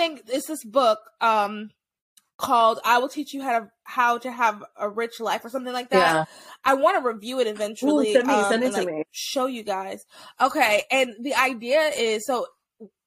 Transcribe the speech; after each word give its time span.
think 0.00 0.22
it's 0.28 0.46
this 0.46 0.64
book 0.64 0.98
um 1.20 1.70
called 2.38 2.80
I 2.84 2.98
will 2.98 3.08
teach 3.08 3.34
you 3.34 3.42
how 3.42 3.58
to 3.58 3.70
how 3.84 4.18
to 4.18 4.32
have 4.32 4.64
a 4.78 4.88
rich 4.88 5.20
life 5.20 5.44
or 5.44 5.50
something 5.50 5.72
like 5.72 5.90
that. 5.90 6.14
Yeah. 6.14 6.24
I 6.64 6.74
want 6.74 6.96
to 6.96 7.06
review 7.06 7.40
it 7.40 7.46
eventually. 7.46 8.10
Ooh, 8.10 8.12
send 8.14 8.26
me, 8.26 8.34
um, 8.34 8.50
send 8.50 8.62
it 8.62 8.66
and, 8.66 8.74
to 8.76 8.80
like, 8.82 8.88
me. 8.88 9.04
Show 9.10 9.46
you 9.46 9.62
guys. 9.62 10.04
Okay, 10.40 10.82
and 10.90 11.14
the 11.20 11.34
idea 11.34 11.80
is 11.96 12.26
so 12.26 12.46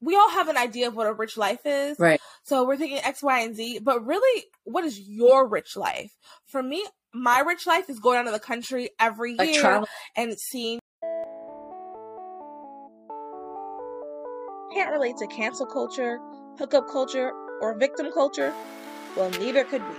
we 0.02 0.16
all 0.16 0.30
have 0.30 0.50
an 0.50 0.58
idea 0.58 0.88
of 0.88 0.96
what 0.96 1.08
a 1.08 1.14
rich 1.14 1.36
life 1.36 1.66
is. 1.66 1.98
Right. 1.98 2.22
So 2.44 2.66
we're 2.68 2.78
thinking 2.78 3.00
X, 3.00 3.24
Y, 3.24 3.40
and 3.40 3.56
Z, 3.56 3.80
but 3.80 4.06
really, 4.06 4.44
what 4.66 4.84
is 4.84 5.00
your 5.00 5.48
rich 5.48 5.76
life? 5.76 6.12
For 6.46 6.62
me, 6.62 6.86
my 7.14 7.40
rich 7.40 7.66
life 7.66 7.90
is 7.90 8.00
going 8.00 8.20
out 8.20 8.28
of 8.28 8.34
the 8.34 8.40
country 8.40 8.92
every 9.00 9.36
Like 9.36 9.54
year 9.54 9.62
travel. 9.62 9.88
and 10.16 10.36
seeing. 10.38 10.80
Can't 14.74 14.92
relate 14.92 15.18
to 15.18 15.28
cancel 15.28 15.68
culture, 15.68 16.20
hookup 16.58 16.88
culture, 16.90 17.32
or 17.62 17.74
victim 17.74 18.12
culture? 18.12 18.54
Well, 19.16 19.30
neither 19.32 19.64
could 19.64 19.82
we. 19.82 19.96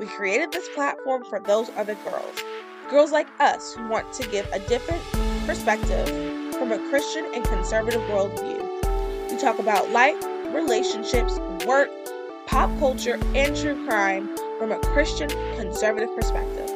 We 0.00 0.06
created 0.06 0.52
this 0.52 0.68
platform 0.74 1.24
for 1.24 1.40
those 1.40 1.70
other 1.76 1.94
girls. 2.04 2.42
Girls 2.90 3.12
like 3.12 3.28
us 3.40 3.74
who 3.74 3.88
want 3.88 4.12
to 4.14 4.28
give 4.28 4.46
a 4.52 4.58
different 4.60 5.02
perspective 5.46 6.08
from 6.54 6.72
a 6.72 6.78
Christian 6.90 7.26
and 7.34 7.44
conservative 7.44 8.02
worldview. 8.02 9.30
We 9.30 9.38
talk 9.38 9.58
about 9.58 9.90
life, 9.90 10.22
relationships, 10.54 11.38
work, 11.66 11.90
pop 12.46 12.70
culture, 12.78 13.18
and 13.34 13.56
true 13.56 13.86
crime 13.86 14.34
from 14.58 14.72
a 14.72 14.78
Christian 14.78 15.28
conservative 15.56 16.14
perspective. 16.14 16.70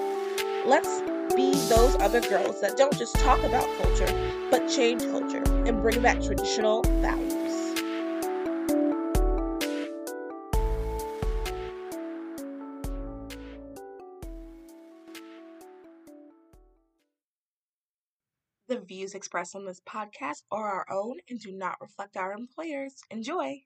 Let's 0.67 1.03
be 1.35 1.53
those 1.69 1.97
other 1.97 2.21
girls 2.21 2.61
that 2.61 2.77
don't 2.77 2.97
just 2.97 3.15
talk 3.17 3.43
about 3.43 3.67
culture, 3.83 4.49
but 4.51 4.69
change 4.69 5.03
culture 5.11 5.43
and 5.67 5.81
bring 5.81 6.01
back 6.03 6.21
traditional 6.23 6.83
values. 7.01 7.32
The 18.83 18.87
views 18.87 19.15
expressed 19.15 19.55
on 19.55 19.65
this 19.65 19.81
podcast 19.81 20.43
are 20.51 20.69
our 20.69 20.87
own 20.91 21.19
and 21.31 21.39
do 21.39 21.53
not 21.53 21.81
reflect 21.81 22.17
our 22.17 22.33
employers. 22.33 22.93
Enjoy. 23.13 23.63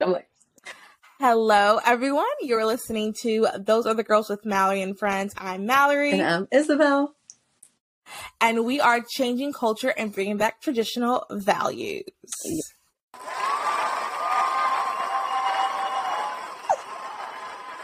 I'm 0.00 0.14
Hello, 1.18 1.80
everyone. 1.84 2.26
You're 2.40 2.64
listening 2.64 3.14
to 3.22 3.48
Those 3.58 3.84
Other 3.84 4.04
Girls 4.04 4.28
with 4.28 4.44
Mallory 4.44 4.80
and 4.80 4.96
Friends. 4.96 5.34
I'm 5.36 5.66
Mallory, 5.66 6.12
and 6.12 6.22
I'm 6.22 6.48
Isabel. 6.52 7.16
and 8.40 8.64
we 8.64 8.78
are 8.78 9.00
changing 9.00 9.52
culture 9.52 9.92
and 9.98 10.14
bringing 10.14 10.36
back 10.36 10.60
traditional 10.60 11.26
values. 11.28 12.04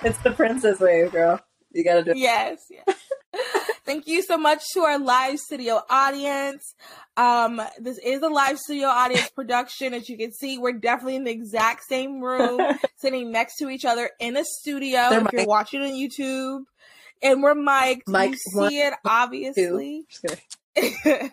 It's 0.05 0.19
the 0.19 0.31
princess 0.37 0.79
wave, 0.79 1.11
girl. 1.11 1.41
You 1.73 1.83
gotta 1.83 2.05
do 2.05 2.13
it. 2.13 2.19
Yes. 2.19 2.67
yes. 2.71 2.97
Thank 3.93 4.07
you 4.07 4.23
so 4.23 4.39
much 4.39 4.63
to 4.73 4.81
our 4.85 4.99
live 4.99 5.39
studio 5.39 5.83
audience. 5.91 6.75
Um, 7.19 7.61
this 7.79 7.99
is 7.99 8.23
a 8.23 8.29
live 8.29 8.59
studio 8.59 8.89
audience 8.89 9.29
production. 9.35 9.93
As 9.93 10.09
you 10.09 10.17
can 10.17 10.33
see, 10.33 10.57
we're 10.57 10.73
definitely 10.73 11.17
in 11.17 11.25
the 11.25 11.31
exact 11.31 11.85
same 11.85 12.23
room, 12.23 12.59
sitting 12.97 13.31
next 13.31 13.59
to 13.59 13.69
each 13.69 13.85
other 13.85 14.09
in 14.19 14.35
a 14.39 14.45
studio. 14.47 15.11
They're 15.11 15.27
if 15.27 15.33
you're 15.35 15.47
watching 15.47 15.83
on 15.83 15.91
YouTube, 15.91 16.63
and 17.23 17.43
we're 17.43 17.55
mic'd, 17.55 18.09
Mic'd 18.09 18.39
you 18.47 18.61
one, 18.61 18.71
see 18.71 18.81
it 18.81 18.95
obviously. 19.05 20.07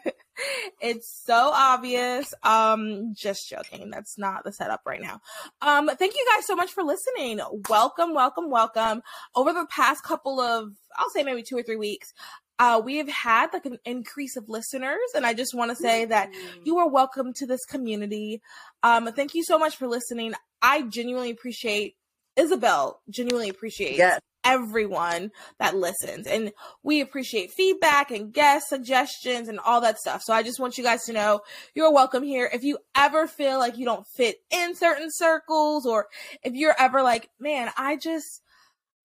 It's 0.81 1.21
so 1.25 1.51
obvious. 1.53 2.33
Um, 2.43 3.13
just 3.13 3.49
joking. 3.49 3.89
That's 3.89 4.17
not 4.17 4.43
the 4.43 4.53
setup 4.53 4.81
right 4.85 5.01
now. 5.01 5.19
Um, 5.61 5.89
thank 5.97 6.15
you 6.15 6.25
guys 6.33 6.45
so 6.45 6.55
much 6.55 6.71
for 6.71 6.83
listening. 6.83 7.41
Welcome, 7.69 8.13
welcome, 8.13 8.49
welcome. 8.49 9.01
Over 9.35 9.51
the 9.51 9.67
past 9.69 10.03
couple 10.03 10.39
of, 10.39 10.71
I'll 10.97 11.09
say 11.09 11.23
maybe 11.23 11.43
two 11.43 11.57
or 11.57 11.63
three 11.63 11.75
weeks, 11.75 12.13
uh, 12.59 12.81
we 12.83 12.97
have 12.97 13.07
had 13.09 13.53
like 13.53 13.65
an 13.65 13.77
increase 13.85 14.35
of 14.35 14.49
listeners, 14.49 14.99
and 15.15 15.25
I 15.25 15.33
just 15.33 15.53
want 15.55 15.71
to 15.71 15.75
say 15.75 16.05
that 16.05 16.29
you 16.63 16.77
are 16.77 16.89
welcome 16.89 17.33
to 17.35 17.45
this 17.45 17.65
community. 17.65 18.41
Um, 18.83 19.11
thank 19.13 19.33
you 19.33 19.43
so 19.43 19.57
much 19.57 19.77
for 19.77 19.87
listening. 19.87 20.33
I 20.61 20.81
genuinely 20.83 21.31
appreciate 21.31 21.95
Isabel. 22.35 23.01
Genuinely 23.09 23.49
appreciate 23.49 23.97
Yes. 23.97 24.19
everyone 24.43 25.31
that 25.59 25.75
listens, 25.75 26.27
and 26.27 26.51
we 26.83 26.99
appreciate 27.01 27.51
feedback 27.51 28.11
and 28.11 28.33
guest 28.33 28.67
suggestions 28.67 29.47
and 29.47 29.59
all 29.59 29.79
that 29.81 29.97
stuff. 29.97 30.21
So 30.23 30.33
I 30.33 30.43
just 30.43 30.59
want 30.59 30.77
you 30.77 30.83
guys 30.83 31.03
to 31.05 31.13
know 31.13 31.41
you're 31.75 31.93
welcome 31.93 32.23
here. 32.23 32.49
If 32.51 32.63
you 32.63 32.77
ever 32.95 33.25
feel 33.27 33.57
like 33.57 33.77
you 33.77 33.85
don't 33.85 34.07
fit 34.15 34.37
in 34.51 34.75
certain 34.75 35.09
circles, 35.11 35.85
or 35.85 36.07
if 36.43 36.53
you're 36.53 36.75
ever 36.77 37.01
like, 37.03 37.29
man, 37.39 37.71
I 37.77 37.95
just 37.95 38.41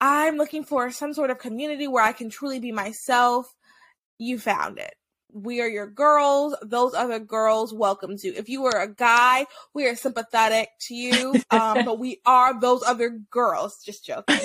I'm 0.07 0.37
looking 0.37 0.65
for 0.65 0.91
some 0.91 1.15
sort 1.15 1.31
of 1.31 1.39
community 1.39 1.89
where 1.89 2.05
I 2.05 2.13
can 2.13 2.29
truly 2.29 2.61
be 2.61 2.73
myself. 2.73 3.47
You 4.19 4.39
found 4.39 4.79
it. 4.79 4.93
We 5.33 5.63
are 5.63 5.67
your 5.67 5.87
girls. 5.87 6.55
Those 6.63 6.93
other 6.93 7.19
girls 7.19 7.73
welcomes 7.73 8.23
you. 8.23 8.35
If 8.37 8.51
you 8.51 8.67
are 8.67 8.83
a 8.83 8.87
guy, 8.95 9.47
we 9.73 9.87
are 9.89 9.97
sympathetic 9.97 10.69
to 10.89 10.95
you. 10.95 11.35
Um, 11.51 11.85
but 11.87 11.99
we 11.99 12.21
are 12.27 12.61
those 12.61 12.83
other 12.83 13.19
girls. 13.31 13.79
Just 13.85 14.05
joking. 14.05 14.39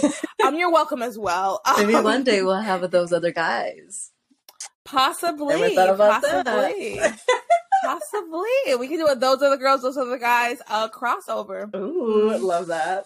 Um, 0.43 0.55
you're 0.55 0.71
welcome 0.71 1.01
as 1.01 1.17
well. 1.17 1.61
Maybe 1.77 1.93
Um, 1.95 2.03
one 2.05 2.23
day 2.23 2.41
we'll 2.41 2.55
have 2.61 2.89
those 2.91 3.11
other 3.11 3.31
guys. 3.31 4.11
Possibly. 4.85 5.55
Never 5.59 5.69
thought 5.75 5.89
about 5.89 6.21
that. 6.21 6.45
possibly. 6.45 6.99
possibly. 7.83 8.75
We 8.79 8.87
can 8.87 8.97
do 8.97 9.07
it. 9.07 9.19
Those 9.19 9.41
other 9.41 9.57
girls, 9.57 9.81
those 9.81 9.97
other 9.97 10.17
guys, 10.17 10.59
uh, 10.69 10.87
crossover. 10.89 11.73
Ooh, 11.75 12.37
love 12.37 12.67
that. 12.67 13.05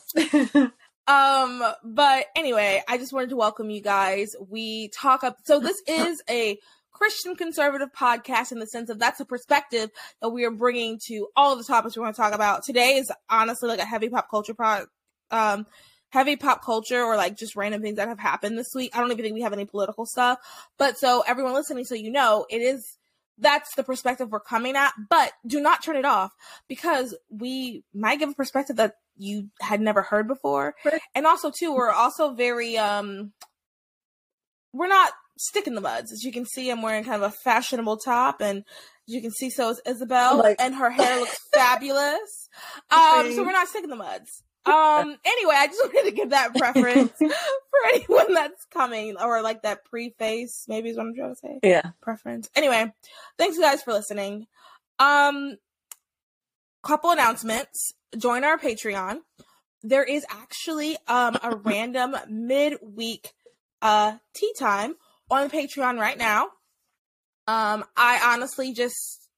Um, 1.08 1.64
but 1.84 2.28
anyway, 2.36 2.82
I 2.88 2.98
just 2.98 3.14
wanted 3.14 3.30
to 3.30 3.36
welcome 3.36 3.70
you 3.70 3.82
guys. 3.82 4.36
We 4.50 4.90
talk 4.90 5.24
up, 5.24 5.38
so 5.44 5.60
this 5.60 5.82
is 5.88 6.22
a 6.30 6.58
Christian 6.92 7.36
conservative 7.36 7.90
podcast 7.92 8.52
in 8.52 8.60
the 8.60 8.68
sense 8.68 8.90
of 8.90 9.00
that's 9.00 9.20
a 9.20 9.26
perspective 9.26 9.90
that 10.22 10.30
we 10.30 10.46
are 10.46 10.52
bringing 10.52 11.00
to 11.08 11.28
all 11.36 11.52
of 11.52 11.58
the 11.58 11.66
topics 11.66 11.98
we 11.98 12.04
want 12.04 12.16
to 12.16 12.22
talk 12.22 12.34
about. 12.34 12.64
Today 12.64 12.96
is 12.96 13.12
honestly 13.30 13.68
like 13.68 13.80
a 13.80 13.86
heavy 13.86 14.10
pop 14.10 14.30
culture 14.30 14.54
pod, 14.54 14.86
um, 15.32 15.66
heavy 16.10 16.36
pop 16.36 16.64
culture 16.64 17.04
or 17.04 17.18
like 17.18 17.36
just 17.36 17.56
random 17.56 17.82
things 17.82 17.98
that 17.98 18.08
have 18.08 18.20
happened 18.20 18.58
this 18.58 18.74
week. 18.76 18.96
I 18.96 19.00
don't 19.00 19.12
even 19.12 19.24
think 19.24 19.34
we 19.34 19.42
have 19.42 19.54
any 19.54 19.66
political 19.66 20.06
stuff, 20.06 20.38
but 20.78 20.98
so 20.98 21.24
everyone 21.28 21.54
listening, 21.54 21.86
so 21.86 21.96
you 21.96 22.12
know, 22.12 22.46
it 22.50 22.62
is 22.62 22.98
that's 23.40 23.74
the 23.76 23.84
perspective 23.84 24.30
we're 24.30 24.40
coming 24.40 24.76
at, 24.76 24.94
but 25.10 25.34
do 25.46 25.60
not 25.60 25.84
turn 25.84 25.96
it 25.96 26.06
off 26.06 26.32
because 26.68 27.16
we 27.30 27.84
might 27.94 28.20
give 28.20 28.30
a 28.30 28.36
perspective 28.36 28.76
that 28.76 28.96
you 29.18 29.50
had 29.62 29.82
never 29.82 30.02
heard 30.02 30.28
before. 30.28 30.76
And 31.16 31.26
also 31.26 31.52
too, 31.52 31.74
we're 31.74 31.92
also 31.92 32.34
very 32.34 32.78
um 32.78 33.34
we're 34.74 34.88
not 34.88 35.12
stick 35.38 35.68
in 35.68 35.76
the 35.76 35.82
muds. 35.82 36.12
As 36.12 36.24
you 36.24 36.32
can 36.32 36.46
see, 36.46 36.70
I'm 36.70 36.82
wearing 36.82 37.04
kind 37.04 37.22
of 37.22 37.32
a 37.32 37.36
fashionable 37.44 37.98
top 37.98 38.42
and 38.42 38.60
as 39.08 39.14
you 39.14 39.22
can 39.22 39.32
see, 39.32 39.50
so 39.50 39.70
is 39.70 39.82
Isabel, 39.86 40.38
Like- 40.38 40.58
and 40.60 40.76
her 40.76 40.90
hair 40.90 41.20
looks 41.20 41.38
fabulous. 41.54 42.50
Um, 42.90 43.34
so 43.34 43.44
we're 43.44 43.52
not 43.52 43.68
sticking 43.68 43.90
the 43.90 43.98
muds. 43.98 44.44
Um, 44.66 45.18
anyway, 45.26 45.56
I 45.58 45.68
just 45.68 45.84
wanted 45.84 46.10
to 46.10 46.16
give 46.16 46.30
that 46.30 46.56
preference 46.56 47.12
for 47.18 47.90
anyone 47.94 48.34
that's 48.34 48.66
coming, 48.74 49.18
or 49.18 49.42
like 49.42 49.64
that 49.64 49.84
preface, 49.84 50.66
maybe 50.70 50.90
is 50.90 50.98
what 50.98 51.08
I'm 51.08 51.16
trying 51.16 51.36
to 51.36 51.36
say 51.36 51.60
yeah. 51.64 51.92
preference. 52.02 52.50
Anyway, 52.56 52.92
thanks 53.38 53.58
you 53.58 53.62
guys 53.62 53.84
for 53.84 53.92
listening. 53.92 54.48
Um 55.00 55.58
couple 56.84 57.12
announcements. 57.12 57.94
Join 58.18 58.44
our 58.44 58.58
Patreon. 58.58 59.20
There 59.82 60.04
is 60.04 60.26
actually 60.30 60.98
um 61.08 61.38
a 61.44 61.56
random 61.64 62.16
midweek 62.30 63.34
uh 63.82 64.18
tea 64.34 64.54
time 64.58 64.96
on 65.32 65.50
Patreon 65.50 66.00
right 66.00 66.18
now. 66.18 66.44
Um 67.48 67.84
I 67.98 68.22
honestly 68.24 68.74
just 68.74 69.30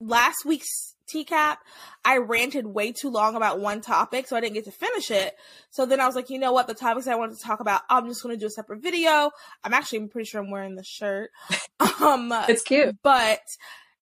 last 0.00 0.44
week's 0.44 0.94
tea 1.06 1.24
cap 1.24 1.58
I 2.04 2.16
ranted 2.16 2.66
way 2.66 2.90
too 2.92 3.10
long 3.10 3.36
about 3.36 3.60
one 3.60 3.80
topic 3.82 4.26
so 4.26 4.36
I 4.36 4.40
didn't 4.40 4.54
get 4.54 4.64
to 4.64 4.72
finish 4.72 5.10
it. 5.10 5.34
So 5.70 5.86
then 5.86 6.00
I 6.00 6.06
was 6.06 6.16
like, 6.16 6.30
you 6.30 6.38
know 6.38 6.52
what, 6.52 6.66
the 6.66 6.74
topics 6.74 7.06
I 7.06 7.14
wanted 7.14 7.36
to 7.38 7.42
talk 7.44 7.60
about, 7.60 7.82
I'm 7.90 8.08
just 8.08 8.22
going 8.22 8.34
to 8.34 8.40
do 8.40 8.46
a 8.46 8.50
separate 8.50 8.82
video. 8.82 9.30
I'm 9.62 9.74
actually 9.74 9.98
I'm 9.98 10.08
pretty 10.08 10.26
sure 10.28 10.40
I'm 10.42 10.50
wearing 10.50 10.76
the 10.76 10.84
shirt. 10.84 11.30
Um 12.00 12.32
It's 12.48 12.62
cute. 12.62 12.96
but 13.02 13.40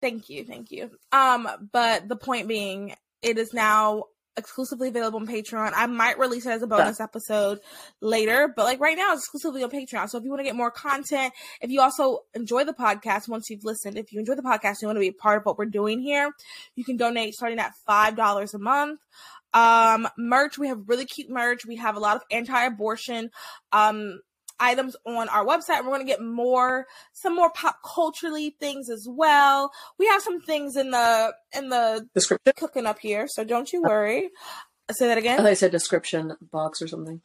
thank 0.04 0.28
you 0.28 0.44
thank 0.44 0.70
you. 0.70 0.90
Um 1.12 1.48
but 1.72 2.08
the 2.08 2.16
point 2.16 2.46
being 2.46 2.94
it 3.22 3.38
is 3.38 3.54
now 3.54 4.04
exclusively 4.36 4.88
available 4.88 5.20
on 5.20 5.26
patreon. 5.26 5.72
I 5.74 5.86
might 5.86 6.18
release 6.18 6.44
it 6.44 6.50
as 6.50 6.62
a 6.62 6.66
bonus 6.66 7.00
episode 7.00 7.60
later 8.00 8.52
but 8.54 8.64
like 8.64 8.80
right 8.80 8.96
now 8.96 9.12
it's 9.12 9.22
exclusively 9.22 9.62
on 9.64 9.70
patreon. 9.70 10.08
So 10.10 10.18
if 10.18 10.24
you 10.24 10.30
want 10.30 10.40
to 10.40 10.44
get 10.44 10.56
more 10.56 10.70
content 10.70 11.32
if 11.62 11.70
you 11.70 11.80
also 11.80 12.20
enjoy 12.34 12.64
the 12.64 12.74
podcast 12.74 13.28
once 13.28 13.48
you've 13.48 13.64
listened 13.64 13.96
if 13.96 14.12
you 14.12 14.18
enjoy 14.20 14.34
the 14.34 14.42
podcast 14.42 14.64
and 14.68 14.82
you 14.82 14.88
want 14.88 14.96
to 14.96 15.00
be 15.00 15.08
a 15.08 15.12
part 15.12 15.38
of 15.38 15.46
what 15.46 15.56
we're 15.56 15.66
doing 15.80 16.00
here 16.00 16.30
you 16.74 16.84
can 16.84 16.96
donate 16.96 17.32
starting 17.34 17.58
at 17.58 17.72
five 17.86 18.14
dollars 18.16 18.52
a 18.54 18.58
month. 18.58 19.00
Um 19.54 20.06
merch 20.18 20.58
we 20.58 20.68
have 20.68 20.80
really 20.88 21.06
cute 21.06 21.30
merch. 21.30 21.64
We 21.64 21.76
have 21.76 21.96
a 21.96 22.00
lot 22.00 22.16
of 22.16 22.22
anti-abortion 22.30 23.30
um 23.72 24.20
items 24.60 24.96
on 25.06 25.28
our 25.28 25.44
website. 25.44 25.80
We're 25.80 25.90
going 25.90 26.00
to 26.00 26.06
get 26.06 26.22
more, 26.22 26.86
some 27.12 27.34
more 27.34 27.50
pop 27.50 27.78
culturally 27.84 28.50
things 28.60 28.88
as 28.90 29.06
well. 29.08 29.70
We 29.98 30.06
have 30.06 30.22
some 30.22 30.40
things 30.40 30.76
in 30.76 30.90
the 30.90 31.34
in 31.56 31.68
the 31.68 32.08
Description. 32.14 32.52
cooking 32.56 32.86
up 32.86 32.98
here, 33.00 33.26
so 33.28 33.44
don't 33.44 33.72
you 33.72 33.82
worry. 33.82 34.30
Say 34.90 35.08
that 35.08 35.18
again. 35.18 35.38
thought 35.38 35.48
you 35.48 35.54
said 35.54 35.70
description 35.72 36.36
box 36.52 36.82
or 36.82 36.88
something. 36.88 37.20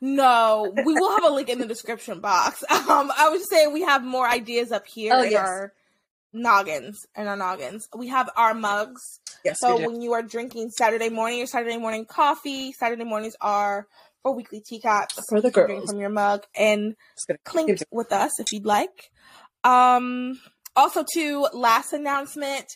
No, 0.00 0.72
we 0.84 0.94
will 0.94 1.10
have 1.10 1.24
a 1.24 1.30
link 1.34 1.48
in 1.48 1.58
the 1.58 1.66
description 1.66 2.20
box. 2.20 2.62
Um, 2.70 3.10
I 3.16 3.28
was 3.30 3.48
saying 3.48 3.72
we 3.72 3.82
have 3.82 4.04
more 4.04 4.28
ideas 4.28 4.70
up 4.72 4.86
here 4.86 5.12
Oh, 5.14 5.22
in 5.22 5.30
yes. 5.32 5.40
our 5.46 5.72
noggins 6.32 7.06
and 7.14 7.28
our 7.28 7.36
noggins. 7.36 7.88
We 7.96 8.08
have 8.08 8.28
our 8.36 8.54
mugs. 8.54 9.20
Yes, 9.44 9.60
So 9.60 9.76
when 9.86 10.00
you 10.02 10.12
are 10.12 10.22
drinking 10.22 10.70
Saturday 10.70 11.08
morning 11.08 11.42
or 11.42 11.46
Saturday 11.46 11.76
morning 11.78 12.04
coffee, 12.04 12.72
Saturday 12.72 13.04
mornings 13.04 13.36
are 13.40 13.86
for 14.22 14.34
weekly 14.34 14.60
teacups. 14.60 15.18
For 15.28 15.40
the 15.40 15.48
You 15.48 15.52
can 15.52 15.66
drink 15.66 15.80
girls. 15.80 15.90
from 15.90 16.00
your 16.00 16.10
mug 16.10 16.44
and 16.56 16.94
clink 17.44 17.82
with 17.90 18.12
us 18.12 18.38
if 18.40 18.52
you'd 18.52 18.66
like. 18.66 19.10
Um, 19.64 20.40
also, 20.74 21.04
to 21.14 21.48
last 21.52 21.92
announcement, 21.92 22.66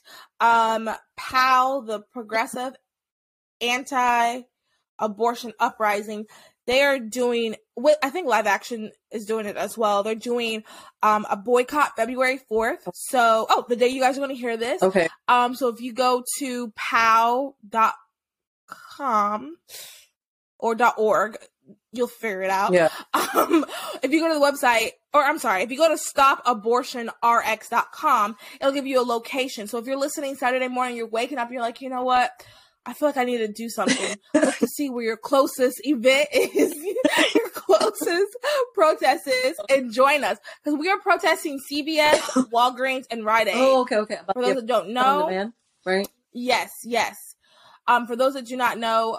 um, 0.41 0.91
PAL, 1.17 1.83
the 1.83 2.01
Progressive 2.13 2.75
Anti-Abortion 3.61 5.53
Uprising, 5.59 6.27
they 6.67 6.83
are 6.83 6.99
doing. 6.99 7.57
What 7.75 7.97
I 8.03 8.11
think 8.11 8.27
Live 8.27 8.47
Action 8.47 8.91
is 9.11 9.25
doing 9.25 9.47
it 9.47 9.57
as 9.57 9.79
well. 9.79 10.03
They're 10.03 10.15
doing 10.15 10.65
um, 11.03 11.27
a 11.31 11.37
boycott 11.37 11.93
February 11.97 12.39
fourth. 12.39 12.89
So, 12.95 13.47
oh, 13.49 13.65
the 13.69 13.77
day 13.77 13.89
you 13.89 14.01
guys 14.01 14.17
are 14.17 14.21
going 14.21 14.35
to 14.35 14.41
hear 14.41 14.57
this. 14.57 14.83
Okay. 14.83 15.09
Um, 15.29 15.55
so 15.55 15.69
if 15.69 15.81
you 15.81 15.93
go 15.93 16.23
to 16.39 16.73
pow.com 16.73 17.55
or 20.59 20.77
.org, 20.97 21.37
you'll 21.93 22.09
figure 22.09 22.43
it 22.43 22.51
out. 22.51 22.73
Yeah. 22.73 22.89
Um, 23.37 23.67
if 24.03 24.13
you 24.13 24.21
go 24.21 24.29
to 24.29 24.35
the 24.39 24.41
website, 24.41 24.93
or 25.13 25.23
I'm 25.23 25.39
sorry, 25.39 25.63
if 25.63 25.71
you 25.71 25.77
go 25.77 25.89
to 25.89 25.97
stopabortionrx.com, 25.97 28.37
it'll 28.61 28.73
give 28.73 28.87
you 28.87 28.99
a 29.01 29.05
location. 29.05 29.67
So 29.67 29.77
if 29.77 29.85
you're 29.87 29.99
listening 29.99 30.37
Saturday 30.37 30.69
morning, 30.69 30.97
you're 30.97 31.07
waking 31.07 31.37
up, 31.37 31.51
you're 31.51 31.61
like, 31.61 31.83
you 31.83 31.91
know 31.91 32.03
what? 32.03 32.31
I 32.87 32.95
feel 32.95 33.09
like 33.09 33.17
I 33.17 33.25
need 33.25 33.39
to 33.39 33.49
do 33.49 33.69
something. 33.69 34.17
Look 34.35 34.55
to 34.57 34.69
see 34.69 34.91
where 34.91 35.05
your 35.05 35.17
closest 35.17 35.81
event 35.85 36.29
is, 36.33 36.73
your 37.35 37.49
closest 37.51 38.37
protest 38.75 39.27
is, 39.27 39.59
and 39.69 39.93
join 39.93 40.23
us 40.25 40.39
because 40.63 40.79
we 40.79 40.89
are 40.89 40.99
protesting 41.01 41.59
CVS, 41.71 42.21
Walgreens, 42.53 43.05
and 43.11 43.25
Rite 43.25 43.49
Aid. 43.49 43.55
Oh, 43.57 43.81
okay, 43.83 43.97
okay. 43.97 44.19
For 44.33 44.41
those 44.41 44.55
that 44.55 44.67
don't 44.67 44.91
know, 44.91 45.27
demand, 45.29 45.53
right? 45.85 46.09
Yes, 46.33 46.71
yes. 46.85 47.17
Um, 47.89 48.07
for 48.07 48.15
those 48.17 48.35
that 48.35 48.47
do 48.47 48.57
not 48.57 48.79
know, 48.79 49.19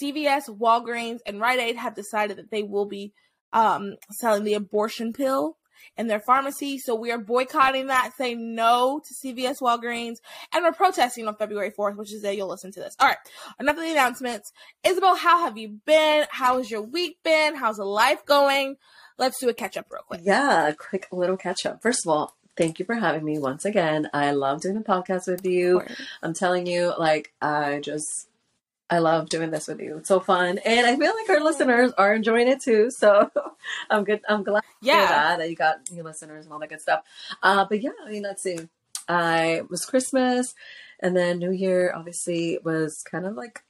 CVS, 0.00 0.48
Walgreens, 0.48 1.18
and 1.26 1.40
Rite 1.40 1.60
Aid 1.60 1.76
have 1.76 1.94
decided 1.94 2.38
that 2.38 2.50
they 2.50 2.62
will 2.62 2.86
be 2.86 3.12
um, 3.52 3.96
selling 4.10 4.44
the 4.44 4.54
abortion 4.54 5.12
pill 5.12 5.56
in 5.96 6.06
their 6.06 6.20
pharmacy. 6.20 6.78
So 6.78 6.94
we 6.94 7.10
are 7.12 7.18
boycotting 7.18 7.88
that, 7.88 8.12
saying 8.16 8.54
no 8.54 9.00
to 9.00 9.14
CVS, 9.14 9.60
Walgreens, 9.60 10.16
and 10.52 10.64
we're 10.64 10.72
protesting 10.72 11.28
on 11.28 11.36
February 11.36 11.70
4th, 11.70 11.96
which 11.96 12.12
is 12.12 12.22
the 12.22 12.28
day 12.28 12.36
you'll 12.36 12.48
listen 12.48 12.72
to 12.72 12.80
this. 12.80 12.96
All 12.98 13.08
right, 13.08 13.18
enough 13.60 13.76
of 13.76 13.82
the 13.82 13.92
announcements. 13.92 14.52
Isabel, 14.84 15.16
how 15.16 15.44
have 15.44 15.56
you 15.56 15.80
been? 15.84 16.26
How 16.30 16.58
has 16.58 16.70
your 16.70 16.82
week 16.82 17.18
been? 17.22 17.54
How's 17.54 17.76
the 17.76 17.84
life 17.84 18.24
going? 18.26 18.76
Let's 19.18 19.38
do 19.38 19.48
a 19.48 19.54
catch 19.54 19.76
up 19.76 19.86
real 19.90 20.02
quick. 20.02 20.20
Yeah, 20.24 20.68
a 20.68 20.74
quick 20.74 21.06
little 21.12 21.36
catch 21.36 21.64
up. 21.66 21.82
First 21.82 22.04
of 22.04 22.10
all, 22.10 22.34
thank 22.56 22.78
you 22.78 22.84
for 22.84 22.96
having 22.96 23.24
me 23.24 23.38
once 23.38 23.64
again. 23.64 24.10
I 24.12 24.32
love 24.32 24.62
doing 24.62 24.74
the 24.74 24.80
podcast 24.80 25.28
with 25.28 25.46
you. 25.46 25.82
I'm 26.22 26.34
telling 26.34 26.66
you, 26.66 26.92
like, 26.98 27.32
I 27.40 27.78
just, 27.80 28.28
I 28.90 28.98
love 28.98 29.28
doing 29.28 29.50
this 29.50 29.66
with 29.66 29.80
you. 29.80 29.96
It's 29.98 30.08
so 30.08 30.20
fun. 30.20 30.58
And 30.58 30.86
I 30.86 30.96
feel 30.96 31.12
like 31.14 31.30
our 31.30 31.42
listeners 31.42 31.92
are 31.96 32.14
enjoying 32.14 32.48
it 32.48 32.60
too. 32.60 32.90
So 32.90 33.30
I'm 33.90 34.04
good. 34.04 34.20
I'm 34.28 34.42
glad 34.44 34.62
Yeah. 34.82 35.06
that, 35.06 35.38
that 35.38 35.50
you 35.50 35.56
got 35.56 35.90
new 35.90 36.02
listeners 36.02 36.44
and 36.44 36.52
all 36.52 36.58
that 36.60 36.68
good 36.68 36.82
stuff. 36.82 37.02
Uh, 37.42 37.64
but 37.68 37.80
yeah, 37.80 37.90
I 38.06 38.10
mean, 38.10 38.22
let's 38.22 38.42
see. 38.42 38.58
I 39.08 39.46
it 39.56 39.70
was 39.70 39.84
Christmas 39.86 40.54
and 41.00 41.16
then 41.16 41.38
New 41.38 41.50
Year 41.50 41.92
obviously 41.94 42.58
was 42.62 43.02
kind 43.02 43.26
of 43.26 43.34
like, 43.36 43.62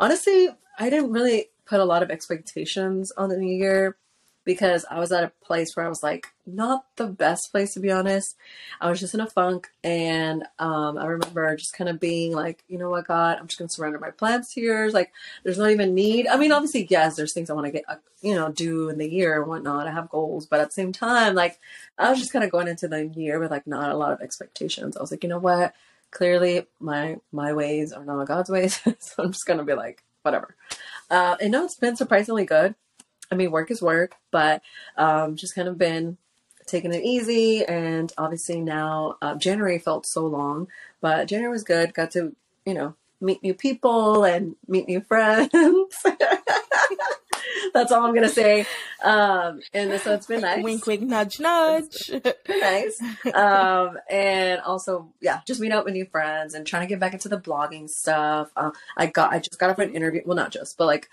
honestly, 0.00 0.48
I 0.78 0.90
didn't 0.90 1.12
really 1.12 1.50
put 1.66 1.80
a 1.80 1.84
lot 1.84 2.02
of 2.02 2.10
expectations 2.10 3.12
on 3.16 3.28
the 3.28 3.36
New 3.36 3.54
Year 3.56 3.96
because 4.44 4.84
I 4.90 4.98
was 4.98 5.12
at 5.12 5.24
a 5.24 5.32
place 5.44 5.74
where 5.74 5.86
I 5.86 5.88
was 5.88 6.02
like, 6.02 6.28
not 6.46 6.84
the 6.96 7.06
best 7.06 7.50
place 7.50 7.74
to 7.74 7.80
be 7.80 7.90
honest. 7.90 8.36
I 8.80 8.90
was 8.90 9.00
just 9.00 9.14
in 9.14 9.20
a 9.20 9.26
funk, 9.26 9.68
and 9.82 10.44
um, 10.58 10.98
I 10.98 11.06
remember 11.06 11.56
just 11.56 11.76
kind 11.76 11.88
of 11.88 11.98
being 11.98 12.32
like, 12.32 12.62
you 12.68 12.78
know 12.78 12.90
what, 12.90 13.06
God, 13.06 13.38
I'm 13.38 13.46
just 13.46 13.58
gonna 13.58 13.68
surrender 13.68 13.98
my 13.98 14.10
plans 14.10 14.52
here. 14.52 14.88
Like, 14.92 15.12
there's 15.42 15.58
not 15.58 15.70
even 15.70 15.94
need. 15.94 16.26
I 16.26 16.36
mean, 16.36 16.52
obviously, 16.52 16.86
yes, 16.90 17.16
there's 17.16 17.32
things 17.32 17.50
I 17.50 17.54
want 17.54 17.66
to 17.66 17.72
get, 17.72 17.84
uh, 17.88 17.96
you 18.20 18.34
know, 18.34 18.50
do 18.52 18.88
in 18.88 18.98
the 18.98 19.10
year 19.10 19.40
and 19.40 19.48
whatnot. 19.48 19.86
I 19.86 19.92
have 19.92 20.10
goals, 20.10 20.46
but 20.46 20.60
at 20.60 20.68
the 20.68 20.74
same 20.74 20.92
time, 20.92 21.34
like, 21.34 21.58
I 21.98 22.10
was 22.10 22.18
just 22.18 22.32
kind 22.32 22.44
of 22.44 22.50
going 22.50 22.68
into 22.68 22.88
the 22.88 23.06
year 23.06 23.38
with 23.38 23.50
like 23.50 23.66
not 23.66 23.90
a 23.90 23.96
lot 23.96 24.12
of 24.12 24.20
expectations. 24.20 24.96
I 24.96 25.00
was 25.00 25.10
like, 25.10 25.22
you 25.22 25.28
know 25.28 25.38
what, 25.38 25.74
clearly 26.10 26.66
my 26.80 27.16
my 27.32 27.52
ways 27.52 27.92
are 27.92 28.04
not 28.04 28.26
God's 28.26 28.50
ways, 28.50 28.80
so 28.98 29.22
I'm 29.22 29.32
just 29.32 29.46
gonna 29.46 29.64
be 29.64 29.74
like, 29.74 30.02
whatever. 30.22 30.56
Uh, 31.10 31.36
and 31.40 31.52
no, 31.52 31.64
it's 31.64 31.76
been 31.76 31.96
surprisingly 31.96 32.44
good. 32.44 32.74
I 33.30 33.34
mean, 33.34 33.50
work 33.50 33.70
is 33.70 33.82
work, 33.82 34.14
but 34.30 34.62
um, 34.96 35.36
just 35.36 35.54
kind 35.54 35.68
of 35.68 35.78
been 35.78 36.18
taking 36.66 36.92
it 36.92 37.04
easy. 37.04 37.64
And 37.64 38.12
obviously 38.18 38.60
now, 38.60 39.16
uh, 39.22 39.34
January 39.36 39.78
felt 39.78 40.06
so 40.06 40.26
long, 40.26 40.68
but 41.00 41.28
January 41.28 41.52
was 41.52 41.64
good. 41.64 41.94
Got 41.94 42.12
to, 42.12 42.34
you 42.64 42.74
know, 42.74 42.94
meet 43.20 43.42
new 43.42 43.54
people 43.54 44.24
and 44.24 44.56
meet 44.68 44.88
new 44.88 45.00
friends. 45.00 45.50
That's 47.72 47.90
all 47.90 48.04
I'm 48.04 48.14
gonna 48.14 48.28
say. 48.28 48.66
Um, 49.02 49.60
and 49.72 50.00
so 50.00 50.14
it's 50.14 50.26
been 50.26 50.42
nice. 50.42 50.62
Wink, 50.62 50.86
wink, 50.86 51.02
nudge, 51.02 51.40
nudge. 51.40 52.10
nice. 52.48 53.00
Um, 53.34 53.98
and 54.08 54.60
also, 54.60 55.12
yeah, 55.20 55.40
just 55.44 55.60
meet 55.60 55.72
up 55.72 55.84
with 55.84 55.94
new 55.94 56.04
friends 56.06 56.54
and 56.54 56.64
trying 56.64 56.82
to 56.82 56.88
get 56.88 57.00
back 57.00 57.14
into 57.14 57.28
the 57.28 57.38
blogging 57.38 57.88
stuff. 57.90 58.50
Uh, 58.56 58.70
I 58.96 59.06
got, 59.06 59.32
I 59.32 59.38
just 59.40 59.58
got 59.58 59.70
off 59.70 59.78
an 59.80 59.92
interview. 59.94 60.22
Well, 60.24 60.36
not 60.36 60.52
just, 60.52 60.78
but 60.78 60.86
like 60.86 61.10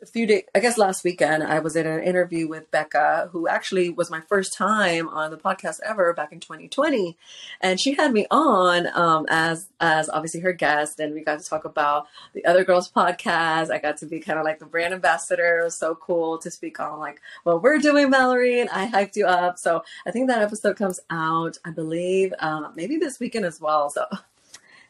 a 0.00 0.06
few 0.06 0.26
days, 0.26 0.44
I 0.54 0.60
guess 0.60 0.78
last 0.78 1.04
weekend, 1.04 1.42
I 1.42 1.60
was 1.60 1.76
in 1.76 1.86
an 1.86 2.02
interview 2.02 2.48
with 2.48 2.70
Becca, 2.70 3.28
who 3.32 3.46
actually 3.46 3.90
was 3.90 4.10
my 4.10 4.20
first 4.20 4.56
time 4.56 5.08
on 5.08 5.30
the 5.30 5.36
podcast 5.36 5.78
ever 5.84 6.12
back 6.12 6.32
in 6.32 6.40
2020, 6.40 7.16
and 7.60 7.80
she 7.80 7.94
had 7.94 8.12
me 8.12 8.26
on 8.30 8.88
um, 8.96 9.26
as 9.28 9.68
as 9.80 10.08
obviously 10.08 10.40
her 10.40 10.52
guest, 10.52 10.98
and 10.98 11.14
we 11.14 11.22
got 11.22 11.40
to 11.40 11.44
talk 11.44 11.64
about 11.64 12.06
the 12.34 12.44
Other 12.44 12.64
Girls 12.64 12.90
podcast. 12.90 13.70
I 13.70 13.78
got 13.78 13.98
to 13.98 14.06
be 14.06 14.20
kind 14.20 14.38
of 14.38 14.44
like 14.44 14.58
the 14.58 14.66
brand 14.66 14.94
ambassador. 14.94 15.60
It 15.60 15.64
was 15.64 15.78
so 15.78 15.94
cool 15.94 16.38
to 16.38 16.50
speak 16.50 16.80
on 16.80 16.98
like 16.98 17.20
what 17.44 17.62
we're 17.62 17.78
doing, 17.78 18.10
Mallory, 18.10 18.60
and 18.60 18.70
I 18.70 18.88
hyped 18.88 19.16
you 19.16 19.26
up. 19.26 19.58
So 19.58 19.84
I 20.06 20.10
think 20.10 20.28
that 20.28 20.42
episode 20.42 20.76
comes 20.76 21.00
out, 21.10 21.58
I 21.64 21.70
believe, 21.70 22.34
um, 22.40 22.72
maybe 22.76 22.96
this 22.96 23.20
weekend 23.20 23.44
as 23.44 23.60
well. 23.60 23.90
So. 23.90 24.06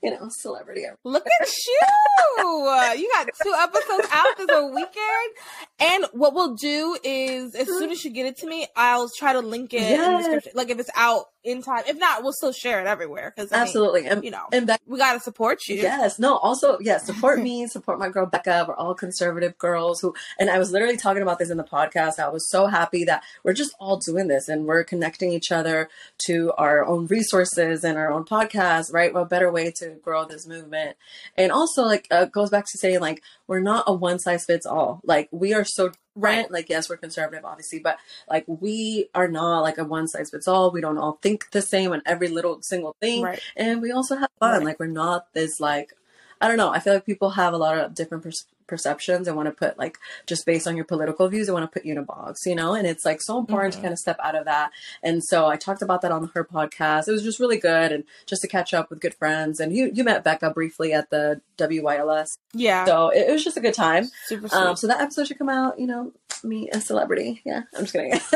You 0.02 0.10
know, 0.10 0.26
celebrity. 0.30 0.84
Look 1.04 1.24
at 1.40 1.48
you! 1.48 2.66
Uh, 2.66 2.92
you 2.94 3.08
got 3.14 3.28
two 3.42 3.54
episodes 3.56 4.08
out 4.10 4.36
this 4.36 4.48
a 4.50 4.66
weekend. 4.66 5.32
And 5.78 6.06
what 6.12 6.34
we'll 6.34 6.54
do 6.54 6.98
is, 7.04 7.54
as 7.54 7.66
soon 7.68 7.90
as 7.90 8.04
you 8.04 8.10
get 8.10 8.26
it 8.26 8.38
to 8.38 8.46
me, 8.46 8.66
I'll 8.74 9.08
try 9.16 9.32
to 9.32 9.40
link 9.40 9.72
it 9.74 9.78
in 9.82 10.00
the 10.00 10.06
Yes. 10.06 10.18
description. 10.24 10.52
Like 10.54 10.70
if 10.70 10.78
it's 10.80 10.90
out 10.96 11.26
in 11.44 11.62
time. 11.62 11.82
If 11.88 11.98
not, 11.98 12.22
we'll 12.22 12.32
still 12.32 12.52
share 12.52 12.80
it 12.80 12.86
everywhere. 12.86 13.32
Because 13.34 13.52
Absolutely. 13.52 14.06
And, 14.06 14.22
you 14.24 14.30
know, 14.30 14.44
and 14.52 14.66
Becca 14.66 14.82
we 14.86 14.98
gotta 14.98 15.20
support 15.20 15.58
you. 15.68 15.76
Yes, 15.76 16.18
no, 16.18 16.36
also, 16.36 16.78
yes, 16.80 17.04
support 17.06 17.40
me, 17.40 17.66
support 17.66 17.98
my 17.98 18.08
girl 18.08 18.26
Becca. 18.26 18.66
We're 18.68 18.76
all 18.76 18.94
conservative 18.94 19.58
girls 19.58 20.00
who, 20.00 20.14
and 20.38 20.50
I 20.50 20.58
was 20.58 20.70
literally 20.70 20.96
talking 20.96 21.22
about 21.22 21.38
this 21.38 21.50
in 21.50 21.56
the 21.56 21.64
podcast. 21.64 22.18
I 22.18 22.28
was 22.28 22.48
so 22.48 22.66
happy 22.66 23.04
that 23.04 23.22
we're 23.44 23.54
just 23.54 23.74
all 23.80 23.98
doing 23.98 24.28
this 24.28 24.48
and 24.48 24.66
we're 24.66 24.84
connecting 24.84 25.32
each 25.32 25.50
other 25.50 25.88
to 26.26 26.52
our 26.58 26.84
own 26.84 27.06
resources 27.06 27.82
and 27.84 27.98
our 27.98 28.12
own 28.12 28.24
podcast, 28.24 28.92
right? 28.92 29.12
What 29.12 29.28
better 29.28 29.50
way 29.50 29.72
to 29.78 29.91
grow 30.00 30.24
this 30.24 30.46
movement? 30.46 30.96
And 31.36 31.50
also, 31.52 31.82
like, 31.84 32.06
uh, 32.10 32.26
goes 32.26 32.50
back 32.50 32.66
to 32.66 32.78
saying, 32.78 33.00
like, 33.00 33.22
we're 33.46 33.60
not 33.60 33.84
a 33.86 33.92
one 33.92 34.18
size 34.18 34.44
fits 34.44 34.66
all. 34.66 35.00
Like, 35.04 35.28
we 35.32 35.52
are 35.54 35.64
so 35.64 35.92
different. 36.14 36.50
Like, 36.50 36.68
yes, 36.68 36.88
we're 36.88 36.96
conservative, 36.98 37.44
obviously, 37.44 37.78
but 37.78 37.96
like, 38.28 38.44
we 38.46 39.08
are 39.14 39.28
not 39.28 39.60
like 39.60 39.78
a 39.78 39.84
one 39.84 40.08
size 40.08 40.30
fits 40.30 40.46
all. 40.48 40.70
We 40.70 40.80
don't 40.80 40.98
all 40.98 41.18
think 41.22 41.50
the 41.50 41.62
same 41.62 41.92
on 41.92 42.02
every 42.06 42.28
little 42.28 42.60
single 42.62 42.94
thing 43.00 43.22
Right. 43.22 43.40
and 43.56 43.80
we 43.82 43.92
also 43.92 44.16
have 44.16 44.30
fun. 44.38 44.58
Right. 44.58 44.64
Like 44.64 44.80
we're 44.80 44.86
not 44.86 45.32
this 45.32 45.58
like 45.60 45.94
I 46.40 46.48
don't 46.48 46.56
know. 46.56 46.70
I 46.72 46.80
feel 46.80 46.94
like 46.94 47.06
people 47.06 47.30
have 47.30 47.52
a 47.54 47.56
lot 47.56 47.78
of 47.78 47.94
different 47.94 48.24
per- 48.24 48.30
perceptions 48.66 49.28
I 49.28 49.32
want 49.32 49.46
to 49.46 49.52
put 49.52 49.78
like 49.78 49.98
just 50.26 50.46
based 50.46 50.66
on 50.66 50.76
your 50.76 50.84
political 50.84 51.28
views, 51.28 51.48
I 51.48 51.52
want 51.52 51.64
to 51.70 51.72
put 51.72 51.84
you 51.86 51.92
in 51.92 51.98
a 51.98 52.02
box, 52.02 52.46
you 52.46 52.54
know. 52.54 52.74
And 52.74 52.86
it's 52.86 53.04
like 53.04 53.20
so 53.22 53.38
important 53.38 53.74
Mhm. 53.74 53.76
to 53.76 53.82
kind 53.82 53.92
of 53.92 53.98
step 53.98 54.18
out 54.22 54.34
of 54.34 54.44
that. 54.46 54.70
And 55.02 55.22
so 55.24 55.46
I 55.46 55.56
talked 55.56 55.82
about 55.82 56.02
that 56.02 56.12
on 56.12 56.30
her 56.34 56.44
podcast. 56.44 57.08
It 57.08 57.12
was 57.12 57.22
just 57.22 57.40
really 57.40 57.58
good 57.58 57.92
and 57.92 58.04
just 58.26 58.42
to 58.42 58.48
catch 58.48 58.72
up 58.74 58.90
with 58.90 59.00
good 59.00 59.14
friends. 59.14 59.60
And 59.60 59.74
you 59.74 59.90
you 59.92 60.04
met 60.04 60.24
Becca 60.24 60.50
briefly 60.50 60.92
at 60.92 61.10
the 61.10 61.40
YWLS, 61.58 62.38
Yeah. 62.54 62.84
so 62.84 63.08
it, 63.10 63.28
it 63.28 63.32
was 63.32 63.44
just 63.44 63.56
a 63.56 63.60
good 63.60 63.74
time. 63.74 64.06
Super 64.26 64.48
sweet. 64.48 64.58
Um, 64.58 64.76
so 64.76 64.86
that 64.88 65.00
episode 65.00 65.26
should 65.28 65.38
come 65.38 65.48
out. 65.48 65.78
You 65.78 65.86
know, 65.86 66.12
me 66.44 66.68
a 66.70 66.80
celebrity. 66.80 67.40
Yeah, 67.44 67.62
I'm 67.74 67.82
just 67.82 67.92
kidding. 67.92 68.18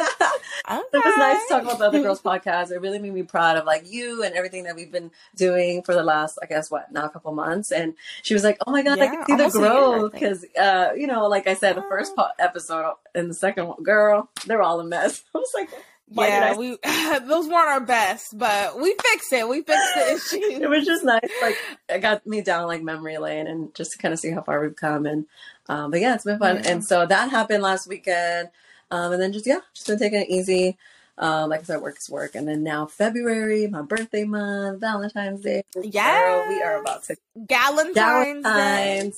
Okay. 0.68 0.80
It 0.94 1.04
was 1.04 1.16
nice 1.16 1.38
to 1.46 1.48
talk 1.48 1.62
about 1.62 1.78
the 1.78 1.84
other 1.86 2.02
girls 2.02 2.20
podcast. 2.20 2.72
It 2.72 2.80
really 2.80 2.98
made 2.98 3.12
me 3.14 3.22
proud 3.22 3.56
of 3.56 3.66
like 3.66 3.84
you 3.86 4.24
and 4.24 4.34
everything 4.34 4.64
that 4.64 4.74
we've 4.74 4.90
been 4.90 5.12
doing 5.36 5.82
for 5.82 5.94
the 5.94 6.02
last, 6.02 6.38
I 6.42 6.46
guess, 6.46 6.70
what 6.72 6.90
now 6.90 7.04
a 7.04 7.08
couple 7.08 7.32
months. 7.34 7.70
And 7.70 7.94
she 8.22 8.34
was 8.34 8.42
like, 8.42 8.58
"Oh 8.66 8.72
my 8.72 8.82
god, 8.82 8.98
I 8.98 9.06
can 9.06 9.24
see 9.26 9.36
the 9.36 9.44
almost 9.44 9.56
a 9.56 9.60
year, 9.60 9.68
I 9.68 9.70
growth." 9.98 10.12
Think. 10.18 10.40
Because, 10.40 10.44
uh, 10.58 10.92
you 10.96 11.06
know, 11.06 11.26
like 11.28 11.46
I 11.46 11.54
said, 11.54 11.76
the 11.76 11.82
first 11.82 12.14
po- 12.16 12.28
episode 12.38 12.94
and 13.14 13.30
the 13.30 13.34
second 13.34 13.68
one, 13.68 13.82
girl, 13.82 14.28
they're 14.46 14.62
all 14.62 14.80
a 14.80 14.84
mess. 14.84 15.22
I 15.34 15.38
was 15.38 15.50
like, 15.54 15.70
why 16.08 16.28
yeah, 16.28 16.52
I- 16.54 16.56
we 16.56 16.78
those 17.26 17.48
weren't 17.48 17.68
our 17.68 17.80
best, 17.80 18.38
but 18.38 18.80
we 18.80 18.94
fixed 19.10 19.32
it. 19.32 19.48
We 19.48 19.62
fixed 19.62 19.94
the 19.94 20.12
issue. 20.14 20.62
it 20.62 20.70
was 20.70 20.84
just 20.86 21.04
nice. 21.04 21.28
Like 21.42 21.56
it 21.88 21.98
got 22.00 22.26
me 22.26 22.42
down 22.42 22.66
like 22.68 22.82
memory 22.82 23.18
lane 23.18 23.46
and 23.46 23.74
just 23.74 23.92
to 23.92 23.98
kind 23.98 24.14
of 24.14 24.20
see 24.20 24.30
how 24.30 24.42
far 24.42 24.60
we've 24.60 24.76
come. 24.76 25.04
And 25.06 25.26
um, 25.68 25.90
but 25.90 26.00
yeah, 26.00 26.14
it's 26.14 26.24
been 26.24 26.38
fun. 26.38 26.56
Yeah. 26.62 26.70
And 26.70 26.84
so 26.84 27.06
that 27.06 27.30
happened 27.30 27.62
last 27.62 27.88
weekend. 27.88 28.50
Um, 28.92 29.12
and 29.14 29.20
then 29.20 29.32
just 29.32 29.46
yeah, 29.48 29.58
just 29.74 29.88
been 29.88 29.98
taking 29.98 30.20
it 30.20 30.30
easy. 30.30 30.76
Um, 31.18 31.48
like 31.50 31.60
I 31.60 31.62
said, 31.64 31.80
work 31.80 31.96
is 31.98 32.08
work. 32.10 32.34
And 32.36 32.46
then 32.46 32.62
now 32.62 32.86
February, 32.86 33.66
my 33.66 33.82
birthday 33.82 34.22
month, 34.24 34.80
Valentine's 34.80 35.40
Day. 35.40 35.64
Yeah, 35.82 36.48
we 36.48 36.62
are 36.62 36.78
about 36.80 37.02
to 37.04 37.16
Galentine's 37.36 38.44
Day. 38.44 39.12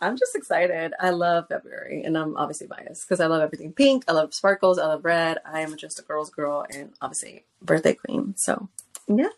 I'm 0.00 0.16
just 0.16 0.34
excited. 0.34 0.92
I 0.98 1.10
love 1.10 1.48
February, 1.48 2.02
and 2.04 2.16
I'm 2.16 2.36
obviously 2.36 2.66
biased 2.66 3.06
because 3.06 3.20
I 3.20 3.26
love 3.26 3.42
everything 3.42 3.72
pink. 3.72 4.04
I 4.08 4.12
love 4.12 4.32
sparkles. 4.34 4.78
I 4.78 4.86
love 4.86 5.04
red. 5.04 5.38
I 5.44 5.60
am 5.60 5.76
just 5.76 5.98
a 5.98 6.02
girl's 6.02 6.30
girl, 6.30 6.64
and 6.74 6.92
obviously 7.00 7.44
birthday 7.62 7.94
queen. 7.94 8.34
So, 8.36 8.68
yeah. 9.08 9.28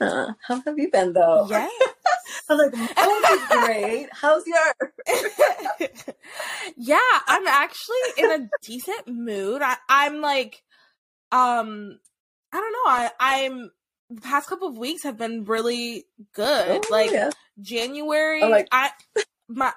How 0.47 0.61
have 0.65 0.79
you 0.79 0.91
been 0.91 1.13
though? 1.13 1.47
Yeah. 1.51 1.69
I 2.49 2.55
was 2.55 2.73
like, 2.73 2.91
oh, 2.97 3.47
great. 3.67 4.09
How's 4.13 4.45
your? 4.47 5.89
yeah, 6.77 6.99
I'm 7.27 7.47
actually 7.47 7.97
in 8.19 8.31
a 8.31 8.49
decent 8.63 9.09
mood. 9.09 9.63
I, 9.63 9.77
I'm 9.89 10.21
like, 10.21 10.63
um, 11.31 11.99
I 12.53 12.57
don't 12.61 12.73
know. 12.73 12.91
I, 12.91 13.11
I'm 13.21 13.71
the 14.11 14.21
past 14.21 14.49
couple 14.49 14.69
of 14.69 14.77
weeks 14.79 15.05
have 15.05 15.17
been 15.17 15.45
really 15.45 16.05
good. 16.35 16.85
Oh, 16.85 16.89
like 16.91 17.11
yeah. 17.11 17.31
January, 17.61 18.43
Oh, 18.43 18.49
like- 18.49 18.69
I 18.73 18.91
my 19.49 19.73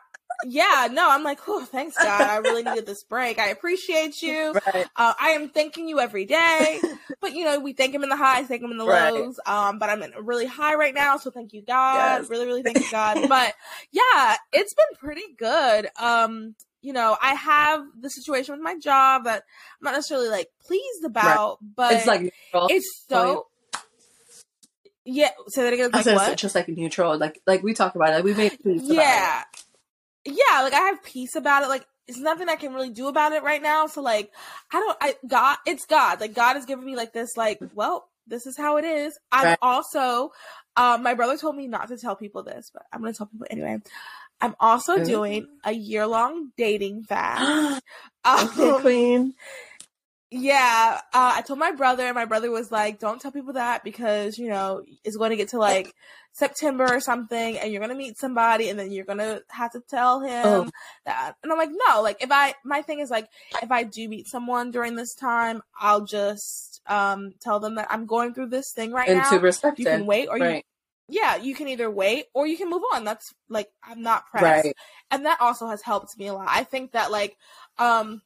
yeah, 0.45 0.87
no, 0.91 1.09
I'm 1.09 1.23
like, 1.23 1.39
oh, 1.47 1.63
thanks 1.65 1.95
God, 1.97 2.21
I 2.21 2.37
really 2.37 2.63
needed 2.63 2.85
this 2.85 3.03
break. 3.03 3.39
I 3.39 3.47
appreciate 3.49 4.21
you. 4.21 4.53
right. 4.73 4.87
Uh, 4.95 5.13
I 5.19 5.29
am 5.29 5.49
thanking 5.49 5.87
you 5.87 5.99
every 5.99 6.25
day, 6.25 6.79
but 7.21 7.33
you 7.33 7.45
know, 7.45 7.59
we 7.59 7.73
thank 7.73 7.93
him 7.93 8.03
in 8.03 8.09
the 8.09 8.15
highs, 8.17 8.47
thank 8.47 8.61
him 8.61 8.71
in 8.71 8.77
the 8.77 8.85
Right. 8.85 9.13
lows. 9.13 9.39
Um, 9.45 9.79
but 9.79 9.89
I'm 9.89 10.01
in 10.03 10.11
really 10.21 10.45
high 10.45 10.75
right 10.75 10.93
now, 10.93 11.17
so 11.17 11.31
thank 11.31 11.53
you, 11.53 11.61
God. 11.61 12.21
Yes. 12.21 12.29
Really, 12.29 12.45
really 12.45 12.63
thank 12.63 12.77
you, 12.79 12.85
God. 12.91 13.27
but 13.29 13.53
yeah, 13.91 14.35
it's 14.53 14.73
been 14.73 14.97
pretty 14.99 15.33
good. 15.37 15.87
Um, 15.99 16.55
you 16.81 16.93
know, 16.93 17.17
I 17.21 17.33
have 17.33 17.83
the 17.99 18.09
situation 18.09 18.53
with 18.53 18.61
my 18.61 18.77
job 18.77 19.23
that 19.23 19.43
I'm 19.79 19.83
not 19.85 19.93
necessarily 19.93 20.29
like 20.29 20.49
pleased 20.67 21.03
about, 21.03 21.57
but 21.75 21.93
It's 21.93 22.05
like 22.05 22.21
neutral. 22.21 22.67
it's 22.69 23.05
so. 23.09 23.47
Yeah, 25.07 25.29
say 25.47 25.63
that 25.63 25.73
again. 25.73 25.91
I 25.93 25.97
Like 25.97 26.05
what? 26.15 26.31
it's 26.33 26.41
just 26.41 26.55
like 26.55 26.67
neutral. 26.67 27.17
Like 27.17 27.39
like 27.45 27.61
we 27.63 27.73
talk 27.75 27.95
about 27.95 28.09
it. 28.09 28.15
Like 28.15 28.23
we 28.23 28.33
made 28.33 28.51
peace. 28.63 28.81
about 28.83 28.91
it. 28.91 28.95
yeah 28.95 29.43
yeah 30.25 30.61
like 30.61 30.73
i 30.73 30.81
have 30.81 31.03
peace 31.03 31.35
about 31.35 31.63
it 31.63 31.69
like 31.69 31.85
it's 32.07 32.19
nothing 32.19 32.49
i 32.49 32.55
can 32.55 32.73
really 32.73 32.89
do 32.89 33.07
about 33.07 33.31
it 33.31 33.43
right 33.43 33.61
now 33.61 33.87
so 33.87 34.01
like 34.01 34.31
i 34.73 34.79
don't 34.79 34.97
i 35.01 35.15
god 35.27 35.57
it's 35.65 35.85
god 35.85 36.19
like 36.19 36.33
god 36.33 36.55
has 36.55 36.65
given 36.65 36.85
me 36.85 36.95
like 36.95 37.13
this 37.13 37.37
like 37.37 37.59
well 37.73 38.07
this 38.27 38.47
is 38.47 38.57
how 38.57 38.77
it 38.77 38.85
is. 38.85 39.19
I'm 39.31 39.55
also 39.61 40.31
um 40.75 41.03
my 41.03 41.13
brother 41.13 41.37
told 41.37 41.55
me 41.55 41.67
not 41.67 41.89
to 41.89 41.97
tell 41.97 42.15
people 42.15 42.41
this 42.43 42.71
but 42.73 42.83
i'm 42.91 43.01
gonna 43.01 43.13
tell 43.13 43.27
people 43.27 43.47
anyway. 43.49 43.79
I'm 44.41 44.55
also 44.59 45.01
doing 45.03 45.47
a 45.63 45.71
year-long 45.71 46.51
dating 46.57 47.03
fast. 47.03 47.83
Okay, 48.27 48.69
um, 48.71 48.81
queen. 48.81 49.33
Yeah, 50.37 50.99
uh, 51.13 51.33
I 51.35 51.41
told 51.41 51.59
my 51.59 51.71
brother, 51.71 52.03
and 52.05 52.15
my 52.15 52.25
brother 52.25 52.51
was 52.51 52.71
like, 52.71 52.99
"Don't 52.99 53.21
tell 53.21 53.31
people 53.31 53.53
that 53.53 53.83
because 53.83 54.37
you 54.37 54.49
know 54.49 54.83
it's 55.03 55.15
going 55.17 55.29
to 55.29 55.35
get 55.37 55.49
to 55.49 55.57
like 55.59 55.93
September 56.33 56.85
or 56.85 56.99
something, 56.99 57.57
and 57.57 57.71
you're 57.71 57.81
gonna 57.81 57.95
meet 57.95 58.17
somebody, 58.17 58.69
and 58.69 58.77
then 58.77 58.91
you're 58.91 59.05
gonna 59.05 59.41
have 59.49 59.71
to 59.71 59.79
tell 59.79 60.19
him 60.21 60.43
Oh. 60.43 60.69
that." 61.05 61.35
And 61.41 61.51
I'm 61.51 61.57
like, 61.57 61.69
"No, 61.71 62.01
like 62.01 62.21
if 62.21 62.31
I 62.31 62.53
my 62.65 62.81
thing 62.81 62.99
is 62.99 63.09
like 63.09 63.27
if 63.63 63.71
I 63.71 63.83
do 63.83 64.09
meet 64.09 64.27
someone 64.27 64.71
during 64.71 64.95
this 64.95 65.15
time, 65.15 65.61
I'll 65.79 66.05
just 66.05 66.81
um 66.87 67.33
tell 67.41 67.59
them 67.59 67.75
that 67.75 67.87
I'm 67.89 68.05
going 68.05 68.33
through 68.33 68.49
this 68.49 68.71
thing 68.73 68.91
right 68.91 69.09
And 69.09 69.23
now. 69.23 69.37
to 69.37 69.39
respect 69.39 69.79
you 69.79 69.85
can 69.85 70.05
wait, 70.05 70.27
or 70.29 70.37
you 70.37 70.61
yeah, 71.07 71.35
you 71.37 71.55
can 71.55 71.67
either 71.67 71.89
wait 71.89 72.25
or 72.33 72.47
you 72.47 72.57
can 72.57 72.69
move 72.69 72.83
on. 72.93 73.03
That's 73.05 73.33
like 73.47 73.69
I'm 73.83 74.01
not 74.01 74.27
pressed 74.27 74.65
Right. 74.65 74.75
and 75.11 75.25
that 75.25 75.39
also 75.39 75.67
has 75.67 75.81
helped 75.81 76.17
me 76.17 76.27
a 76.27 76.33
lot. 76.33 76.47
I 76.49 76.63
think 76.63 76.91
that 76.93 77.11
like 77.11 77.37
um 77.77 78.21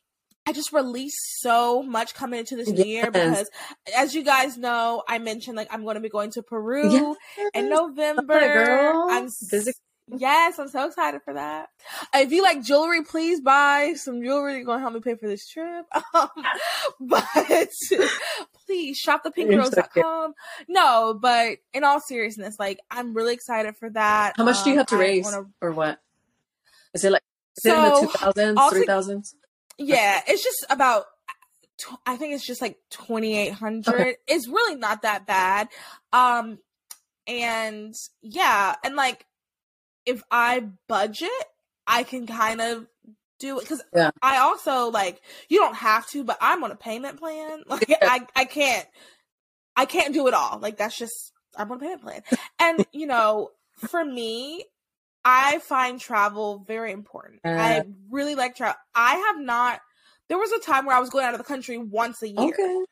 I 0.50 0.52
just 0.52 0.74
released 0.74 1.42
so 1.42 1.84
much 1.84 2.16
coming 2.16 2.40
into 2.40 2.56
this 2.56 2.72
yes. 2.72 2.84
year 2.84 3.12
because, 3.12 3.52
as 3.96 4.16
you 4.16 4.24
guys 4.24 4.58
know, 4.58 5.04
I 5.08 5.20
mentioned 5.20 5.56
like 5.56 5.68
I'm 5.70 5.84
going 5.84 5.94
to 5.94 6.02
be 6.02 6.10
going 6.10 6.32
to 6.32 6.42
Peru 6.42 7.16
yes. 7.38 7.52
in 7.54 7.70
November. 7.70 8.92
Oh, 8.96 9.10
I'm 9.12 9.30
yes, 10.18 10.58
I'm 10.58 10.68
so 10.68 10.88
excited 10.88 11.22
for 11.24 11.36
that. 11.36 11.70
If 12.16 12.32
you 12.32 12.42
like 12.42 12.64
jewelry, 12.64 13.04
please 13.04 13.42
buy 13.42 13.94
some 13.96 14.24
jewelry. 14.24 14.56
You're 14.56 14.64
going 14.64 14.80
to 14.80 14.82
help 14.82 14.96
me 14.96 15.02
pay 15.02 15.14
for 15.14 15.28
this 15.28 15.48
trip. 15.48 15.86
Um, 16.16 16.30
but 17.00 17.24
please 18.66 18.98
shop 18.98 19.22
the 19.24 20.34
no, 20.68 21.14
but 21.14 21.60
in 21.76 21.84
all 21.84 22.00
seriousness, 22.00 22.58
like 22.58 22.80
I'm 22.90 23.14
really 23.14 23.36
excited 23.36 23.78
for 23.78 23.92
that. 23.92 24.34
How 24.36 24.46
much 24.46 24.58
um, 24.58 24.64
do 24.64 24.70
you 24.72 24.74
um, 24.74 24.78
have 24.80 24.88
to 24.88 24.96
I 24.96 25.00
raise 25.00 25.26
wanna... 25.26 25.46
or 25.62 25.72
what? 25.72 26.00
Is 26.96 27.04
it 27.04 27.12
like 27.12 27.22
is 27.58 27.64
so, 27.64 27.96
it 27.96 28.40
in 28.40 28.56
the 28.56 28.62
2000s, 28.62 28.86
3000s? 28.88 29.34
Yeah, 29.80 30.22
it's 30.28 30.44
just 30.44 30.66
about. 30.70 31.06
I 32.06 32.18
think 32.18 32.34
it's 32.36 32.46
just 32.46 32.62
like 32.62 32.78
twenty 32.92 33.38
eight 33.38 33.54
hundred. 33.54 33.94
Okay. 33.96 34.16
It's 34.28 34.48
really 34.48 34.76
not 34.76 35.04
that 35.04 35.26
bad. 35.26 35.70
Um, 36.12 36.60
and 37.26 37.96
yeah, 38.22 38.76
and 38.84 38.96
like 38.96 39.26
if 40.06 40.22
I 40.30 40.68
budget, 40.88 41.30
I 41.88 42.04
can 42.04 42.28
kind 42.28 42.60
of 42.60 42.86
do 43.40 43.58
it 43.60 43.62
because 43.62 43.82
Yeah. 43.96 44.12
I 44.22 44.40
also 44.40 44.90
like 44.92 45.22
you 45.48 45.60
don't 45.60 45.76
have 45.78 46.06
to, 46.10 46.26
but 46.26 46.38
I'm 46.42 46.64
on 46.66 46.72
a 46.72 46.76
payment 46.76 47.18
plan. 47.20 47.64
Like 47.68 47.88
Yeah. 47.88 47.98
I 48.02 48.28
I 48.36 48.44
can't 48.46 48.86
I 49.78 49.86
can't 49.86 50.14
do 50.14 50.28
it 50.28 50.34
all. 50.34 50.60
Like 50.60 50.76
that's 50.78 50.98
just 50.98 51.32
I'm 51.56 51.72
on 51.72 51.78
a 51.78 51.80
payment 51.80 52.02
plan, 52.02 52.22
and 52.60 52.86
you 52.92 53.08
know 53.08 53.52
for 53.78 54.04
me. 54.04 54.66
I 55.30 55.60
find 55.60 56.00
travel 56.00 56.64
very 56.68 56.92
important. 56.92 57.42
Uh. 57.46 57.50
I 57.50 57.84
really 58.10 58.36
like 58.36 58.56
travel. 58.56 58.76
I 58.96 59.16
have 59.16 59.40
not. 59.40 59.80
There 60.28 60.38
was 60.38 60.52
a 60.52 60.60
time 60.60 60.86
where 60.86 60.96
I 60.96 61.00
was 61.00 61.10
going 61.10 61.26
out 61.26 61.34
of 61.34 61.40
the 61.40 61.44
country 61.44 61.78
once 61.78 62.22
a 62.22 62.28
year. 62.28 62.50
Okay. 62.50 62.84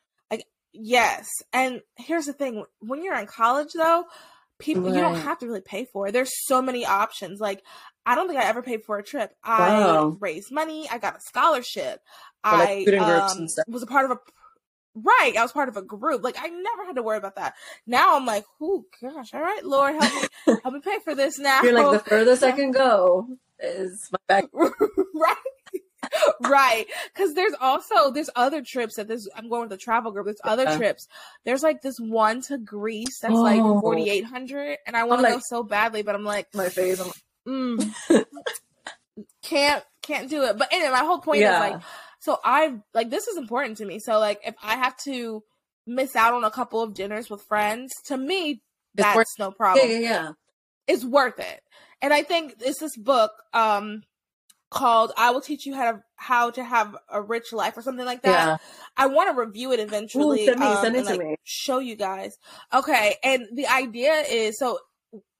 Yes, 0.72 1.26
and 1.52 1.80
here's 1.96 2.26
the 2.26 2.32
thing: 2.32 2.64
when 2.80 3.02
you're 3.02 3.18
in 3.18 3.26
college, 3.26 3.70
though, 3.74 4.04
people 4.58 4.94
you 4.94 5.00
don't 5.00 5.16
have 5.16 5.38
to 5.38 5.46
really 5.46 5.62
pay 5.62 5.86
for 5.92 6.06
it. 6.06 6.12
There's 6.12 6.30
so 6.46 6.60
many 6.60 6.84
options. 6.84 7.40
Like 7.40 7.62
I 8.06 8.14
don't 8.14 8.28
think 8.28 8.40
I 8.40 8.44
ever 8.44 8.62
paid 8.62 8.84
for 8.84 8.98
a 8.98 9.02
trip. 9.02 9.34
Wow. 9.46 10.12
I 10.12 10.16
raised 10.20 10.50
money. 10.50 10.88
I 10.90 10.98
got 10.98 11.16
a 11.16 11.20
scholarship. 11.20 12.00
Like, 12.44 12.88
I 12.88 13.18
um, 13.18 13.46
was 13.66 13.82
a 13.82 13.86
part 13.86 14.04
of 14.04 14.12
a. 14.12 14.18
Right, 14.94 15.34
I 15.38 15.42
was 15.42 15.52
part 15.52 15.68
of 15.68 15.76
a 15.76 15.82
group. 15.82 16.24
Like 16.24 16.36
I 16.40 16.48
never 16.48 16.84
had 16.86 16.96
to 16.96 17.02
worry 17.02 17.18
about 17.18 17.36
that. 17.36 17.54
Now 17.86 18.16
I'm 18.16 18.26
like, 18.26 18.44
oh 18.60 18.84
gosh, 19.00 19.32
all 19.34 19.40
right, 19.40 19.64
Lord, 19.64 19.94
help 19.94 20.12
me, 20.22 20.28
help 20.62 20.74
me 20.74 20.80
pay 20.80 20.98
for 21.04 21.14
this 21.14 21.38
now. 21.38 21.62
You're 21.62 21.72
like 21.74 22.02
the 22.04 22.10
furthest 22.10 22.42
I 22.42 22.52
can 22.52 22.72
go 22.72 23.28
is 23.60 24.08
my 24.12 24.18
back. 24.26 24.44
right 24.52 25.36
right 26.42 26.86
because 27.12 27.34
there's 27.34 27.52
also 27.60 28.10
there's 28.12 28.30
other 28.36 28.62
trips 28.62 28.94
that 28.96 29.08
this 29.08 29.28
i'm 29.36 29.48
going 29.50 29.62
with 29.62 29.70
the 29.70 29.76
travel 29.76 30.10
group 30.12 30.24
there's 30.26 30.40
other 30.44 30.62
Yeah. 30.62 30.76
trips 30.76 31.08
there's 31.44 31.62
like 31.62 31.82
this 31.82 31.98
one 31.98 32.40
to 32.42 32.56
greece 32.56 33.18
that's 33.18 33.34
like 33.34 33.60
Oh. 33.60 33.80
4800 33.80 34.78
and 34.86 34.96
i 34.96 35.04
want 35.04 35.18
to 35.18 35.22
like- 35.24 35.34
go 35.34 35.40
so 35.44 35.62
badly 35.64 36.02
but 36.02 36.14
i'm 36.14 36.24
like 36.24 36.46
My 36.54 36.68
face. 36.68 37.00
I'm 37.00 37.08
like, 37.08 37.16
mm, 37.46 38.24
can't 39.42 39.84
can't 40.02 40.30
do 40.30 40.44
it 40.44 40.56
but 40.56 40.68
anyway 40.72 40.90
my 40.92 40.98
whole 41.04 41.18
point 41.18 41.40
Yeah. 41.40 41.64
is 41.66 41.72
like 41.72 41.82
so 42.18 42.38
i 42.44 42.74
like 42.94 43.10
this 43.10 43.28
is 43.28 43.36
important 43.36 43.76
to 43.76 43.84
me 43.84 43.98
so 43.98 44.18
like 44.18 44.40
if 44.46 44.54
i 44.62 44.76
have 44.76 44.96
to 44.96 45.42
miss 45.86 46.14
out 46.14 46.34
on 46.34 46.44
a 46.44 46.50
couple 46.50 46.82
of 46.82 46.94
dinners 46.94 47.30
with 47.30 47.42
friends 47.42 47.92
to 48.04 48.16
me 48.16 48.62
that's 48.94 49.16
worth- 49.16 49.26
no 49.38 49.50
problem 49.50 49.88
yeah, 49.88 49.98
yeah. 49.98 50.10
yeah. 50.10 50.30
it's 50.86 51.04
worth 51.04 51.38
it. 51.38 51.62
And 52.00 52.12
I 52.12 52.22
think 52.22 52.54
it's 52.60 52.80
this 52.80 52.96
book 52.96 53.32
um 53.52 54.02
called 54.70 55.12
I 55.16 55.30
will 55.30 55.40
teach 55.40 55.66
you 55.66 55.74
how 55.74 55.92
to 55.92 56.02
how 56.16 56.50
to 56.50 56.62
have 56.62 56.96
a 57.08 57.22
rich 57.22 57.52
life 57.52 57.76
or 57.76 57.82
something 57.82 58.04
like 58.04 58.22
that. 58.22 58.46
Yeah. 58.46 58.56
I 58.96 59.06
want 59.06 59.30
to 59.30 59.40
review 59.40 59.72
it 59.72 59.80
eventually. 59.80 60.46
send 60.46 60.60
me- 60.60 60.66
um, 60.66 60.82
send 60.82 60.94
it 60.96 60.98
and, 61.00 61.08
to 61.08 61.14
like, 61.14 61.20
me. 61.20 61.36
Show 61.44 61.78
you 61.78 61.96
guys. 61.96 62.36
Okay, 62.72 63.16
and 63.24 63.46
the 63.52 63.66
idea 63.66 64.12
is 64.28 64.58
so 64.58 64.78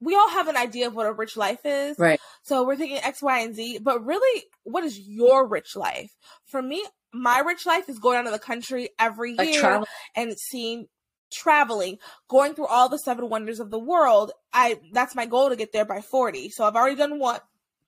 we 0.00 0.14
all 0.14 0.30
have 0.30 0.48
an 0.48 0.56
idea 0.56 0.87
of 0.87 0.94
what 0.94 1.06
a 1.06 1.12
rich 1.12 1.37
life 1.37 1.60
is. 1.64 1.98
Right. 1.98 2.20
So 2.42 2.64
we're 2.64 2.76
thinking 2.76 2.98
X, 2.98 3.22
Y, 3.22 3.40
and 3.40 3.54
Z, 3.54 3.78
but 3.82 4.04
really, 4.04 4.44
what 4.64 4.84
is 4.84 4.98
your 4.98 5.46
rich 5.46 5.76
life? 5.76 6.10
For 6.46 6.62
me, 6.62 6.84
my 7.12 7.40
rich 7.40 7.66
life 7.66 7.88
is 7.88 7.98
going 7.98 8.18
out 8.18 8.26
of 8.26 8.32
the 8.32 8.38
country 8.38 8.90
every 8.98 9.34
Like 9.34 9.50
year 9.50 9.60
travel. 9.60 9.87
and 10.14 10.34
seeing 10.38 10.87
traveling 11.30 11.98
going 12.28 12.54
through 12.54 12.66
all 12.66 12.88
the 12.88 12.98
seven 12.98 13.28
wonders 13.28 13.60
of 13.60 13.70
the 13.70 13.78
world 13.78 14.32
i 14.54 14.80
that's 14.94 15.14
my 15.14 15.26
goal 15.26 15.50
to 15.50 15.56
get 15.56 15.75
there 15.75 15.84
by 15.84 16.00
40 16.00 16.48
so 16.48 16.64
i've 16.64 16.75
already 16.75 16.96
done 16.96 17.18
one 17.18 17.38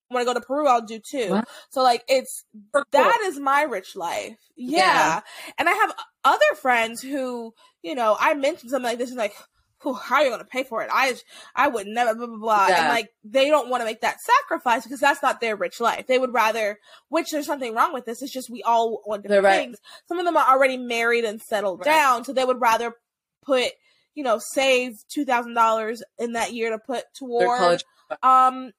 when 0.08 0.20
i 0.20 0.26
go 0.26 0.34
to 0.34 0.42
peru 0.42 0.66
i'll 0.68 0.82
do 0.82 0.98
two 0.98 1.40
so 1.70 1.82
like 1.82 2.04
it's 2.06 2.44
that 2.92 3.18
is 3.22 3.38
my 3.38 3.62
rich 3.62 3.96
life 3.96 4.36
yeah. 4.56 4.76
Yeah. 4.78 5.20
and 5.56 5.70
i 5.70 5.72
have 5.72 5.94
other 6.24 6.54
friends 6.56 7.00
who, 7.02 7.54
you 7.82 7.94
know, 7.94 8.16
I 8.18 8.34
mentioned 8.34 8.70
something 8.70 8.90
like 8.90 8.98
this 8.98 9.10
and 9.10 9.18
like, 9.18 9.34
how 9.82 10.16
are 10.16 10.22
you 10.22 10.28
going 10.28 10.40
to 10.40 10.46
pay 10.46 10.62
for 10.62 10.82
it? 10.82 10.90
I, 10.92 11.14
I 11.54 11.68
would 11.68 11.86
never, 11.86 12.14
blah, 12.14 12.26
blah, 12.26 12.36
blah. 12.38 12.66
Yeah. 12.68 12.80
And 12.80 12.88
like, 12.88 13.10
they 13.24 13.48
don't 13.48 13.70
want 13.70 13.80
to 13.80 13.86
make 13.86 14.02
that 14.02 14.20
sacrifice 14.20 14.82
because 14.82 15.00
that's 15.00 15.22
not 15.22 15.40
their 15.40 15.56
rich 15.56 15.80
life. 15.80 16.06
They 16.06 16.18
would 16.18 16.34
rather, 16.34 16.78
which 17.08 17.30
there's 17.30 17.46
something 17.46 17.74
wrong 17.74 17.92
with 17.92 18.04
this. 18.04 18.22
It's 18.22 18.32
just 18.32 18.50
we 18.50 18.62
all 18.62 19.00
want 19.06 19.22
different 19.22 19.44
right. 19.44 19.56
things. 19.56 19.78
Some 20.06 20.18
of 20.18 20.26
them 20.26 20.36
are 20.36 20.48
already 20.48 20.76
married 20.76 21.24
and 21.24 21.40
settled 21.40 21.80
right. 21.80 21.86
down. 21.86 22.24
So 22.24 22.32
they 22.32 22.44
would 22.44 22.60
rather 22.60 22.94
put, 23.42 23.72
you 24.14 24.22
know, 24.22 24.38
save 24.38 24.98
$2,000 25.16 26.00
in 26.18 26.32
that 26.32 26.52
year 26.52 26.70
to 26.70 26.78
put 26.78 27.04
toward, 27.14 27.82
um, 28.22 28.72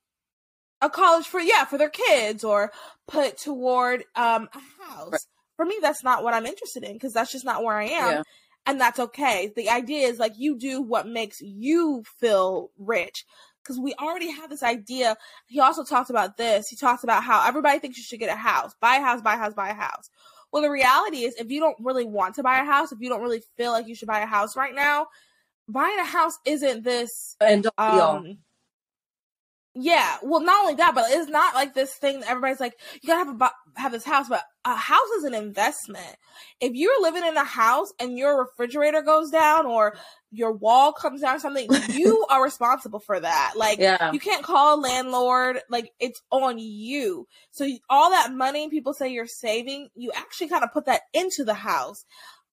a 0.83 0.89
college 0.89 1.25
for, 1.25 1.39
yeah, 1.39 1.65
for 1.65 1.77
their 1.77 1.89
kids 1.89 2.43
or 2.43 2.71
put 3.07 3.37
toward, 3.37 4.03
um, 4.15 4.49
a 4.53 4.83
house. 4.83 5.11
Right. 5.11 5.21
For 5.55 5.65
me, 5.65 5.77
that's 5.81 6.03
not 6.03 6.23
what 6.23 6.33
I'm 6.33 6.45
interested 6.45 6.83
in 6.83 6.93
because 6.93 7.13
that's 7.13 7.31
just 7.31 7.45
not 7.45 7.63
where 7.63 7.77
I 7.77 7.85
am. 7.85 8.11
Yeah 8.11 8.23
and 8.65 8.79
that's 8.79 8.99
okay. 8.99 9.51
The 9.55 9.69
idea 9.69 10.07
is 10.07 10.19
like 10.19 10.33
you 10.37 10.57
do 10.57 10.81
what 10.81 11.07
makes 11.07 11.41
you 11.41 12.03
feel 12.19 12.71
rich. 12.77 13.25
Because 13.63 13.79
we 13.79 13.93
already 13.95 14.31
have 14.31 14.49
this 14.49 14.63
idea. 14.63 15.15
He 15.45 15.59
also 15.59 15.83
talked 15.83 16.09
about 16.09 16.35
this. 16.35 16.67
He 16.67 16.75
talks 16.75 17.03
about 17.03 17.23
how 17.23 17.47
everybody 17.47 17.77
thinks 17.77 17.97
you 17.97 18.03
should 18.03 18.19
get 18.19 18.33
a 18.33 18.35
house, 18.35 18.73
buy 18.81 18.95
a 18.95 19.01
house, 19.01 19.21
buy 19.21 19.35
a 19.35 19.37
house, 19.37 19.53
buy 19.53 19.69
a 19.69 19.75
house. 19.75 20.09
Well, 20.51 20.63
the 20.63 20.69
reality 20.71 21.23
is, 21.25 21.35
if 21.35 21.51
you 21.51 21.59
don't 21.59 21.77
really 21.79 22.05
want 22.05 22.35
to 22.35 22.43
buy 22.43 22.59
a 22.59 22.65
house, 22.65 22.91
if 22.91 22.99
you 23.01 23.09
don't 23.09 23.21
really 23.21 23.43
feel 23.57 23.71
like 23.71 23.87
you 23.87 23.93
should 23.93 24.07
buy 24.07 24.21
a 24.21 24.25
house 24.25 24.57
right 24.57 24.73
now, 24.73 25.07
buying 25.67 25.97
a 25.99 26.05
house 26.05 26.39
isn't 26.43 26.83
this. 26.83 27.35
And 27.39 27.67
um, 27.77 28.39
yeah, 29.73 30.17
well, 30.21 30.41
not 30.41 30.63
only 30.63 30.75
that, 30.75 30.93
but 30.93 31.05
it's 31.09 31.29
not 31.29 31.55
like 31.55 31.73
this 31.73 31.93
thing 31.93 32.19
that 32.19 32.29
everybody's 32.29 32.59
like, 32.59 32.77
you 33.01 33.07
gotta 33.07 33.31
have 33.31 33.41
a, 33.41 33.79
have 33.79 33.91
this 33.93 34.03
house, 34.03 34.27
but 34.27 34.43
a 34.65 34.75
house 34.75 35.09
is 35.17 35.23
an 35.23 35.33
investment. 35.33 36.17
If 36.59 36.73
you're 36.73 37.01
living 37.01 37.25
in 37.25 37.37
a 37.37 37.45
house 37.45 37.93
and 37.97 38.17
your 38.17 38.37
refrigerator 38.37 39.01
goes 39.01 39.31
down 39.31 39.65
or 39.65 39.95
your 40.29 40.51
wall 40.51 40.91
comes 40.91 41.21
down 41.21 41.37
or 41.37 41.39
something, 41.39 41.69
you 41.89 42.25
are 42.29 42.43
responsible 42.43 42.99
for 42.99 43.17
that. 43.17 43.53
Like, 43.55 43.79
yeah. 43.79 44.11
you 44.11 44.19
can't 44.19 44.43
call 44.43 44.77
a 44.77 44.81
landlord. 44.81 45.59
Like, 45.69 45.91
it's 46.01 46.21
on 46.31 46.57
you. 46.59 47.27
So 47.51 47.65
all 47.89 48.09
that 48.09 48.33
money 48.33 48.69
people 48.69 48.93
say 48.93 49.09
you're 49.09 49.25
saving, 49.25 49.87
you 49.95 50.11
actually 50.13 50.49
kind 50.49 50.65
of 50.65 50.73
put 50.73 50.85
that 50.87 51.03
into 51.13 51.45
the 51.45 51.53
house. 51.53 52.03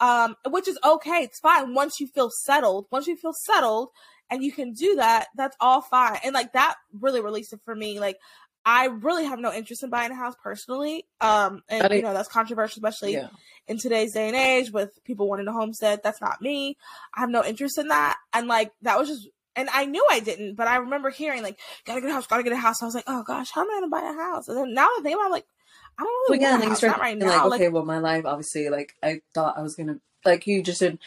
Um, 0.00 0.36
which 0.46 0.68
is 0.68 0.78
okay. 0.84 1.24
It's 1.24 1.40
fine 1.40 1.74
once 1.74 1.98
you 1.98 2.06
feel 2.06 2.30
settled. 2.30 2.86
Once 2.92 3.08
you 3.08 3.16
feel 3.16 3.32
settled, 3.32 3.88
and 4.30 4.42
you 4.42 4.52
can 4.52 4.72
do 4.72 4.96
that, 4.96 5.28
that's 5.34 5.56
all 5.60 5.80
fine. 5.80 6.18
And 6.24 6.34
like 6.34 6.52
that 6.52 6.74
really 6.92 7.20
released 7.20 7.52
it 7.52 7.60
for 7.64 7.74
me. 7.74 8.00
Like 8.00 8.18
I 8.64 8.86
really 8.86 9.24
have 9.24 9.38
no 9.38 9.52
interest 9.52 9.82
in 9.82 9.90
buying 9.90 10.10
a 10.10 10.14
house 10.14 10.34
personally. 10.42 11.06
Um, 11.20 11.62
and 11.68 11.90
you 11.92 12.02
know 12.02 12.12
that's 12.12 12.28
controversial, 12.28 12.80
especially 12.80 13.14
yeah. 13.14 13.28
in 13.66 13.78
today's 13.78 14.12
day 14.12 14.28
and 14.28 14.36
age 14.36 14.70
with 14.70 14.90
people 15.04 15.28
wanting 15.28 15.48
a 15.48 15.52
homestead. 15.52 16.00
That's 16.02 16.20
not 16.20 16.42
me. 16.42 16.76
I 17.14 17.20
have 17.20 17.30
no 17.30 17.42
interest 17.42 17.78
in 17.78 17.88
that. 17.88 18.18
And 18.34 18.46
like 18.46 18.72
that 18.82 18.98
was 18.98 19.08
just, 19.08 19.28
and 19.56 19.70
I 19.72 19.86
knew 19.86 20.06
I 20.10 20.20
didn't, 20.20 20.54
but 20.54 20.66
I 20.66 20.76
remember 20.76 21.10
hearing 21.10 21.42
like, 21.42 21.58
"Gotta 21.86 22.00
get 22.00 22.10
a 22.10 22.12
house, 22.12 22.26
gotta 22.26 22.42
get 22.42 22.52
a 22.52 22.56
house." 22.56 22.82
I 22.82 22.84
was 22.84 22.94
like, 22.94 23.04
"Oh 23.06 23.22
gosh, 23.22 23.50
how 23.50 23.62
am 23.62 23.70
I 23.70 23.80
gonna 23.80 23.88
buy 23.88 24.00
a 24.00 24.12
house?" 24.12 24.48
And 24.48 24.58
then 24.58 24.74
now 24.74 24.82
that 24.82 24.96
I 24.98 25.02
think 25.02 25.14
about, 25.14 25.22
it, 25.22 25.26
I'm 25.26 25.32
like, 25.32 25.46
I 25.98 26.02
don't 26.02 26.12
really 26.28 26.38
well, 26.38 26.50
yeah, 26.50 26.58
want 26.58 26.64
a 26.64 26.88
house, 26.88 27.00
right 27.00 27.18
now. 27.18 27.26
Like, 27.26 27.54
okay, 27.54 27.64
like, 27.64 27.72
well, 27.72 27.84
my 27.84 27.98
life 27.98 28.26
obviously, 28.26 28.68
like 28.68 28.94
I 29.02 29.20
thought 29.34 29.58
I 29.58 29.62
was 29.62 29.74
gonna, 29.74 29.98
like 30.24 30.46
you 30.46 30.62
just 30.62 30.80
did 30.80 30.98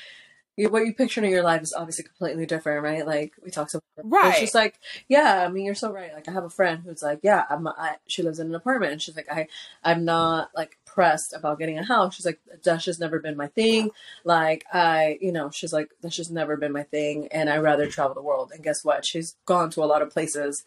what 0.70 0.86
you 0.86 0.94
picture 0.94 1.24
in 1.24 1.30
your 1.30 1.44
life 1.44 1.62
is 1.62 1.74
obviously 1.74 2.04
completely 2.04 2.46
different, 2.46 2.84
right? 2.84 3.06
Like 3.06 3.34
we 3.44 3.52
talked 3.52 3.74
about, 3.74 3.84
right? 4.04 4.32
It's 4.32 4.40
just 4.40 4.56
like, 4.56 4.80
yeah, 5.08 5.44
I 5.46 5.50
mean, 5.50 5.66
you're 5.66 5.76
so 5.76 5.92
right. 5.92 6.14
Like 6.14 6.28
I 6.28 6.32
have 6.32 6.44
a 6.44 6.50
friend 6.50 6.82
who's 6.86 7.02
like, 7.02 7.20
yeah, 7.24 7.46
I'm. 7.50 7.68
I, 7.68 7.96
she 8.08 8.24
lives 8.24 8.40
in 8.40 8.48
an 8.48 8.56
apartment, 8.56 8.94
and 8.94 9.02
she's 9.02 9.16
like, 9.16 9.32
I, 9.32 9.48
I'm 9.84 10.06
not 10.06 10.50
like 10.56 10.78
pressed 10.86 11.34
about 11.34 11.60
getting 11.60 11.78
a 11.78 11.86
house. 11.86 12.16
She's 12.16 12.26
like, 12.26 12.40
that's 12.64 12.84
just 12.84 13.00
never 13.00 13.20
been 13.20 13.38
my 13.38 13.48
thing. 13.48 13.92
Like 14.24 14.66
I, 14.74 15.18
you 15.22 15.32
know, 15.32 15.52
she's 15.52 15.74
like, 15.74 15.90
that's 16.02 16.16
just 16.16 16.32
never 16.32 16.58
been 16.58 16.72
my 16.72 16.84
thing, 16.84 17.28
and 17.32 17.50
I 17.50 17.58
rather 17.58 17.88
travel 17.88 18.14
the 18.14 18.22
world. 18.22 18.52
And 18.54 18.64
guess 18.64 18.84
what? 18.84 19.06
She's 19.06 19.36
gone 19.46 19.70
to 19.72 19.84
a 19.84 19.86
lot 19.86 20.02
of 20.02 20.10
places 20.10 20.64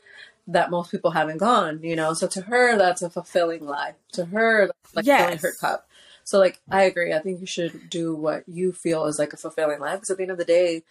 that 0.47 0.71
most 0.71 0.91
people 0.91 1.13
haven't 1.13 1.39
gone. 1.39 1.81
You 1.83 1.97
know, 1.97 2.15
so 2.15 2.27
to 2.29 2.43
her, 2.43 2.77
that's 2.77 3.03
a 3.03 3.11
fulfilling 3.11 3.67
life. 3.67 3.95
To 4.13 4.27
her, 4.27 4.71
like 4.95 5.07
yes. 5.07 5.23
filling 5.23 5.39
her 5.39 5.53
cup. 5.61 5.89
So 6.25 6.39
like 6.39 6.61
I 6.71 6.85
agree. 6.85 7.13
I 7.13 7.21
think 7.21 7.41
you 7.41 7.47
should 7.47 7.89
do 7.91 8.15
what 8.15 8.45
you 8.49 8.73
feel 8.73 9.07
is 9.07 9.19
like 9.19 9.33
a 9.33 9.37
fulfilling 9.37 9.81
life 9.81 9.97
because 9.97 10.11
at 10.11 10.17
the 10.17 10.25
end 10.25 10.33
of 10.33 10.39
the 10.39 10.45
day, 10.45 10.83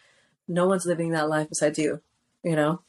no 0.47 0.67
one's 0.67 0.85
living 0.85 1.09
that 1.11 1.29
life 1.29 1.49
besides 1.49 1.77
you. 1.79 2.01
You 2.43 2.55
know. 2.55 2.81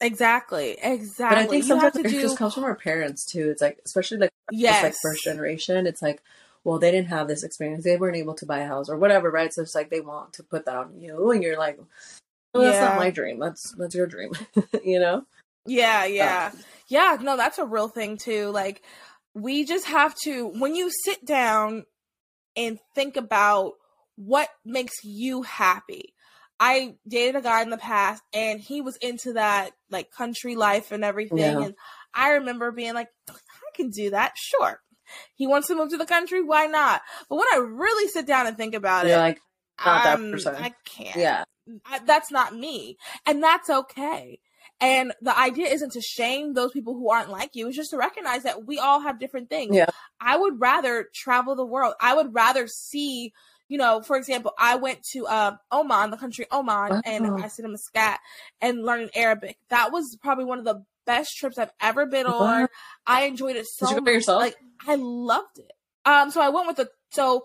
Exactly. 0.00 0.76
Exactly. 0.82 1.36
But 1.36 1.44
I 1.44 1.46
think 1.46 1.64
sometimes 1.64 1.96
it 1.96 2.08
do... 2.08 2.20
just 2.20 2.36
comes 2.36 2.54
from 2.54 2.64
our 2.64 2.74
parents 2.74 3.24
too. 3.24 3.50
It's 3.50 3.62
like 3.62 3.78
especially 3.86 4.18
like 4.18 4.30
yes. 4.50 4.82
like 4.82 4.94
first 5.00 5.24
generation. 5.24 5.86
It's 5.86 6.02
like 6.02 6.22
well, 6.64 6.78
they 6.78 6.90
didn't 6.90 7.08
have 7.08 7.26
this 7.28 7.42
experience. 7.42 7.84
They 7.84 7.96
weren't 7.96 8.16
able 8.16 8.34
to 8.34 8.46
buy 8.46 8.60
a 8.60 8.66
house 8.66 8.88
or 8.88 8.96
whatever, 8.96 9.30
right? 9.30 9.52
So 9.52 9.62
it's 9.62 9.74
like 9.74 9.90
they 9.90 10.00
want 10.00 10.34
to 10.34 10.44
put 10.44 10.66
that 10.66 10.76
on 10.76 11.00
you, 11.00 11.30
and 11.30 11.42
you're 11.42 11.58
like, 11.58 11.78
well, 12.54 12.62
that's 12.62 12.80
not 12.80 12.96
my 12.96 13.10
dream. 13.10 13.38
That's 13.38 13.74
that's 13.76 13.94
your 13.94 14.06
dream, 14.06 14.32
you 14.84 15.00
know? 15.00 15.24
Yeah, 15.66 16.04
yeah, 16.04 16.50
um, 16.52 16.58
yeah. 16.88 17.16
No, 17.20 17.36
that's 17.36 17.58
a 17.58 17.64
real 17.64 17.88
thing 17.88 18.16
too. 18.16 18.50
Like, 18.50 18.82
we 19.34 19.64
just 19.64 19.86
have 19.86 20.14
to 20.24 20.48
when 20.48 20.74
you 20.74 20.90
sit 21.04 21.24
down 21.24 21.84
and 22.56 22.78
think 22.94 23.16
about 23.16 23.72
what 24.16 24.48
makes 24.64 25.04
you 25.04 25.42
happy. 25.42 26.14
I 26.60 26.94
dated 27.08 27.36
a 27.36 27.40
guy 27.40 27.62
in 27.62 27.70
the 27.70 27.76
past 27.76 28.22
and 28.32 28.60
he 28.60 28.80
was 28.80 28.96
into 28.98 29.32
that 29.32 29.70
like 29.90 30.12
country 30.12 30.54
life 30.54 30.92
and 30.92 31.04
everything. 31.04 31.38
Yeah. 31.38 31.60
And 31.60 31.74
I 32.14 32.32
remember 32.32 32.70
being 32.70 32.94
like, 32.94 33.08
I 33.28 33.34
can 33.74 33.90
do 33.90 34.10
that. 34.10 34.32
Sure. 34.36 34.80
He 35.34 35.46
wants 35.46 35.68
to 35.68 35.74
move 35.74 35.90
to 35.90 35.96
the 35.96 36.06
country. 36.06 36.42
Why 36.42 36.66
not? 36.66 37.02
But 37.28 37.36
when 37.36 37.48
I 37.52 37.56
really 37.56 38.08
sit 38.08 38.26
down 38.26 38.46
and 38.46 38.56
think 38.56 38.74
about 38.74 39.06
You're 39.06 39.16
it, 39.16 39.20
like, 39.20 39.40
um, 39.84 40.36
I 40.46 40.72
can't. 40.84 41.16
Yeah. 41.16 41.44
I, 41.84 41.98
that's 42.00 42.30
not 42.30 42.54
me. 42.54 42.96
And 43.26 43.42
that's 43.42 43.68
okay. 43.68 44.38
And 44.82 45.12
the 45.22 45.38
idea 45.38 45.68
isn't 45.68 45.92
to 45.92 46.00
shame 46.00 46.54
those 46.54 46.72
people 46.72 46.94
who 46.94 47.08
aren't 47.08 47.30
like 47.30 47.50
you. 47.54 47.68
It's 47.68 47.76
just 47.76 47.90
to 47.90 47.96
recognize 47.96 48.42
that 48.42 48.66
we 48.66 48.80
all 48.80 49.00
have 49.00 49.20
different 49.20 49.48
things. 49.48 49.76
Yeah. 49.76 49.86
I 50.20 50.36
would 50.36 50.60
rather 50.60 51.08
travel 51.14 51.54
the 51.54 51.64
world. 51.64 51.94
I 52.00 52.14
would 52.14 52.34
rather 52.34 52.66
see, 52.66 53.32
you 53.68 53.78
know, 53.78 54.02
for 54.02 54.16
example, 54.16 54.52
I 54.58 54.74
went 54.74 55.04
to 55.12 55.26
uh, 55.28 55.56
Oman, 55.70 56.10
the 56.10 56.16
country 56.16 56.46
Oman, 56.50 57.02
and 57.04 57.42
I 57.42 57.46
stayed 57.46 57.64
in 57.64 57.70
Muscat 57.70 58.18
and 58.60 58.84
learned 58.84 59.10
Arabic. 59.14 59.56
That 59.68 59.92
was 59.92 60.18
probably 60.20 60.46
one 60.46 60.58
of 60.58 60.64
the 60.64 60.84
best 61.06 61.36
trips 61.36 61.58
I've 61.58 61.72
ever 61.80 62.06
been 62.06 62.26
on. 62.26 62.66
I 63.06 63.22
enjoyed 63.26 63.54
it 63.54 63.66
so 63.66 63.86
Did 63.86 64.04
you 64.04 64.12
yourself? 64.14 64.42
Like 64.42 64.56
I 64.86 64.96
loved 64.96 65.58
it. 65.58 65.72
Um, 66.04 66.32
so 66.32 66.40
I 66.40 66.48
went 66.48 66.66
with 66.66 66.76
the 66.76 66.90
so 67.10 67.44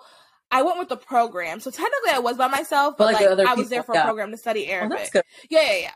I 0.50 0.62
went 0.62 0.80
with 0.80 0.89
the 0.89 0.97
program. 0.97 1.60
So 1.60 1.71
technically 1.71 2.12
I 2.12 2.19
was 2.19 2.38
by 2.38 2.47
myself, 2.47 2.95
but, 2.97 3.06
but 3.06 3.13
like, 3.13 3.38
like 3.38 3.47
I 3.47 3.56
was 3.56 3.69
there 3.69 3.84
for 3.84 3.93
yeah. 3.93 4.02
a 4.02 4.06
program 4.06 4.32
to 4.32 4.38
study 4.38 4.67
Arabic. 4.69 5.10
Oh, 5.13 5.21
yeah, 5.50 5.62
yeah, 5.62 5.78
yeah. 5.78 5.91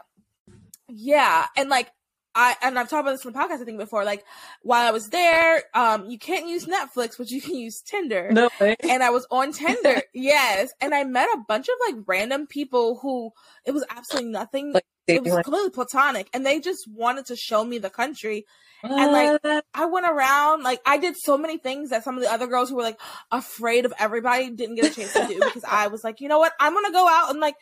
Yeah, 0.94 1.46
and 1.56 1.70
like 1.70 1.92
I 2.34 2.56
and 2.62 2.80
I've 2.80 2.90
talked 2.90 3.02
about 3.02 3.12
this 3.12 3.26
in 3.26 3.34
the 3.34 3.40
podcast 3.40 3.62
I 3.62 3.66
think 3.66 3.78
before. 3.78 4.06
Like 4.06 4.24
while 4.62 4.88
I 4.88 4.92
was 4.92 5.10
there, 5.10 5.64
um, 5.74 6.10
you 6.10 6.18
can't 6.18 6.48
use 6.48 6.66
Netflix, 6.66 7.18
but 7.18 7.30
you 7.30 7.42
can 7.42 7.56
use 7.56 7.82
Tinder. 7.82 8.30
No 8.32 8.50
way. 8.60 8.76
And 8.88 9.04
I 9.04 9.10
was 9.10 9.28
on 9.30 9.52
Tinder, 9.52 10.02
yes, 10.14 10.72
and 10.80 10.94
I 10.94 11.04
met 11.04 11.28
a 11.34 11.40
bunch 11.48 11.68
of 11.68 11.76
like 11.88 12.04
random 12.08 12.48
people 12.48 13.00
who 13.02 13.32
it 13.66 13.72
was 13.72 13.86
absolutely 13.90 14.32
nothing. 14.32 14.74
Like, 14.74 14.86
it 15.08 15.24
was 15.24 15.34
completely 15.44 15.72
platonic, 15.72 16.30
and 16.34 16.46
they 16.46 16.60
just 16.60 16.88
wanted 16.88 17.26
to 17.26 17.36
show 17.36 17.66
me 17.66 17.80
the 17.80 17.90
country. 17.90 18.46
What? 18.82 18.92
And 18.92 19.12
like 19.44 19.64
I 19.74 19.86
went 19.86 20.06
around, 20.08 20.64
like 20.64 20.80
I 20.86 20.98
did 20.98 21.16
so 21.18 21.38
many 21.38 21.58
things 21.58 21.90
that 21.90 22.04
some 22.04 22.16
of 22.16 22.24
the 22.24 22.32
other 22.32 22.48
girls 22.48 22.70
who 22.70 22.78
were 22.78 22.84
like 22.84 23.00
afraid 23.30 23.86
of 23.86 23.94
everybody 24.00 24.50
didn't 24.52 24.76
get 24.76 24.92
a 24.92 24.96
chance 24.96 25.14
to 25.14 25.28
do 25.28 25.40
because 25.40 25.66
I 25.68 25.88
was 25.88 26.04
like, 26.04 26.22
you 26.22 26.30
know 26.30 26.40
what, 26.40 26.54
I'm 26.60 26.74
gonna 26.74 26.92
go 26.92 27.08
out 27.10 27.30
and 27.30 27.40
like 27.40 27.56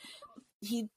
he, 0.62 0.90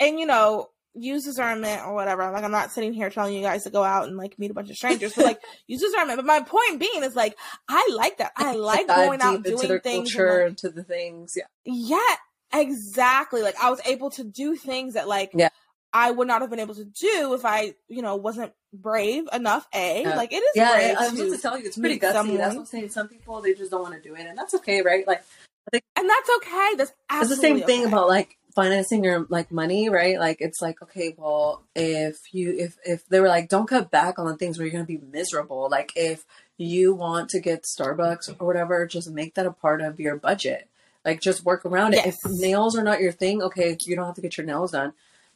and 0.00 0.18
you 0.18 0.26
know 0.26 0.68
use 0.94 1.24
discernment 1.24 1.82
or 1.86 1.94
whatever. 1.94 2.30
Like 2.30 2.44
I'm 2.44 2.50
not 2.50 2.72
sitting 2.72 2.92
here 2.92 3.10
telling 3.10 3.34
you 3.34 3.42
guys 3.42 3.64
to 3.64 3.70
go 3.70 3.82
out 3.82 4.08
and 4.08 4.16
like 4.16 4.38
meet 4.38 4.50
a 4.50 4.54
bunch 4.54 4.70
of 4.70 4.76
strangers, 4.76 5.14
but 5.14 5.24
like 5.24 5.40
use 5.66 5.80
discernment. 5.80 6.18
But 6.18 6.26
my 6.26 6.40
point 6.40 6.80
being 6.80 7.02
is 7.02 7.16
like 7.16 7.36
I 7.68 7.88
like 7.94 8.18
that. 8.18 8.32
I 8.36 8.52
like 8.56 8.86
going 8.86 9.20
out 9.22 9.42
doing 9.42 9.80
things, 9.80 10.12
culture, 10.12 10.40
like, 10.40 10.48
into 10.48 10.70
the 10.70 10.84
things. 10.84 11.36
Yeah, 11.36 11.44
yeah, 11.64 12.60
exactly. 12.60 13.42
Like 13.42 13.56
I 13.62 13.70
was 13.70 13.80
able 13.86 14.10
to 14.10 14.24
do 14.24 14.56
things 14.56 14.94
that 14.94 15.08
like 15.08 15.30
yeah. 15.34 15.48
I 15.92 16.10
would 16.10 16.28
not 16.28 16.40
have 16.40 16.50
been 16.50 16.60
able 16.60 16.74
to 16.74 16.84
do 16.84 17.34
if 17.34 17.44
I, 17.44 17.74
you 17.88 18.02
know, 18.02 18.16
wasn't 18.16 18.52
brave 18.72 19.24
enough. 19.32 19.66
A 19.74 20.02
yeah. 20.02 20.16
like 20.16 20.32
it 20.32 20.36
is. 20.36 20.52
Yeah, 20.54 20.72
brave 20.72 20.96
I 20.98 21.08
was 21.08 21.18
to, 21.18 21.36
to 21.36 21.38
tell 21.38 21.58
you, 21.58 21.66
it's 21.66 21.78
pretty 21.78 21.98
gutsy. 21.98 22.12
Someone. 22.12 22.38
That's 22.38 22.54
what 22.54 22.60
I'm 22.60 22.66
saying. 22.66 22.88
Some 22.90 23.08
people 23.08 23.40
they 23.40 23.54
just 23.54 23.70
don't 23.70 23.82
want 23.82 23.94
to 23.94 24.00
do 24.00 24.14
it, 24.14 24.26
and 24.26 24.36
that's 24.36 24.54
okay, 24.54 24.82
right? 24.82 25.06
Like, 25.06 25.22
think, 25.70 25.84
and 25.96 26.08
that's 26.08 26.30
okay. 26.38 26.74
That's 26.76 26.92
it's 27.12 27.28
the 27.30 27.36
same 27.36 27.60
thing 27.62 27.84
about 27.84 28.08
like 28.08 28.36
financing 28.54 29.04
your 29.04 29.26
like 29.28 29.50
money, 29.50 29.88
right? 29.88 30.18
Like 30.18 30.38
it's 30.40 30.60
like, 30.60 30.82
okay, 30.82 31.14
well, 31.16 31.62
if 31.74 32.32
you 32.32 32.54
if 32.56 32.76
if 32.84 33.06
they 33.08 33.20
were 33.20 33.28
like, 33.28 33.48
don't 33.48 33.68
cut 33.68 33.90
back 33.90 34.18
on 34.18 34.26
the 34.26 34.36
things 34.36 34.58
where 34.58 34.66
you're 34.66 34.72
gonna 34.72 34.84
be 34.84 35.00
miserable. 35.12 35.68
Like 35.70 35.92
if 35.96 36.24
you 36.56 36.94
want 36.94 37.30
to 37.30 37.40
get 37.40 37.64
Starbucks 37.64 38.34
or 38.38 38.46
whatever, 38.46 38.86
just 38.86 39.10
make 39.10 39.34
that 39.34 39.46
a 39.46 39.52
part 39.52 39.80
of 39.80 39.98
your 39.98 40.16
budget. 40.16 40.68
Like 41.04 41.20
just 41.20 41.44
work 41.44 41.64
around 41.64 41.94
yes. 41.94 42.06
it. 42.06 42.08
If 42.08 42.40
nails 42.40 42.76
are 42.76 42.84
not 42.84 43.00
your 43.00 43.12
thing, 43.12 43.42
okay, 43.42 43.76
you 43.86 43.96
don't 43.96 44.06
have 44.06 44.14
to 44.14 44.20
get 44.20 44.36
your 44.36 44.46
nails 44.46 44.72
done. 44.72 44.92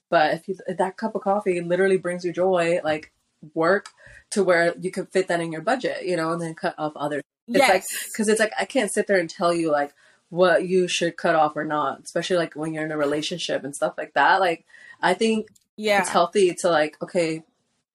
But 0.08 0.34
if, 0.34 0.48
you, 0.48 0.56
if 0.68 0.76
that 0.78 0.96
cup 0.96 1.16
of 1.16 1.22
coffee 1.22 1.60
literally 1.60 1.96
brings 1.96 2.24
you 2.24 2.32
joy, 2.32 2.80
like 2.84 3.12
work 3.54 3.88
to 4.30 4.44
where 4.44 4.74
you 4.80 4.90
can 4.90 5.06
fit 5.06 5.28
that 5.28 5.40
in 5.40 5.52
your 5.52 5.62
budget, 5.62 6.04
you 6.04 6.16
know, 6.16 6.32
and 6.32 6.40
then 6.40 6.54
cut 6.54 6.74
off 6.78 6.92
other. 6.94 7.22
It's 7.48 7.58
yes. 7.58 7.68
like 7.68 7.84
because 8.12 8.28
it's 8.28 8.40
like 8.40 8.52
I 8.58 8.64
can't 8.64 8.92
sit 8.92 9.06
there 9.06 9.18
and 9.18 9.30
tell 9.30 9.54
you 9.54 9.70
like 9.70 9.92
what 10.30 10.66
you 10.66 10.88
should 10.88 11.16
cut 11.16 11.34
off 11.34 11.56
or 11.56 11.64
not, 11.64 12.00
especially 12.02 12.36
like 12.36 12.54
when 12.54 12.74
you're 12.74 12.84
in 12.84 12.92
a 12.92 12.96
relationship 12.96 13.62
and 13.64 13.74
stuff 13.76 13.94
like 13.96 14.12
that. 14.14 14.40
Like, 14.40 14.64
I 15.00 15.14
think 15.14 15.48
Yeah. 15.76 16.00
it's 16.00 16.08
healthy 16.10 16.54
to 16.60 16.68
like, 16.70 17.00
okay, 17.02 17.44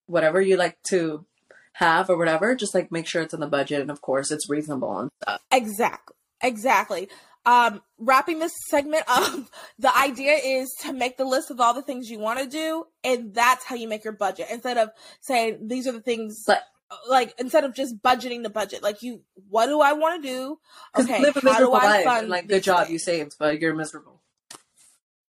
whatever 0.06 0.42
you 0.42 0.56
like 0.58 0.82
to 0.90 1.26
have 1.74 2.10
or 2.10 2.18
whatever, 2.18 2.56
just 2.56 2.74
like 2.76 2.92
make 2.92 3.08
sure 3.08 3.22
it's 3.22 3.34
in 3.34 3.40
the 3.40 3.48
budget 3.48 3.82
and 3.82 3.92
of 3.92 4.02
course 4.02 4.32
it's 4.32 4.50
reasonable 4.50 4.98
and 5.00 5.10
stuff. 5.22 5.42
Exactly. 5.52 6.16
Exactly. 6.44 7.08
Um, 7.46 7.82
wrapping 7.98 8.40
this 8.40 8.54
segment 8.70 9.04
up, 9.08 9.46
the 9.80 9.96
idea 9.98 10.34
is 10.44 10.70
to 10.82 10.94
make 10.94 11.18
the 11.18 11.26
list 11.26 11.50
of 11.52 11.60
all 11.60 11.74
the 11.74 11.82
things 11.82 12.10
you 12.10 12.20
want 12.20 12.40
to 12.40 12.46
do, 12.48 12.86
and 13.04 13.34
that's 13.34 13.66
how 13.66 13.76
you 13.76 13.88
make 13.88 14.04
your 14.04 14.14
budget. 14.14 14.48
Instead 14.52 14.78
of 14.78 14.90
saying 15.22 15.68
these 15.68 15.88
are 15.88 15.92
the 15.92 16.02
things, 16.02 16.44
But- 16.46 16.64
like 17.10 17.34
instead 17.40 17.64
of 17.64 17.74
just 17.74 18.02
budgeting 18.02 18.44
the 18.44 18.50
budget, 18.50 18.84
like 18.84 19.02
you, 19.02 19.22
what 19.50 19.68
do 19.68 19.82
I 19.82 19.94
want 19.94 20.22
to 20.22 20.28
do? 20.28 20.60
Okay, 21.00 21.22
live 21.22 21.38
a 21.38 21.40
how 21.40 21.42
do 21.42 21.48
miserable 21.48 21.76
I 21.76 22.04
life. 22.04 22.08
and, 22.08 22.30
like, 22.30 22.48
good 22.48 22.64
job, 22.64 22.90
you 22.90 23.00
saved, 23.00 23.36
but 23.40 23.60
you're 23.60 23.76
miserable. 23.76 24.22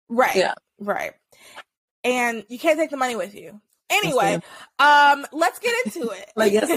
Right. 0.09 0.35
Yeah. 0.35 0.53
Right. 0.79 1.13
And 2.03 2.43
you 2.49 2.57
can't 2.59 2.79
take 2.79 2.89
the 2.89 2.97
money 2.97 3.15
with 3.15 3.35
you. 3.35 3.61
Anyway, 3.89 4.41
um, 4.79 5.25
let's 5.31 5.59
get 5.59 5.73
into 5.85 6.09
it. 6.09 6.31
Like, 6.35 6.53
yes, 6.53 6.69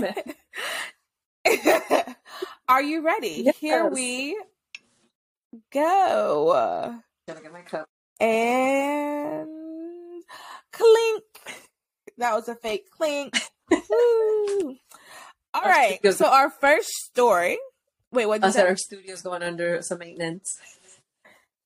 ma'am. 1.46 2.14
Are 2.68 2.82
you 2.82 3.02
ready? 3.02 3.50
Here 3.60 3.88
we 3.88 4.36
go. 5.72 6.98
Gotta 7.28 7.42
get 7.42 7.52
my 7.52 7.62
cup. 7.62 7.88
And 8.20 9.48
clink. 10.72 11.24
That 12.18 12.34
was 12.34 12.48
a 12.48 12.54
fake 12.54 12.90
clink. 12.90 13.34
All 13.72 14.76
Our 15.54 15.68
right. 15.68 16.14
So 16.14 16.26
our 16.26 16.50
first 16.50 16.88
story. 16.88 17.58
Wait, 18.12 18.26
what 18.26 18.36
did 18.36 18.44
I 18.44 18.48
you 18.48 18.52
said 18.52 18.62
say? 18.62 18.68
our 18.68 18.76
studio's 18.76 19.22
going 19.22 19.42
under 19.42 19.82
some 19.82 19.98
maintenance. 19.98 20.56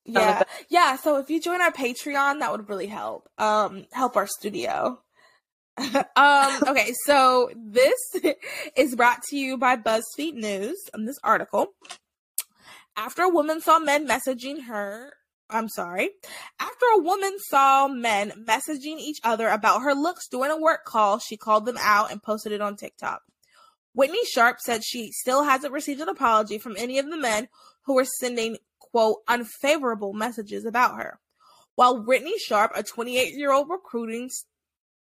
Yeah. 0.05 0.43
Yeah. 0.69 0.97
So 0.97 1.19
if 1.19 1.31
you 1.31 1.41
join 1.41 1.61
our 1.61 1.73
Patreon, 1.73 2.41
that 2.41 2.51
would 2.53 2.69
really 2.69 2.87
help. 2.87 3.29
Um, 3.39 3.85
help 3.93 4.17
our 4.17 4.27
studio. 4.27 5.01
um, 5.79 5.95
okay. 6.67 6.93
So 7.05 7.51
this 7.55 7.99
is 8.77 8.97
brought 8.97 9.23
to 9.31 9.37
you 9.37 9.57
by 9.59 9.77
BuzzFeed 9.77 10.35
News 10.35 10.77
on 10.95 11.05
this 11.05 11.19
article. 11.23 11.69
After 12.97 13.23
a 13.23 13.29
woman 13.29 13.61
saw 13.61 13.79
men 13.79 14.09
messaging 14.09 14.65
her, 14.65 15.13
I'm 15.51 15.69
sorry. 15.69 16.11
After 16.61 16.85
a 16.95 17.03
woman 17.03 17.37
saw 17.49 17.89
men 17.89 18.45
messaging 18.47 18.99
each 18.99 19.19
other 19.25 19.49
about 19.49 19.83
her 19.83 19.95
looks 19.95 20.29
during 20.29 20.51
a 20.51 20.61
work 20.61 20.85
call, 20.85 21.19
she 21.19 21.37
called 21.37 21.65
them 21.65 21.79
out 21.81 22.11
and 22.13 22.23
posted 22.23 22.53
it 22.53 22.61
on 22.61 22.77
TikTok. 22.77 23.23
Whitney 23.95 24.25
Sharp 24.27 24.61
said 24.61 24.85
she 24.85 25.11
still 25.11 25.45
hasn't 25.45 25.73
received 25.73 26.01
an 26.01 26.09
apology 26.09 26.59
from 26.59 26.77
any 26.77 26.99
of 26.99 27.09
the 27.09 27.17
men 27.17 27.49
who 27.87 27.95
were 27.95 28.05
sending, 28.05 28.59
quote, 28.79 29.19
unfavorable 29.27 30.13
messages 30.13 30.67
about 30.67 30.97
her. 30.97 31.19
While 31.75 32.05
Whitney 32.05 32.39
Sharp, 32.39 32.73
a 32.75 32.83
28 32.83 33.35
year 33.35 33.53
old 33.53 33.71
recruiting 33.71 34.31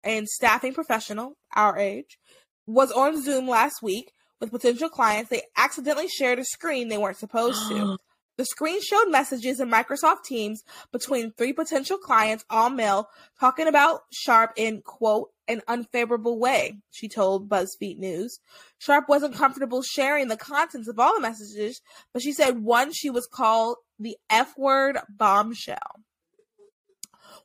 and 0.04 0.28
staffing 0.28 0.74
professional, 0.74 1.38
our 1.56 1.78
age, 1.78 2.20
was 2.68 2.92
on 2.92 3.22
Zoom 3.22 3.48
last 3.48 3.82
week 3.82 4.12
with 4.40 4.52
potential 4.52 4.90
clients, 4.90 5.30
they 5.30 5.42
accidentally 5.58 6.08
shared 6.08 6.38
a 6.38 6.46
screen 6.46 6.88
they 6.88 6.98
weren't 6.98 7.18
supposed 7.18 7.68
to. 7.70 7.98
The 8.38 8.46
screen 8.46 8.82
showed 8.82 9.10
messages 9.10 9.60
in 9.60 9.70
Microsoft 9.70 10.24
Teams 10.26 10.64
between 10.92 11.32
three 11.32 11.54
potential 11.54 11.98
clients, 11.98 12.44
all 12.50 12.70
male, 12.70 13.08
talking 13.40 13.68
about 13.68 14.02
Sharp 14.12 14.52
in, 14.58 14.82
quote, 14.82 15.30
an 15.48 15.62
unfavorable 15.68 16.40
way, 16.40 16.80
she 16.92 17.08
told 17.08 17.50
BuzzFeed 17.50 18.00
News. 18.00 18.40
Sharp 18.78 19.08
wasn't 19.08 19.36
comfortable 19.36 19.84
sharing 19.84 20.28
the 20.28 20.38
contents 20.38 20.88
of 20.88 21.00
all 21.00 21.14
the 21.14 21.22
messages, 21.22 21.82
but 22.14 22.22
she 22.22 22.34
said 22.34 22.60
one 22.60 22.92
she 22.92 23.10
was 23.10 23.28
called 23.32 23.78
the 24.00 24.18
F 24.30 24.58
word 24.58 24.98
bombshell. 25.08 26.04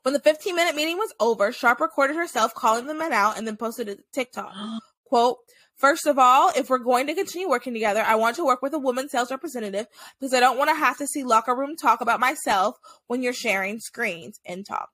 When 0.02 0.14
the 0.14 0.20
15 0.20 0.56
minute 0.56 0.74
meeting 0.74 0.96
was 0.96 1.12
over, 1.20 1.52
Sharp 1.52 1.80
recorded 1.80 2.16
herself 2.16 2.54
calling 2.54 2.86
the 2.86 2.94
men 2.94 3.12
out 3.12 3.36
and 3.36 3.46
then 3.46 3.56
posted 3.56 3.88
it 3.88 3.98
to 3.98 4.04
TikTok. 4.12 4.54
Quote, 5.04 5.38
First 5.80 6.06
of 6.06 6.18
all, 6.18 6.52
if 6.54 6.68
we're 6.68 6.78
going 6.78 7.06
to 7.06 7.14
continue 7.14 7.48
working 7.48 7.72
together, 7.72 8.02
I 8.06 8.14
want 8.16 8.36
to 8.36 8.44
work 8.44 8.60
with 8.60 8.74
a 8.74 8.78
woman 8.78 9.08
sales 9.08 9.30
representative 9.30 9.86
because 10.18 10.34
I 10.34 10.40
don't 10.40 10.58
want 10.58 10.68
to 10.68 10.76
have 10.76 10.98
to 10.98 11.06
see 11.06 11.24
locker 11.24 11.56
room 11.56 11.74
talk 11.74 12.02
about 12.02 12.20
myself 12.20 12.76
when 13.06 13.22
you're 13.22 13.32
sharing 13.32 13.80
screens 13.80 14.38
and 14.44 14.66
talk. 14.66 14.90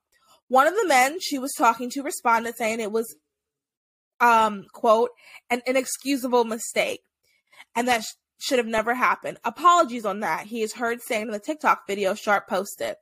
One 0.47 0.65
of 0.65 0.75
the 0.75 0.87
men 0.87 1.19
she 1.19 1.37
was 1.37 1.53
talking 1.57 1.89
to 1.89 2.03
responded 2.03 2.55
saying 2.55 2.79
it 2.79 2.93
was, 2.93 3.17
um, 4.21 4.65
quote, 4.71 5.09
an 5.49 5.61
inexcusable 5.67 6.45
mistake 6.45 7.01
and 7.75 7.85
that 7.89 8.03
sh- 8.03 8.13
should 8.39 8.57
have 8.57 8.67
never 8.67 8.93
happened. 8.93 9.39
Apologies 9.43 10.05
on 10.05 10.21
that. 10.21 10.47
He 10.47 10.61
is 10.61 10.73
heard 10.73 11.01
saying 11.01 11.23
in 11.23 11.31
the 11.31 11.39
TikTok 11.39 11.85
video 11.85 12.13
Sharp 12.13 12.47
posted. 12.47 12.95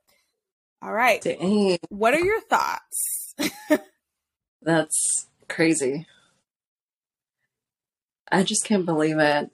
All 0.82 0.92
right. 0.92 1.22
Dang, 1.22 1.78
What 1.88 2.14
are 2.14 2.20
your 2.20 2.40
thoughts? 2.40 3.34
that's 4.62 5.28
crazy. 5.48 6.06
I 8.30 8.42
just 8.42 8.64
can't 8.64 8.84
believe 8.86 9.18
it. 9.18 9.50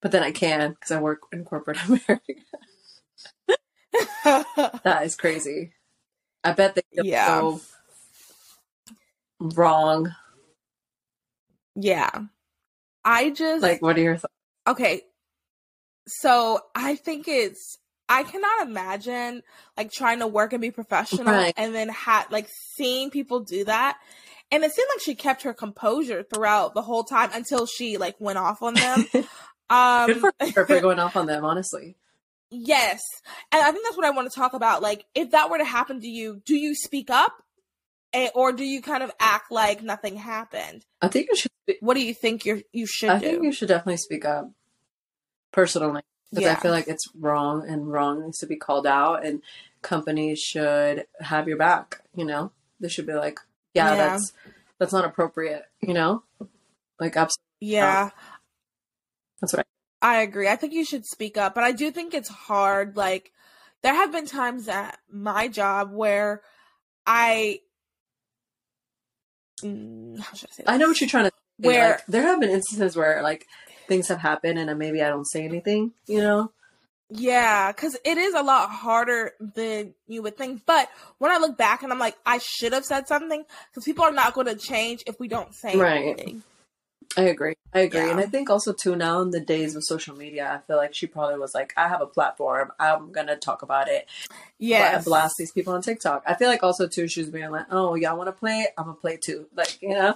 But 0.00 0.10
then 0.12 0.22
I 0.22 0.32
can 0.32 0.70
because 0.70 0.90
I 0.90 1.00
work 1.00 1.20
in 1.32 1.44
corporate 1.44 1.78
America. 1.86 2.20
That 4.84 5.00
is 5.04 5.16
crazy. 5.16 5.72
I 6.44 6.52
bet 6.52 6.74
they 6.74 6.82
feel 6.92 7.04
Yeah. 7.04 7.26
so 7.26 7.60
wrong. 9.40 10.12
yeah. 11.74 12.10
I 13.04 13.30
just 13.30 13.62
Like, 13.62 13.82
what 13.82 13.96
are 13.96 14.00
your 14.00 14.16
thoughts? 14.16 14.32
okay. 14.66 15.02
So 16.06 16.60
I 16.74 16.96
think 16.96 17.28
it's 17.28 17.78
I 18.08 18.24
cannot 18.24 18.66
imagine 18.68 19.42
like 19.76 19.90
trying 19.92 20.18
to 20.20 20.26
work 20.26 20.52
and 20.52 20.60
be 20.60 20.70
professional 20.70 21.26
Right. 21.26 21.54
and 21.56 21.74
then 21.74 21.88
ha- 21.88 22.26
like 22.30 22.48
seeing 22.76 23.10
people 23.10 23.40
do 23.40 23.64
that. 23.64 23.98
And 24.52 24.62
it 24.62 24.72
seemed 24.72 24.88
like 24.94 25.00
she 25.02 25.14
kept 25.16 25.42
her 25.42 25.54
composure 25.54 26.22
throughout 26.22 26.74
the 26.74 26.82
whole 26.82 27.02
time 27.02 27.30
until 27.32 27.66
she 27.66 27.96
like 27.96 28.14
went 28.20 28.38
off 28.38 28.62
on 28.62 28.74
them. 28.74 29.06
Um 29.70 30.06
Good 30.08 30.20
for 30.20 30.32
her 30.40 30.66
for 30.66 30.80
going 30.82 30.98
off 30.98 31.16
on 31.16 31.24
them, 31.24 31.46
honestly. 31.46 31.96
Yes. 32.50 33.00
And 33.50 33.62
I 33.62 33.72
think 33.72 33.84
that's 33.84 33.96
what 33.96 34.04
I 34.04 34.10
want 34.10 34.30
to 34.30 34.38
talk 34.38 34.52
about. 34.52 34.82
Like, 34.82 35.06
if 35.14 35.30
that 35.30 35.48
were 35.48 35.56
to 35.56 35.64
happen 35.64 36.00
to 36.00 36.06
you, 36.06 36.42
do 36.44 36.54
you 36.54 36.74
speak 36.74 37.08
up? 37.08 37.32
Or 38.34 38.52
do 38.52 38.64
you 38.64 38.82
kind 38.82 39.02
of 39.02 39.10
act 39.18 39.50
like 39.50 39.82
nothing 39.82 40.16
happened? 40.16 40.84
I 41.00 41.08
think 41.08 41.28
you 41.30 41.36
should. 41.36 41.50
What 41.80 41.94
do 41.94 42.04
you 42.04 42.12
think 42.12 42.44
you 42.44 42.62
you 42.72 42.86
should 42.86 43.08
I 43.08 43.18
do? 43.18 43.26
think 43.26 43.44
you 43.44 43.52
should 43.52 43.68
definitely 43.68 43.96
speak 43.96 44.26
up 44.26 44.50
personally 45.52 46.02
because 46.30 46.50
I 46.50 46.54
feel 46.56 46.72
like 46.72 46.88
it's 46.88 47.06
wrong 47.18 47.66
and 47.66 47.90
wrong 47.90 48.22
needs 48.22 48.38
to 48.38 48.46
be 48.46 48.56
called 48.56 48.86
out, 48.86 49.24
and 49.24 49.40
companies 49.80 50.38
should 50.40 51.06
have 51.20 51.48
your 51.48 51.56
back. 51.56 52.02
You 52.14 52.26
know, 52.26 52.52
they 52.80 52.88
should 52.88 53.06
be 53.06 53.14
like, 53.14 53.40
yeah, 53.74 53.90
Yeah. 53.90 53.96
that's 53.96 54.32
that's 54.78 54.92
not 54.92 55.04
appropriate. 55.04 55.64
You 55.80 55.94
know, 55.94 56.22
like 57.00 57.16
absolutely, 57.16 57.38
yeah, 57.60 58.10
that's 59.40 59.52
what 59.52 59.60
I. 59.60 60.16
I 60.16 60.22
agree. 60.22 60.48
I 60.48 60.56
think 60.56 60.72
you 60.72 60.84
should 60.84 61.06
speak 61.06 61.36
up, 61.36 61.54
but 61.54 61.62
I 61.64 61.70
do 61.72 61.90
think 61.92 62.12
it's 62.12 62.28
hard. 62.28 62.96
Like, 62.96 63.30
there 63.82 63.94
have 63.94 64.10
been 64.10 64.26
times 64.26 64.66
at 64.68 64.98
my 65.10 65.46
job 65.48 65.92
where 65.92 66.42
I. 67.06 67.60
Mm, 69.62 70.18
how 70.18 70.34
should 70.34 70.50
I 70.50 70.54
say 70.54 70.64
I 70.66 70.76
know 70.76 70.88
what 70.88 71.00
you're 71.00 71.08
trying 71.08 71.24
to. 71.26 71.30
Say. 71.30 71.68
Where- 71.68 71.90
like, 71.90 72.06
there 72.06 72.22
have 72.22 72.40
been 72.40 72.50
instances 72.50 72.96
where 72.96 73.22
like 73.22 73.46
things 73.86 74.08
have 74.08 74.18
happened, 74.18 74.58
and 74.58 74.76
maybe 74.78 75.02
I 75.02 75.08
don't 75.08 75.24
say 75.30 75.44
anything. 75.44 75.92
You 76.06 76.20
know, 76.20 76.52
Yeah, 77.14 77.72
because 77.72 77.96
it 78.04 78.16
is 78.16 78.32
a 78.34 78.42
lot 78.42 78.70
harder 78.70 79.32
than 79.38 79.92
you 80.08 80.22
would 80.22 80.38
think. 80.38 80.62
But 80.64 80.88
when 81.18 81.30
I 81.30 81.36
look 81.36 81.58
back 81.58 81.82
and 81.82 81.92
I'm 81.92 81.98
like, 81.98 82.16
I 82.24 82.38
should 82.38 82.72
have 82.72 82.86
said 82.86 83.06
something 83.06 83.44
because 83.70 83.84
people 83.84 84.04
are 84.04 84.12
not 84.12 84.32
going 84.32 84.46
to 84.46 84.56
change 84.56 85.02
if 85.06 85.20
we 85.20 85.28
don't 85.28 85.54
say 85.54 85.76
Right. 85.76 86.04
anything. 86.04 86.42
I 87.14 87.24
agree. 87.24 87.54
I 87.74 87.80
agree. 87.80 88.00
Yeah. 88.00 88.12
And 88.12 88.20
I 88.20 88.24
think 88.24 88.48
also 88.48 88.72
too 88.72 88.96
now 88.96 89.20
in 89.20 89.30
the 89.30 89.40
days 89.40 89.76
of 89.76 89.84
social 89.84 90.16
media, 90.16 90.50
I 90.50 90.66
feel 90.66 90.78
like 90.78 90.94
she 90.94 91.06
probably 91.06 91.38
was 91.38 91.54
like, 91.54 91.74
I 91.76 91.88
have 91.88 92.00
a 92.00 92.06
platform. 92.06 92.72
I'm 92.80 93.12
gonna 93.12 93.36
talk 93.36 93.60
about 93.60 93.88
it. 93.88 94.08
Yeah, 94.58 94.98
blast 95.04 95.34
these 95.38 95.52
people 95.52 95.74
on 95.74 95.82
TikTok. 95.82 96.22
I 96.26 96.32
feel 96.34 96.48
like 96.48 96.62
also 96.62 96.88
too 96.88 97.08
she 97.08 97.20
was 97.20 97.28
being 97.28 97.50
like, 97.50 97.66
Oh, 97.70 97.94
y'all 97.96 98.16
wanna 98.16 98.32
play? 98.32 98.68
I'm 98.78 98.84
gonna 98.86 98.96
play 98.96 99.18
too. 99.18 99.46
Like, 99.54 99.82
you 99.82 99.90
know? 99.90 100.14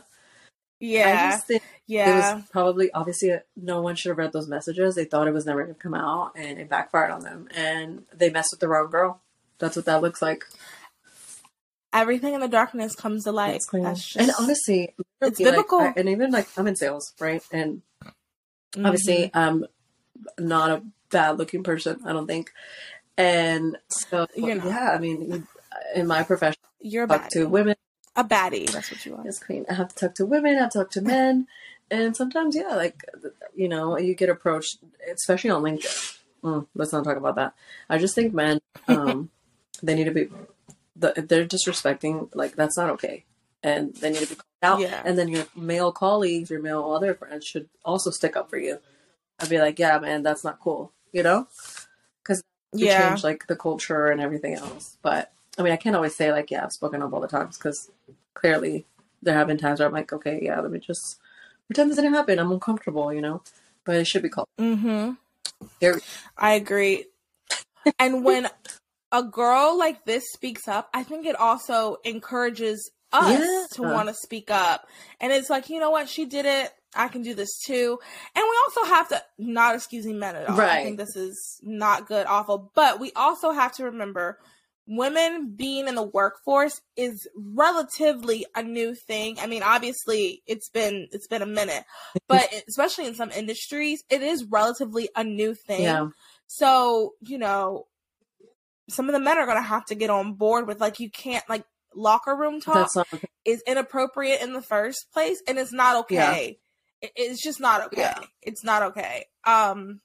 I 0.80 0.84
yeah, 0.84 1.30
just 1.30 1.46
think 1.46 1.62
yeah. 1.86 2.32
it 2.32 2.34
was 2.36 2.44
probably 2.50 2.92
obviously 2.92 3.32
uh, 3.32 3.38
no 3.56 3.80
one 3.80 3.96
should 3.96 4.10
have 4.10 4.18
read 4.18 4.32
those 4.32 4.48
messages. 4.48 4.94
They 4.94 5.04
thought 5.04 5.26
it 5.26 5.32
was 5.34 5.46
never 5.46 5.62
gonna 5.62 5.74
come 5.74 5.94
out 5.94 6.32
and 6.36 6.58
it 6.58 6.68
backfired 6.68 7.10
on 7.10 7.22
them. 7.22 7.48
And 7.54 8.04
they 8.14 8.30
messed 8.30 8.50
with 8.52 8.60
the 8.60 8.68
wrong 8.68 8.90
girl. 8.90 9.20
That's 9.58 9.76
what 9.76 9.86
that 9.86 10.02
looks 10.02 10.20
like. 10.20 10.44
Everything 11.92 12.34
in 12.34 12.40
the 12.40 12.48
darkness 12.48 12.94
comes 12.94 13.24
to 13.24 13.32
light. 13.32 13.52
That's. 13.52 13.70
That's 13.72 14.04
just 14.04 14.16
and 14.16 14.30
honestly, 14.38 14.94
It's 15.22 15.40
like, 15.40 15.50
biblical. 15.50 15.80
I- 15.80 15.94
and 15.96 16.10
even 16.10 16.30
like 16.30 16.48
I'm 16.58 16.66
in 16.66 16.76
sales, 16.76 17.14
right? 17.18 17.42
And 17.50 17.80
obviously 18.84 19.30
mm-hmm. 19.34 19.38
i'm 19.38 19.66
not 20.38 20.70
a 20.70 20.82
bad 21.10 21.38
looking 21.38 21.62
person 21.62 22.00
i 22.04 22.12
don't 22.12 22.26
think 22.26 22.52
and 23.16 23.76
so 23.88 24.26
yeah 24.36 24.90
i 24.92 24.98
mean 24.98 25.46
in 25.94 26.06
my 26.06 26.22
profession 26.22 26.60
you're 26.80 27.04
a 27.04 27.12
i 27.12 27.18
talk 27.18 27.28
to 27.28 27.44
women 27.44 27.76
a 28.16 28.24
baddie. 28.24 28.70
That's 28.70 28.90
what 28.90 29.04
you 29.06 29.16
are. 29.16 29.26
as 29.26 29.38
queen 29.38 29.64
i 29.70 29.74
have 29.74 29.88
to 29.88 29.94
talk 29.94 30.14
to 30.14 30.26
women 30.26 30.56
i 30.56 30.60
have 30.60 30.70
to 30.70 30.78
talk 30.80 30.90
to 30.90 31.00
men 31.00 31.46
and 31.90 32.16
sometimes 32.16 32.56
yeah 32.56 32.74
like 32.74 33.04
you 33.54 33.68
know 33.68 33.98
you 33.98 34.14
get 34.14 34.28
approached 34.28 34.78
especially 35.12 35.50
on 35.50 35.62
linkedin 35.62 36.16
mm, 36.42 36.66
let's 36.74 36.92
not 36.92 37.04
talk 37.04 37.16
about 37.16 37.36
that. 37.36 37.54
I 37.88 37.98
just 37.98 38.14
think 38.14 38.32
men, 38.32 38.60
um, 38.88 39.30
they 39.82 39.94
need 39.94 40.04
to 40.04 40.10
be, 40.12 40.28
if 41.02 41.28
they're 41.28 41.46
disrespecting, 41.46 42.28
like 42.34 42.56
that's 42.56 42.76
not 42.76 42.90
okay, 42.90 43.24
and 43.62 43.94
they 43.96 44.10
need 44.10 44.20
to 44.20 44.28
be 44.28 44.34
called 44.36 44.44
out. 44.62 44.80
Yeah. 44.80 45.02
And 45.04 45.18
then 45.18 45.28
your 45.28 45.46
male 45.56 45.92
colleagues, 45.92 46.50
your 46.50 46.62
male 46.62 46.92
other 46.92 47.14
friends 47.14 47.44
should 47.46 47.68
also 47.84 48.10
stick 48.10 48.36
up 48.36 48.48
for 48.50 48.58
you. 48.58 48.78
I'd 49.40 49.50
be 49.50 49.58
like, 49.58 49.78
yeah, 49.78 49.98
man, 49.98 50.22
that's 50.22 50.44
not 50.44 50.60
cool, 50.60 50.92
you 51.12 51.22
know, 51.22 51.46
because 52.22 52.42
Yeah. 52.72 52.96
change 53.10 53.24
like 53.24 53.46
the 53.46 53.56
culture 53.56 54.06
and 54.06 54.20
everything 54.20 54.54
else. 54.54 54.96
But 55.02 55.32
I 55.58 55.62
mean, 55.62 55.72
I 55.72 55.76
can't 55.76 55.96
always 55.96 56.14
say 56.14 56.32
like, 56.32 56.50
yeah, 56.50 56.64
I've 56.64 56.72
spoken 56.72 57.02
up 57.02 57.12
all 57.12 57.20
the 57.20 57.28
times 57.28 57.56
because 57.56 57.90
clearly 58.34 58.84
there 59.22 59.34
have 59.34 59.46
been 59.46 59.58
times 59.58 59.78
where 59.80 59.88
I'm 59.88 59.94
like, 59.94 60.12
okay, 60.12 60.38
yeah, 60.42 60.60
let 60.60 60.70
me 60.70 60.78
just 60.78 61.18
pretend 61.66 61.90
this 61.90 61.96
didn't 61.96 62.14
happen. 62.14 62.38
I'm 62.38 62.52
uncomfortable, 62.52 63.12
you 63.12 63.20
know, 63.20 63.42
but 63.84 63.96
it 63.96 64.06
should 64.06 64.22
be 64.22 64.28
called. 64.28 64.48
Mm-hmm. 64.58 65.12
Here, 65.80 66.00
I 66.36 66.52
agree. 66.52 67.06
and 67.98 68.24
when 68.24 68.48
a 69.12 69.22
girl 69.22 69.78
like 69.78 70.04
this 70.04 70.24
speaks 70.32 70.68
up, 70.68 70.90
I 70.92 71.02
think 71.02 71.24
it 71.26 71.36
also 71.36 71.96
encourages 72.04 72.90
us 73.12 73.40
Yeah. 73.40 73.64
to 73.72 73.82
want 73.82 74.08
to 74.08 74.14
speak 74.14 74.50
up. 74.50 74.86
And 75.20 75.32
it's 75.32 75.48
like, 75.48 75.70
you 75.70 75.80
know 75.80 75.90
what? 75.90 76.08
She 76.08 76.26
did 76.26 76.44
it. 76.44 76.72
I 76.94 77.08
can 77.08 77.22
do 77.22 77.34
this 77.34 77.58
too. 77.64 77.98
And 78.34 78.42
we 78.42 78.56
also 78.66 78.94
have 78.94 79.08
to, 79.10 79.22
not 79.38 79.74
excusing 79.74 80.18
men 80.18 80.34
at 80.36 80.48
all. 80.48 80.60
I 80.60 80.82
think 80.82 80.98
this 80.98 81.14
is 81.14 81.60
not 81.62 82.06
good, 82.06 82.26
awful. 82.26 82.70
But 82.74 83.00
we 83.00 83.12
also 83.14 83.52
have 83.52 83.72
to 83.74 83.84
remember 83.84 84.38
women 84.86 85.54
being 85.56 85.88
in 85.88 85.94
the 85.94 86.02
workforce 86.02 86.80
is 86.96 87.26
relatively 87.36 88.46
a 88.54 88.62
new 88.62 88.94
thing. 88.94 89.36
I 89.40 89.46
mean, 89.46 89.62
obviously 89.62 90.42
it's 90.46 90.68
been 90.68 91.08
it's 91.12 91.26
been 91.26 91.42
a 91.42 91.46
minute, 91.46 91.84
but 92.28 92.48
especially 92.68 93.06
in 93.06 93.14
some 93.14 93.30
industries, 93.30 94.02
it 94.08 94.22
is 94.22 94.44
relatively 94.44 95.08
a 95.16 95.24
new 95.24 95.54
thing. 95.54 95.82
yeah, 95.82 96.08
So, 96.46 97.14
you 97.20 97.38
know, 97.38 97.86
some 98.88 99.08
of 99.08 99.12
the 99.12 99.20
men 99.20 99.38
are 99.38 99.46
going 99.46 99.58
to 99.58 99.62
have 99.62 99.84
to 99.86 99.96
get 99.96 100.10
on 100.10 100.34
board 100.34 100.68
with 100.68 100.80
like, 100.80 101.00
you 101.00 101.10
can't, 101.10 101.44
like, 101.48 101.64
locker 101.94 102.36
room 102.36 102.60
talk 102.60 102.94
okay. 102.94 103.26
is 103.44 103.62
inappropriate 103.66 104.42
in 104.42 104.52
the 104.52 104.60
first 104.60 105.06
place 105.14 105.42
and 105.48 105.58
it's 105.58 105.72
not 105.72 105.96
okay. 105.96 106.58
It, 107.00 107.12
it's 107.16 107.42
just 107.42 107.58
not 107.58 107.86
okay. 107.86 108.02
Yeah. 108.02 108.18
It's 108.42 108.62
not 108.62 108.82
okay. 108.82 109.24
Um, 109.44 110.00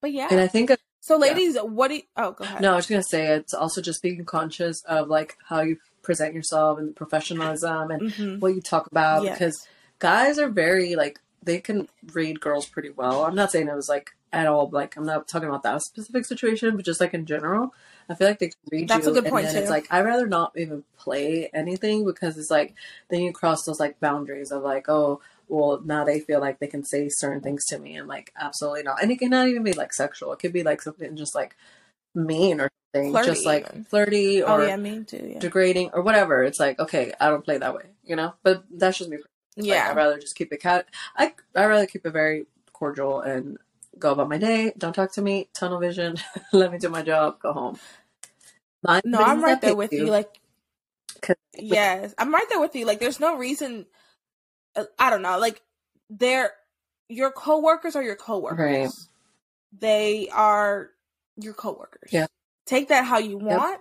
but 0.00 0.12
yeah. 0.12 0.28
And 0.30 0.40
I 0.40 0.46
think 0.46 0.70
so, 1.04 1.16
ladies, 1.18 1.58
what 1.60 1.88
do 1.88 1.96
you, 1.96 2.02
oh, 2.16 2.30
go 2.30 2.44
ahead. 2.44 2.60
no, 2.62 2.72
I 2.72 2.76
was 2.76 2.86
gonna 2.86 3.02
say 3.02 3.26
it's 3.26 3.52
also 3.52 3.82
just 3.82 4.02
being 4.02 4.24
conscious 4.24 4.80
of 4.84 5.08
like 5.08 5.36
how 5.48 5.60
you 5.60 5.78
present 6.02 6.32
yourself 6.32 6.78
and 6.78 6.94
professionalism 6.96 7.90
and 7.90 8.12
hmm 8.14 8.38
what 8.38 8.54
you 8.54 8.60
talk 8.60 8.86
about 8.86 9.22
Yes. 9.24 9.38
because 9.38 9.66
guys 9.98 10.38
are 10.38 10.48
very 10.48 10.94
like 10.96 11.20
they 11.44 11.58
can 11.60 11.88
read 12.12 12.40
girls 12.40 12.66
pretty 12.66 12.90
well. 12.90 13.24
I'm 13.24 13.34
not 13.34 13.50
saying 13.50 13.68
it 13.68 13.74
was 13.74 13.88
like 13.88 14.10
at 14.32 14.46
all 14.46 14.70
like 14.70 14.96
I'm 14.96 15.04
not 15.04 15.26
talking 15.28 15.48
about 15.48 15.64
that 15.64 15.82
specific 15.82 16.24
situation, 16.24 16.76
but 16.76 16.84
just 16.84 17.00
like 17.00 17.14
in 17.14 17.26
general, 17.26 17.74
I 18.08 18.14
feel 18.14 18.28
like 18.28 18.38
they 18.38 18.48
can 18.48 18.58
read 18.70 18.88
That's 18.88 19.06
you. 19.06 19.10
a 19.12 19.14
good 19.14 19.28
point, 19.30 19.46
and 19.46 19.56
then 19.56 19.62
It's 19.62 19.70
like 19.70 19.86
I'd 19.90 20.04
rather 20.04 20.26
not 20.26 20.52
even 20.56 20.84
play 20.98 21.50
anything 21.52 22.04
because 22.04 22.38
it's 22.38 22.50
like 22.50 22.74
then 23.08 23.22
you 23.22 23.32
cross 23.32 23.64
those 23.64 23.80
like 23.80 23.98
boundaries 24.00 24.50
of 24.52 24.62
like 24.62 24.88
oh 24.88 25.20
well 25.52 25.80
now 25.84 26.02
they 26.04 26.18
feel 26.20 26.40
like 26.40 26.58
they 26.58 26.66
can 26.66 26.82
say 26.82 27.08
certain 27.08 27.42
things 27.42 27.64
to 27.66 27.78
me. 27.78 27.96
I'm 27.96 28.06
like 28.08 28.32
absolutely 28.40 28.82
not, 28.84 29.02
and 29.02 29.12
it 29.12 29.18
cannot 29.18 29.48
even 29.48 29.62
be 29.62 29.72
like 29.74 29.92
sexual. 29.92 30.32
It 30.32 30.38
could 30.40 30.52
be 30.52 30.62
like 30.64 30.82
something 30.82 31.14
just 31.16 31.34
like 31.34 31.54
mean 32.14 32.60
or 32.60 32.70
something, 32.94 33.10
Flirty 33.12 33.28
just 33.28 33.46
like 33.46 33.66
even. 33.68 33.84
flirty 33.84 34.42
Oh, 34.42 34.54
or 34.60 34.66
yeah, 34.66 34.76
me 34.76 35.04
too. 35.04 35.30
Yeah. 35.34 35.38
degrading 35.38 35.90
or 35.92 36.02
whatever. 36.02 36.42
It's 36.42 36.58
like 36.58 36.78
okay, 36.80 37.12
I 37.20 37.28
don't 37.28 37.44
play 37.44 37.58
that 37.58 37.74
way, 37.74 37.84
you 38.04 38.16
know. 38.16 38.34
But 38.42 38.64
that's 38.70 38.98
just 38.98 39.10
me. 39.10 39.18
Like, 39.18 39.26
Yeah. 39.66 39.88
I'd 39.90 39.96
rather 39.96 40.18
just 40.18 40.34
keep 40.36 40.52
it 40.52 40.60
cat. 40.62 40.86
I 41.16 41.34
I 41.54 41.66
rather 41.66 41.86
keep 41.86 42.06
it 42.06 42.10
very 42.10 42.46
cordial 42.72 43.20
and 43.20 43.58
go 43.98 44.12
about 44.12 44.28
my 44.28 44.38
day. 44.38 44.72
Don't 44.78 44.94
talk 44.94 45.12
to 45.12 45.22
me. 45.22 45.48
Tunnel 45.54 45.78
vision. 45.78 46.16
Let 46.52 46.72
me 46.72 46.78
do 46.78 46.88
my 46.88 47.02
job. 47.02 47.38
Go 47.40 47.52
home. 47.52 47.78
No, 49.04 49.18
I'm 49.18 49.42
right 49.44 49.60
there 49.60 49.76
with 49.76 49.92
you. 49.92 50.06
Like, 50.06 50.40
'Cause- 51.20 51.36
yes, 51.56 52.14
I'm 52.18 52.32
right 52.34 52.46
there 52.48 52.58
with 52.60 52.74
you. 52.74 52.84
Like, 52.84 52.98
there's 52.98 53.20
no 53.20 53.36
reason. 53.36 53.86
Uh, 54.76 54.84
I 54.98 55.10
don't 55.10 55.22
know. 55.22 55.38
Like, 55.38 55.60
they're 56.10 56.52
your 57.08 57.30
coworkers 57.30 57.94
are 57.96 58.02
your 58.02 58.16
coworkers. 58.16 58.58
Right. 58.58 58.90
They 59.78 60.28
are 60.32 60.90
your 61.36 61.54
coworkers. 61.54 62.10
Yeah. 62.12 62.26
Take 62.66 62.88
that 62.88 63.04
how 63.04 63.18
you 63.18 63.38
want. 63.38 63.80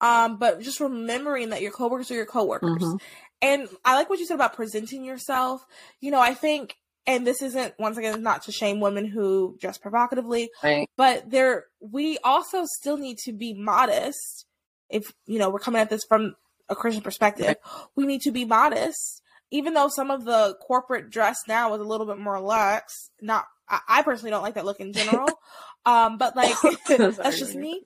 Um, 0.00 0.38
but 0.38 0.60
just 0.60 0.80
remembering 0.80 1.50
that 1.50 1.62
your 1.62 1.72
coworkers 1.72 2.10
are 2.10 2.14
your 2.14 2.26
coworkers. 2.26 2.82
Mhm. 2.82 3.00
And 3.42 3.68
I 3.84 3.94
like 3.94 4.08
what 4.10 4.18
you 4.18 4.26
said 4.26 4.34
about 4.34 4.54
presenting 4.54 5.04
yourself. 5.04 5.66
You 6.00 6.10
know, 6.10 6.20
I 6.20 6.34
think, 6.34 6.76
and 7.06 7.26
this 7.26 7.42
isn't 7.42 7.74
once 7.78 7.96
again 7.98 8.22
not 8.22 8.42
to 8.42 8.52
shame 8.52 8.80
women 8.80 9.04
who 9.06 9.56
dress 9.60 9.76
provocatively, 9.78 10.50
Right. 10.62 10.88
but 10.96 11.30
there 11.30 11.66
we 11.80 12.18
also 12.24 12.64
still 12.66 12.96
need 12.96 13.18
to 13.24 13.32
be 13.32 13.54
modest 13.54 14.46
if 14.90 15.02
you 15.26 15.38
know 15.38 15.50
we're 15.50 15.58
coming 15.58 15.80
at 15.80 15.90
this 15.90 16.04
from 16.06 16.34
a 16.68 16.74
christian 16.76 17.02
perspective 17.02 17.56
we 17.96 18.06
need 18.06 18.20
to 18.20 18.30
be 18.30 18.44
modest 18.44 19.22
even 19.54 19.72
though 19.74 19.88
some 19.88 20.10
of 20.10 20.24
the 20.24 20.56
corporate 20.66 21.08
dress 21.10 21.38
now 21.48 21.72
is 21.74 21.80
a 21.80 21.84
little 21.84 22.06
bit 22.06 22.18
more 22.18 22.40
lax 22.40 23.10
not 23.22 23.44
i, 23.68 23.78
I 23.88 24.02
personally 24.02 24.30
don't 24.30 24.42
like 24.42 24.54
that 24.54 24.64
look 24.66 24.80
in 24.80 24.92
general. 24.92 25.28
Um 25.86 26.16
but 26.16 26.34
like 26.34 26.54
that's 26.88 27.38
just 27.44 27.54
me. 27.54 27.82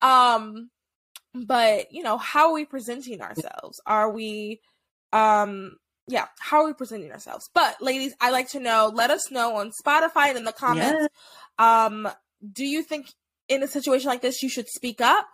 um 0.00 0.70
but 1.34 1.86
you 1.90 2.02
know 2.04 2.16
how 2.18 2.48
are 2.48 2.54
we 2.54 2.64
presenting 2.64 3.20
ourselves? 3.20 3.80
Are 3.84 4.10
we 4.12 4.60
um 5.12 5.72
yeah 6.06 6.26
how 6.38 6.60
are 6.62 6.66
we 6.66 6.72
presenting 6.72 7.10
ourselves? 7.10 7.50
But 7.52 7.82
ladies 7.82 8.14
i 8.20 8.30
like 8.30 8.48
to 8.50 8.60
know 8.60 8.90
let 8.94 9.10
us 9.10 9.30
know 9.32 9.56
on 9.56 9.72
spotify 9.84 10.28
and 10.28 10.38
in 10.38 10.44
the 10.44 10.52
comments 10.52 11.08
Yeah. 11.58 11.84
um 11.86 12.08
do 12.52 12.64
you 12.64 12.82
think 12.84 13.06
in 13.48 13.62
a 13.62 13.68
situation 13.68 14.08
like 14.08 14.22
this 14.22 14.42
you 14.42 14.48
should 14.48 14.68
speak 14.68 15.00
up? 15.00 15.26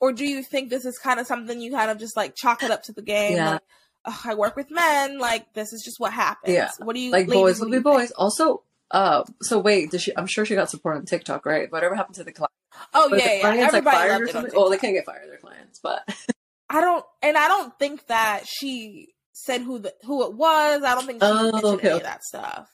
Or 0.00 0.12
do 0.12 0.24
you 0.24 0.42
think 0.44 0.70
this 0.70 0.84
is 0.84 0.98
kind 0.98 1.18
of 1.18 1.26
something 1.26 1.60
you 1.60 1.72
kind 1.72 1.90
of 1.90 1.98
just 1.98 2.16
like 2.16 2.34
chalk 2.36 2.62
it 2.62 2.70
up 2.70 2.82
to 2.84 2.92
the 2.92 3.02
game? 3.02 3.36
Yeah. 3.36 3.50
like 3.54 3.62
"Ugh, 4.06 4.20
i 4.24 4.34
work 4.34 4.56
with 4.56 4.70
men 4.70 5.18
like 5.18 5.52
this 5.54 5.72
is 5.72 5.82
just 5.84 5.98
what 6.00 6.12
happens 6.12 6.54
Yeah. 6.54 6.70
what 6.78 6.94
do 6.94 7.00
you 7.00 7.10
Like 7.12 7.26
boys 7.26 7.58
will 7.60 7.66
be 7.66 7.76
you 7.76 7.82
think? 7.82 7.84
boys. 7.84 8.10
Also, 8.12 8.62
uh, 8.90 9.24
so 9.42 9.58
wait, 9.58 9.90
did 9.90 10.00
she? 10.00 10.16
I'm 10.16 10.26
sure 10.26 10.44
she 10.44 10.54
got 10.54 10.70
support 10.70 10.96
on 10.96 11.04
TikTok, 11.06 11.44
right? 11.44 11.70
Whatever 11.72 11.94
happened 11.96 12.14
to 12.16 12.24
the 12.24 12.32
client? 12.32 12.52
oh 12.94 13.08
But 13.10 13.18
yeah, 13.18 13.32
yeah. 13.34 13.40
clients, 13.40 13.60
like, 13.60 13.68
everybody 13.68 13.96
fired 13.96 14.12
loved 14.12 14.28
it 14.28 14.36
on? 14.36 14.50
Oh, 14.54 14.70
they 14.70 14.78
can't 14.78 14.94
get 14.94 15.04
fired. 15.06 15.28
Their 15.28 15.38
clients, 15.38 15.80
but 15.82 16.08
i 16.70 16.80
don't 16.80 17.04
and 17.22 17.36
i 17.36 17.46
don't 17.48 17.78
think 17.78 18.04
that 18.08 18.42
she 18.46 19.08
said 19.32 19.60
who 19.60 19.78
the 19.78 19.94
who 20.04 20.24
it 20.24 20.32
was 20.34 20.82
i 20.82 20.94
don't 20.94 21.06
think 21.06 21.22
she 21.22 21.28
Oh, 21.28 21.42
mentioned 21.52 21.64
okay, 21.78 21.88
any 21.90 21.96
of 21.98 22.02
that 22.04 22.24
stuff 22.24 22.68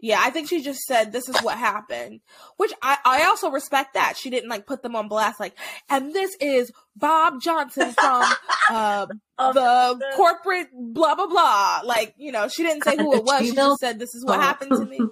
yeah 0.00 0.20
i 0.22 0.30
think 0.30 0.48
she 0.48 0.62
just 0.62 0.80
said 0.80 1.12
this 1.12 1.28
is 1.28 1.36
what 1.42 1.56
happened 1.58 2.20
which 2.56 2.72
i 2.82 2.98
i 3.04 3.24
also 3.24 3.50
respect 3.50 3.94
that 3.94 4.16
she 4.16 4.30
didn't 4.30 4.50
like 4.50 4.66
put 4.66 4.82
them 4.82 4.94
on 4.94 5.08
blast 5.08 5.40
like 5.40 5.54
and 5.88 6.12
this 6.12 6.36
is 6.40 6.70
bob 6.94 7.40
johnson 7.40 7.92
from 7.92 8.24
uh 8.70 9.06
the 9.38 10.12
corporate 10.14 10.68
blah 10.72 11.14
blah 11.14 11.26
blah. 11.26 11.80
Like, 11.84 12.14
you 12.16 12.32
know, 12.32 12.48
she 12.48 12.62
didn't 12.62 12.84
say 12.84 12.96
who 12.96 13.14
it 13.14 13.22
was. 13.24 13.46
She 13.46 13.54
just 13.54 13.80
said 13.80 13.98
this 13.98 14.14
is 14.14 14.24
what 14.24 14.40
happened 14.40 14.72
to 14.72 14.84
me. 14.86 15.00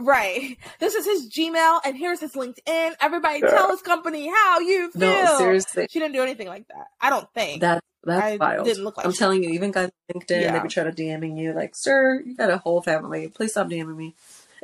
Right. 0.00 0.56
This 0.78 0.94
is 0.94 1.04
his 1.04 1.28
Gmail 1.28 1.80
and 1.84 1.96
here's 1.96 2.20
his 2.20 2.32
LinkedIn. 2.34 2.92
Everybody 3.00 3.40
tell 3.40 3.68
his 3.70 3.82
company 3.82 4.28
how 4.28 4.60
you 4.60 4.92
feel. 4.92 5.00
no, 5.00 5.38
seriously, 5.38 5.88
She 5.90 5.98
didn't 5.98 6.14
do 6.14 6.22
anything 6.22 6.46
like 6.46 6.68
that. 6.68 6.86
I 7.00 7.10
don't 7.10 7.28
think. 7.34 7.62
that 7.62 7.82
that's 8.04 8.22
I 8.22 8.36
wild. 8.36 8.64
didn't 8.66 8.84
look 8.84 8.96
like 8.96 9.06
I'm 9.06 9.12
she- 9.12 9.18
telling 9.18 9.42
you, 9.42 9.50
even 9.50 9.70
guys 9.72 9.90
on 10.14 10.20
LinkedIn, 10.20 10.40
Yeah. 10.40 10.52
they 10.52 10.60
be 10.62 10.68
trying 10.68 10.92
to 10.94 11.02
DMing 11.02 11.38
you 11.38 11.52
like, 11.52 11.72
"Sir, 11.74 12.20
you 12.24 12.36
got 12.36 12.50
a 12.50 12.58
whole 12.58 12.80
family. 12.82 13.28
Please 13.28 13.50
stop 13.52 13.68
DMing 13.68 13.96
me." 13.96 14.14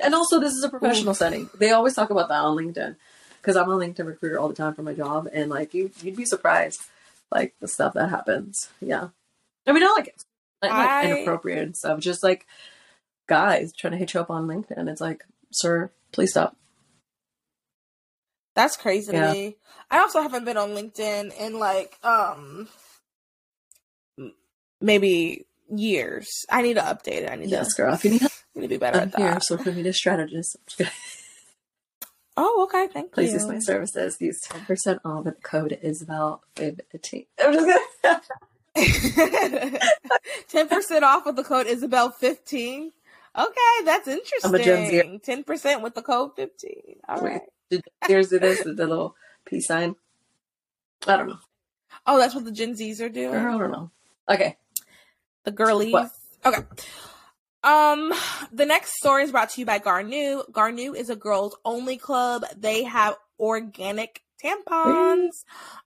And 0.02 0.14
also, 0.14 0.40
this 0.40 0.52
is 0.54 0.64
a 0.64 0.68
professional 0.68 1.14
setting. 1.14 1.48
They 1.58 1.70
always 1.72 1.94
talk 1.94 2.10
about 2.10 2.28
that 2.28 2.40
on 2.40 2.56
LinkedIn 2.56 2.96
because 3.40 3.56
I'm 3.56 3.68
a 3.70 3.76
LinkedIn 3.76 4.06
recruiter 4.06 4.38
all 4.38 4.48
the 4.48 4.54
time 4.54 4.74
for 4.74 4.82
my 4.82 4.94
job, 4.94 5.28
and 5.32 5.50
like 5.50 5.74
you, 5.74 5.90
you'd 6.02 6.16
be 6.16 6.24
surprised, 6.24 6.80
like 7.30 7.54
the 7.60 7.68
stuff 7.68 7.94
that 7.94 8.10
happens. 8.10 8.70
Yeah, 8.80 9.08
I 9.66 9.72
mean, 9.72 9.82
not 9.82 9.96
like 9.96 10.14
not, 10.62 10.70
like 10.70 10.72
I- 10.72 11.10
inappropriate 11.16 11.58
and 11.62 11.76
stuff, 11.76 12.00
just 12.00 12.22
like 12.22 12.46
guys 13.28 13.72
trying 13.72 13.92
to 13.92 13.96
hit 13.98 14.14
you 14.14 14.20
up 14.20 14.30
on 14.30 14.46
LinkedIn. 14.46 14.88
It's 14.88 15.00
like, 15.00 15.24
sir, 15.52 15.90
please 16.12 16.30
stop. 16.30 16.56
That's 18.54 18.76
crazy 18.76 19.10
to 19.12 19.32
me. 19.32 19.56
I 19.90 19.98
also 19.98 20.22
haven't 20.22 20.44
been 20.44 20.56
on 20.56 20.70
LinkedIn 20.70 21.36
in 21.40 21.58
like 21.58 21.98
um 22.04 22.68
maybe 24.80 25.46
years. 25.74 26.28
I 26.50 26.62
need 26.62 26.74
to 26.74 26.82
update 26.82 27.22
it. 27.22 27.30
I 27.30 27.36
need 27.36 27.50
Yes, 27.50 27.74
to, 27.74 27.82
girl. 27.82 27.94
If 27.94 28.04
you 28.04 28.10
need 28.12 28.20
help, 28.20 28.32
I 28.56 28.60
need 28.60 28.66
to 28.66 28.68
be 28.68 28.76
better 28.78 28.98
I'm 29.00 29.08
at 29.08 29.16
here, 29.16 29.30
that. 29.32 29.44
social 29.44 29.72
media 29.72 29.92
strategist. 29.92 30.56
Oh, 32.36 32.64
okay. 32.64 32.88
Thank 32.92 33.12
Please 33.12 33.32
you. 33.32 33.38
Please 33.38 33.42
use 33.44 33.48
my 33.48 33.58
services. 33.60 34.16
Use 34.20 34.40
ten 34.40 34.64
percent 34.64 35.00
off 35.04 35.24
with 35.24 35.36
the 35.36 35.40
code 35.42 35.78
Isabel 35.82 36.42
fifteen. 36.56 37.26
I'm 37.42 37.52
just 37.52 37.80
gonna. 38.02 38.20
Ten 40.48 40.68
percent 40.68 41.04
off 41.04 41.24
with 41.26 41.36
the 41.36 41.44
code 41.44 41.66
Isabel 41.68 42.10
fifteen. 42.10 42.90
Okay, 43.38 43.84
that's 43.84 44.08
interesting. 44.08 44.48
I'm 44.48 44.54
a 44.54 44.58
Gen 44.64 44.86
Z. 44.90 45.20
Ten 45.22 45.44
percent 45.44 45.82
with 45.82 45.94
the 45.94 46.02
code 46.02 46.34
fifteen. 46.34 46.96
All 47.08 47.20
Wait. 47.22 47.30
right. 47.30 47.42
Do 47.70 47.80
this? 48.08 48.28
The 48.28 48.72
little 48.74 49.14
peace 49.44 49.68
sign. 49.68 49.94
I 51.06 51.16
don't 51.16 51.28
know. 51.28 51.38
Oh, 52.06 52.18
that's 52.18 52.34
what 52.34 52.44
the 52.44 52.52
Gen 52.52 52.74
Zs 52.74 53.00
are 53.00 53.08
doing. 53.08 53.30
Girl, 53.30 53.54
I 53.54 53.58
don't 53.58 53.70
know. 53.70 53.90
Okay. 54.28 54.56
The 55.44 55.52
girlies. 55.52 55.92
What? 55.92 56.10
Okay. 56.44 56.62
Um, 57.62 58.12
the 58.52 58.66
next 58.66 58.96
story 58.96 59.24
is 59.24 59.30
brought 59.30 59.50
to 59.50 59.60
you 59.60 59.66
by 59.66 59.78
Garnu. 59.78 60.50
Garnu 60.50 60.94
is 60.94 61.08
a 61.08 61.16
girls 61.16 61.56
only 61.64 61.96
club. 61.96 62.44
They 62.56 62.84
have 62.84 63.16
organic 63.38 64.20
tampons. 64.44 65.30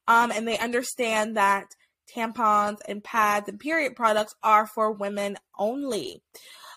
Um, 0.07 0.33
and 0.33 0.47
they 0.47 0.59
understand 0.59 1.37
that 1.37 1.66
tampons 2.14 2.79
and 2.88 3.05
pads 3.05 3.49
and 3.49 3.61
period 3.61 3.94
products 3.94 4.35
are 4.42 4.66
for 4.66 4.92
women 4.92 5.37
only. 5.59 6.23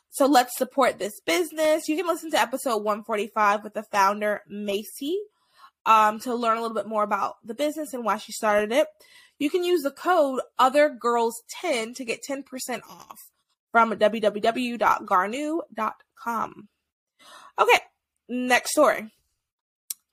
So 0.10 0.26
let's 0.26 0.58
support 0.58 1.00
this 1.00 1.20
business. 1.22 1.88
You 1.88 1.96
can 1.96 2.08
listen 2.08 2.32
to 2.32 2.40
episode 2.40 2.84
145 2.84 3.64
with 3.64 3.74
the 3.74 3.84
founder, 3.84 4.42
Macy, 4.48 5.18
um, 5.86 6.20
to 6.20 6.36
learn 6.36 6.58
a 6.58 6.62
little 6.62 6.76
bit 6.76 6.88
more 6.88 7.04
about 7.04 7.36
the 7.44 7.54
business 7.54 7.94
and 7.94 8.04
why 8.04 8.18
she 8.18 8.34
started 8.34 8.72
it. 8.72 8.88
You 9.42 9.50
can 9.50 9.64
use 9.64 9.82
the 9.82 9.90
code 9.90 10.42
OTHERGIRLS10 10.60 11.96
to 11.96 12.06
get 12.06 12.24
10% 12.24 12.44
off 12.88 13.32
from 13.72 13.92
www.garnu.com. 13.92 16.68
Okay, 17.60 17.80
next 18.30 18.70
story. 18.70 19.12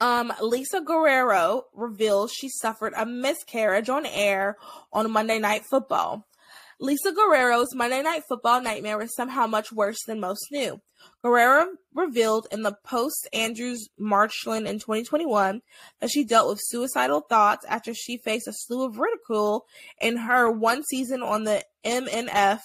Um, 0.01 0.33
Lisa 0.41 0.81
Guerrero 0.81 1.65
reveals 1.75 2.33
she 2.33 2.49
suffered 2.49 2.95
a 2.97 3.05
miscarriage 3.05 3.91
on 3.91 4.07
air 4.07 4.57
on 4.95 5.11
Monday 5.11 5.39
Night 5.39 5.67
Football. 5.67 6.27
Lisa 6.81 7.13
Guerrero's 7.13 7.75
Monday 7.75 8.03
Night 8.03 8.23
Football 8.29 8.63
nightmare 8.63 8.99
was 8.99 9.15
somehow 9.15 9.47
much 9.47 9.73
worse 9.73 9.99
than 10.07 10.21
most 10.21 10.47
knew. 10.53 10.81
Guerrero 11.23 11.67
revealed 11.93 12.47
in 12.53 12.63
the 12.63 12.77
post 12.85 13.29
Andrews 13.33 13.89
Marchand 13.99 14.69
in 14.69 14.79
2021 14.79 15.63
that 16.01 16.11
she 16.11 16.25
dealt 16.25 16.49
with 16.49 16.61
suicidal 16.63 17.21
thoughts 17.21 17.65
after 17.67 17.95
she 17.95 18.19
faced 18.19 18.47
a 18.47 18.53
slew 18.53 18.87
of 18.87 18.99
ridicule 18.99 19.67
in 20.01 20.17
her 20.17 20.51
one 20.51 20.85
season 20.85 21.23
on 21.23 21.45
the 21.45 21.65
MNF. 21.85 22.61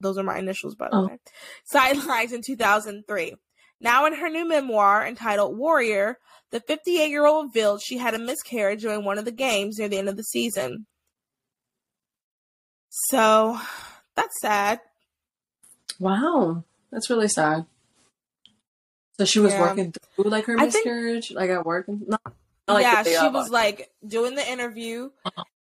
Those 0.00 0.16
are 0.16 0.22
my 0.22 0.38
initials, 0.38 0.74
by 0.74 0.88
the 0.88 0.96
oh. 0.96 1.06
way. 1.08 1.18
Sidelines 1.64 2.32
in 2.32 2.40
2003. 2.44 3.34
Now, 3.80 4.06
in 4.06 4.14
her 4.14 4.30
new 4.30 4.48
memoir 4.48 5.06
entitled 5.06 5.58
Warrior, 5.58 6.18
the 6.52 6.60
58 6.60 7.10
year 7.10 7.26
old 7.26 7.46
revealed 7.46 7.82
she 7.82 7.98
had 7.98 8.14
a 8.14 8.18
miscarriage 8.18 8.82
during 8.82 9.04
one 9.04 9.18
of 9.18 9.24
the 9.24 9.32
games 9.32 9.78
near 9.78 9.88
the 9.88 9.98
end 9.98 10.08
of 10.08 10.16
the 10.16 10.24
season. 10.24 10.86
So 12.92 13.58
that's 14.14 14.38
sad. 14.40 14.80
Wow, 15.98 16.64
that's 16.90 17.08
really 17.08 17.28
sad. 17.28 17.64
So 19.18 19.24
she 19.24 19.40
was 19.40 19.52
yeah. 19.52 19.60
working 19.60 19.92
through 20.14 20.30
like 20.30 20.44
her 20.44 20.56
miscarriage, 20.56 21.28
think, 21.28 21.40
like 21.40 21.50
at 21.50 21.64
work. 21.64 21.88
Not, 21.88 22.20
not 22.68 22.74
like 22.74 22.82
yeah, 22.82 23.02
she 23.02 23.28
was 23.28 23.48
like 23.50 23.90
doing 24.06 24.34
the 24.34 24.46
interview, 24.46 25.10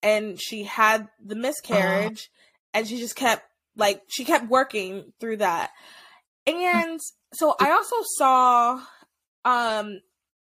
and 0.02 0.40
she 0.40 0.64
had 0.64 1.08
the 1.24 1.36
miscarriage, 1.36 2.30
uh-huh. 2.32 2.80
and 2.80 2.88
she 2.88 2.98
just 2.98 3.14
kept 3.14 3.44
like 3.76 4.02
she 4.08 4.24
kept 4.24 4.48
working 4.48 5.12
through 5.20 5.36
that. 5.36 5.70
And 6.46 6.98
so 7.32 7.54
I 7.60 7.70
also 7.70 7.96
saw, 8.16 8.72
um, 9.44 10.00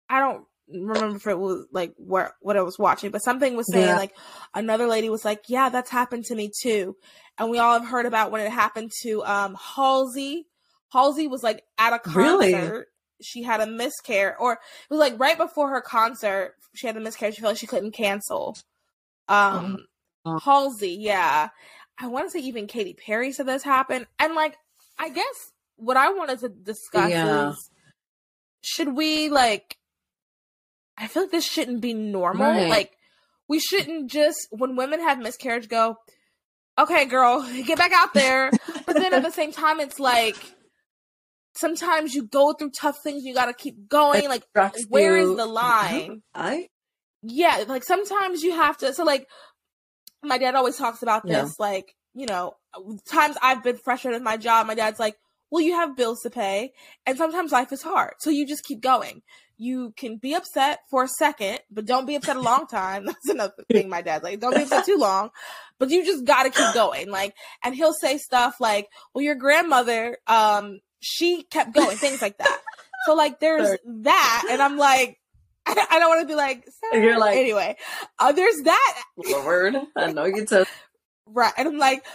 I 0.09 0.21
don't 0.21 0.45
remember 0.69 1.17
if 1.17 1.27
it 1.27 1.39
was 1.39 1.67
like 1.73 1.95
what 1.97 2.33
what 2.41 2.57
I 2.57 2.63
was 2.63 2.79
watching, 2.79 3.11
but 3.11 3.23
something 3.23 3.57
was 3.57 3.71
saying 3.71 3.87
yeah. 3.89 3.97
like 3.97 4.15
another 4.55 4.87
lady 4.87 5.09
was 5.09 5.25
like, 5.25 5.45
"Yeah, 5.49 5.69
that's 5.69 5.91
happened 5.91 6.25
to 6.27 6.35
me 6.35 6.51
too," 6.61 6.97
and 7.39 7.51
we 7.51 7.59
all 7.59 7.79
have 7.79 7.89
heard 7.89 8.07
about 8.07 8.31
when 8.31 8.41
it 8.41 8.51
happened 8.51 8.93
to 9.03 9.25
um 9.25 9.57
Halsey. 9.61 10.47
Halsey 10.93 11.29
was 11.29 11.43
like 11.43 11.63
at 11.79 11.93
a 11.93 11.99
concert. 11.99 12.21
Really? 12.21 12.83
She 13.23 13.43
had 13.43 13.61
a 13.61 13.67
miscarriage, 13.67 14.37
or 14.39 14.55
it 14.55 14.59
was 14.91 15.01
like 15.01 15.19
right 15.19 15.39
before 15.39 15.71
her 15.71 15.81
concert. 15.81 16.55
She 16.75 16.87
had 16.87 16.97
a 16.97 17.01
miscarriage. 17.01 17.37
She 17.37 17.41
felt 17.41 17.53
like 17.53 17.59
she 17.59 17.67
couldn't 17.67 17.93
cancel. 17.93 18.57
Um, 19.29 19.87
oh. 20.25 20.39
Halsey, 20.39 20.97
yeah. 21.01 21.49
I 21.99 22.09
want 22.09 22.27
to 22.27 22.31
say 22.31 22.41
even 22.41 22.67
Katy 22.67 22.95
Perry 22.95 23.33
said 23.33 23.47
this 23.47 23.63
happened, 23.63 24.07
and 24.19 24.35
like 24.35 24.57
I 24.99 25.09
guess 25.09 25.53
what 25.77 25.97
I 25.97 26.13
wanted 26.13 26.41
to 26.41 26.49
discuss 26.49 27.11
yeah. 27.11 27.51
is 27.51 27.71
should 28.63 28.95
we 28.95 29.29
like 29.29 29.77
I 30.99 31.07
feel 31.09 31.25
like 31.25 31.33
this 31.33 31.45
shouldn't 31.45 31.81
be 31.81 31.95
normal. 31.95 32.47
Right. 32.47 32.69
Like 32.69 32.93
we 33.49 33.61
shouldn't 33.61 34.11
just 34.11 34.49
when 34.51 34.77
women 34.77 35.01
have 35.01 35.19
miscarriage 35.19 35.69
go, 35.69 35.97
okay, 36.79 37.05
girl, 37.07 37.43
get 37.67 37.79
back 37.79 37.93
out 37.93 38.15
there. 38.15 38.51
but 38.87 38.95
then 38.95 39.13
at 39.13 39.23
the 39.23 39.31
same 39.31 39.53
time, 39.53 39.81
it's 39.81 39.99
like 39.99 40.37
sometimes 41.55 42.15
you 42.15 42.25
go 42.25 42.53
through 42.53 42.71
tough 42.71 42.97
things. 43.03 43.25
You 43.25 43.35
got 43.35 43.47
to 43.47 43.55
keep 43.55 43.89
going. 43.89 44.29
Like 44.29 44.45
where 44.89 45.17
you. 45.17 45.33
is 45.33 45.37
the 45.37 45.47
line? 45.47 46.23
I 46.35 46.69
yeah, 47.23 47.65
like 47.67 47.85
sometimes 47.85 48.43
you 48.43 48.53
have 48.53 48.77
to. 48.79 48.93
So 48.95 49.05
like 49.05 49.27
my 50.23 50.39
dad 50.39 50.55
always 50.55 50.77
talks 50.77 51.03
about 51.03 51.27
this. 51.27 51.55
Yeah. 51.59 51.67
Like 51.67 51.95
you 52.15 52.27
know, 52.27 52.55
times 53.09 53.37
I've 53.43 53.63
been 53.63 53.77
frustrated 53.77 54.21
with 54.21 54.25
my 54.25 54.39
job. 54.39 54.67
My 54.67 54.75
dad's 54.75 54.99
like, 54.99 55.17
well, 55.51 55.63
you 55.63 55.75
have 55.75 55.97
bills 55.97 56.23
to 56.23 56.31
pay, 56.31 56.73
and 57.05 57.19
sometimes 57.19 57.53
life 57.53 57.73
is 57.73 57.83
hard. 57.83 58.15
So 58.19 58.31
you 58.31 58.47
just 58.47 58.65
keep 58.65 58.81
going 58.81 59.23
you 59.59 59.93
can 59.97 60.17
be 60.17 60.35
upset 60.35 60.81
for 60.91 61.05
a 61.05 61.09
second, 61.09 61.61
but 61.71 61.87
don't 61.87 62.07
be 62.07 62.15
upset 62.15 62.37
a 62.37 62.41
long 62.41 62.67
time. 62.67 63.07
That's 63.07 63.29
another 63.29 63.65
thing 63.71 63.89
my 63.89 64.03
dad's 64.03 64.25
like, 64.25 64.41
don't 64.41 64.55
be 64.55 64.63
upset 64.63 64.85
too 64.85 64.99
long, 64.99 65.31
but 65.79 65.91
you 65.91 66.05
just 66.05 66.25
gotta 66.25 66.51
keep 66.51 66.75
going. 66.75 67.11
Like, 67.11 67.35
and 67.65 67.75
he'll 67.75 67.95
say 67.95 68.19
stuff 68.19 68.57
like, 68.61 68.89
well, 69.15 69.25
your 69.25 69.35
grandmother, 69.35 70.19
um, 70.27 70.81
she 71.01 71.45
kept 71.45 71.75
going, 71.75 71.97
things 71.97 72.23
like 72.23 72.39
that. 72.39 72.61
So 73.07 73.15
like, 73.15 73.41
there's 73.41 73.67
Sorry. 73.67 73.79
that, 74.03 74.47
and 74.51 74.61
I'm 74.61 74.77
like, 74.77 75.19
I, 75.67 75.99
don't 75.99 76.09
want 76.09 76.23
to 76.23 76.27
be 76.27 76.37
like, 76.37 76.65
Sorry. 76.93 77.05
you're 77.05 77.19
like, 77.19 77.37
anyway, 77.37 77.77
uh, 78.19 78.33
there's 78.33 78.57
that. 78.65 79.03
Lord, 79.17 79.77
I 79.97 80.13
know 80.13 80.25
you 80.25 80.47
said. 80.47 80.67
Right. 81.29 81.53
And 81.59 81.67
I'm 81.67 81.79
like, 81.79 82.07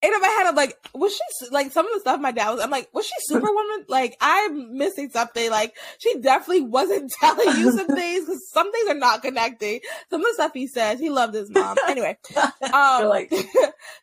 in 0.00 0.12
my 0.20 0.28
head, 0.28 0.46
I'm 0.46 0.54
like, 0.54 0.76
was 0.94 1.12
she 1.12 1.48
like 1.50 1.72
some 1.72 1.86
of 1.86 1.92
the 1.92 2.00
stuff 2.00 2.20
my 2.20 2.30
dad 2.30 2.50
was? 2.50 2.60
I'm 2.60 2.70
like, 2.70 2.88
was 2.92 3.06
she 3.06 3.14
Superwoman? 3.20 3.86
like, 3.88 4.16
I'm 4.20 4.76
missing 4.76 5.10
something. 5.10 5.50
Like, 5.50 5.74
she 5.98 6.20
definitely 6.20 6.62
wasn't 6.62 7.12
telling 7.20 7.58
you 7.58 7.72
some 7.72 7.88
things 7.88 8.26
because 8.26 8.48
some 8.50 8.70
things 8.70 8.88
are 8.90 8.94
not 8.94 9.22
connecting. 9.22 9.80
Some 10.10 10.20
of 10.20 10.26
the 10.28 10.34
stuff 10.34 10.52
he 10.54 10.68
says, 10.68 11.00
he 11.00 11.10
loved 11.10 11.34
his 11.34 11.50
mom. 11.50 11.76
Anyway, 11.88 12.18
um, 12.74 13.06
like... 13.08 13.32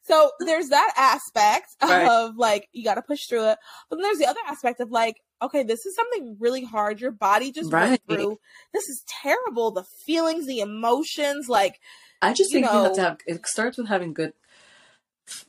so 0.03 0.31
there's 0.39 0.69
that 0.69 0.91
aspect 0.97 1.67
right. 1.83 2.07
of 2.07 2.35
like 2.35 2.67
you 2.71 2.83
got 2.83 2.95
to 2.95 3.01
push 3.01 3.27
through 3.27 3.47
it, 3.49 3.57
but 3.89 3.97
then 3.97 4.03
there's 4.03 4.17
the 4.17 4.25
other 4.25 4.39
aspect 4.47 4.79
of 4.79 4.89
like, 4.89 5.21
okay, 5.41 5.61
this 5.61 5.85
is 5.85 5.95
something 5.95 6.35
really 6.39 6.63
hard. 6.63 6.99
Your 6.99 7.11
body 7.11 7.51
just 7.51 7.71
right. 7.71 7.89
went 7.89 8.01
through. 8.09 8.39
This 8.73 8.89
is 8.89 9.03
terrible. 9.21 9.71
The 9.71 9.85
feelings, 10.05 10.47
the 10.47 10.61
emotions, 10.61 11.47
like. 11.47 11.79
I 12.21 12.33
just 12.33 12.51
think 12.51 12.65
know, 12.65 12.71
you 12.73 12.83
have 12.85 12.93
to 12.93 13.01
have. 13.01 13.17
It 13.27 13.45
starts 13.45 13.77
with 13.77 13.87
having 13.87 14.13
good 14.13 14.33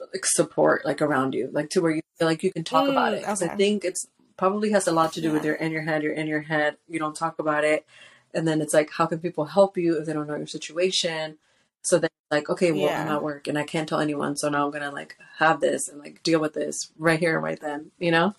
like 0.01 0.25
support 0.25 0.85
like 0.85 1.03
around 1.03 1.35
you, 1.35 1.49
like 1.53 1.71
to 1.71 1.81
where 1.81 1.93
you 1.93 2.03
feel 2.19 2.29
like 2.29 2.43
you 2.43 2.53
can 2.53 2.65
talk 2.65 2.87
mm, 2.87 2.91
about 2.91 3.15
it. 3.15 3.29
Okay. 3.29 3.47
I 3.47 3.57
think 3.57 3.85
it's 3.85 4.07
probably 4.37 4.71
has 4.71 4.87
a 4.87 4.93
lot 4.93 5.13
to 5.15 5.21
do 5.21 5.29
yeah. 5.29 5.35
with 5.35 5.45
your 5.45 5.55
in 5.55 5.73
your 5.73 5.83
head. 5.83 6.03
You're 6.03 6.13
in 6.13 6.27
your 6.27 6.43
head. 6.43 6.77
You 6.89 6.99
don't 6.99 7.17
talk 7.17 7.39
about 7.39 7.65
it, 7.65 7.87
and 8.35 8.47
then 8.47 8.61
it's 8.61 8.75
like, 8.75 8.91
how 8.91 9.07
can 9.07 9.19
people 9.19 9.47
help 9.47 9.77
you 9.77 9.99
if 9.99 10.07
they 10.07 10.13
don't 10.13 10.27
know 10.27 10.37
your 10.37 10.47
situation? 10.47 11.39
So 11.83 11.99
then, 11.99 12.11
like, 12.31 12.51
okay, 12.51 12.73
well, 12.73 12.83
yeah. 12.83 13.03
I'm 13.03 13.09
at 13.09 13.23
work 13.23 13.47
and 13.47 13.57
I 13.57 13.63
can't 13.63 13.89
tell 13.89 14.01
anyone, 14.01 14.37
so 14.37 14.49
now 14.49 14.65
I'm 14.65 14.73
gonna 14.73 14.91
like 14.91 15.17
have 15.39 15.61
this 15.61 15.89
and 15.89 16.01
like 16.01 16.23
deal 16.23 16.41
with 16.41 16.55
this 16.55 16.91
right 16.99 17.21
here, 17.21 17.35
and 17.35 17.45
right 17.45 17.61
then. 17.61 17.91
You 17.99 18.11
know. 18.11 18.35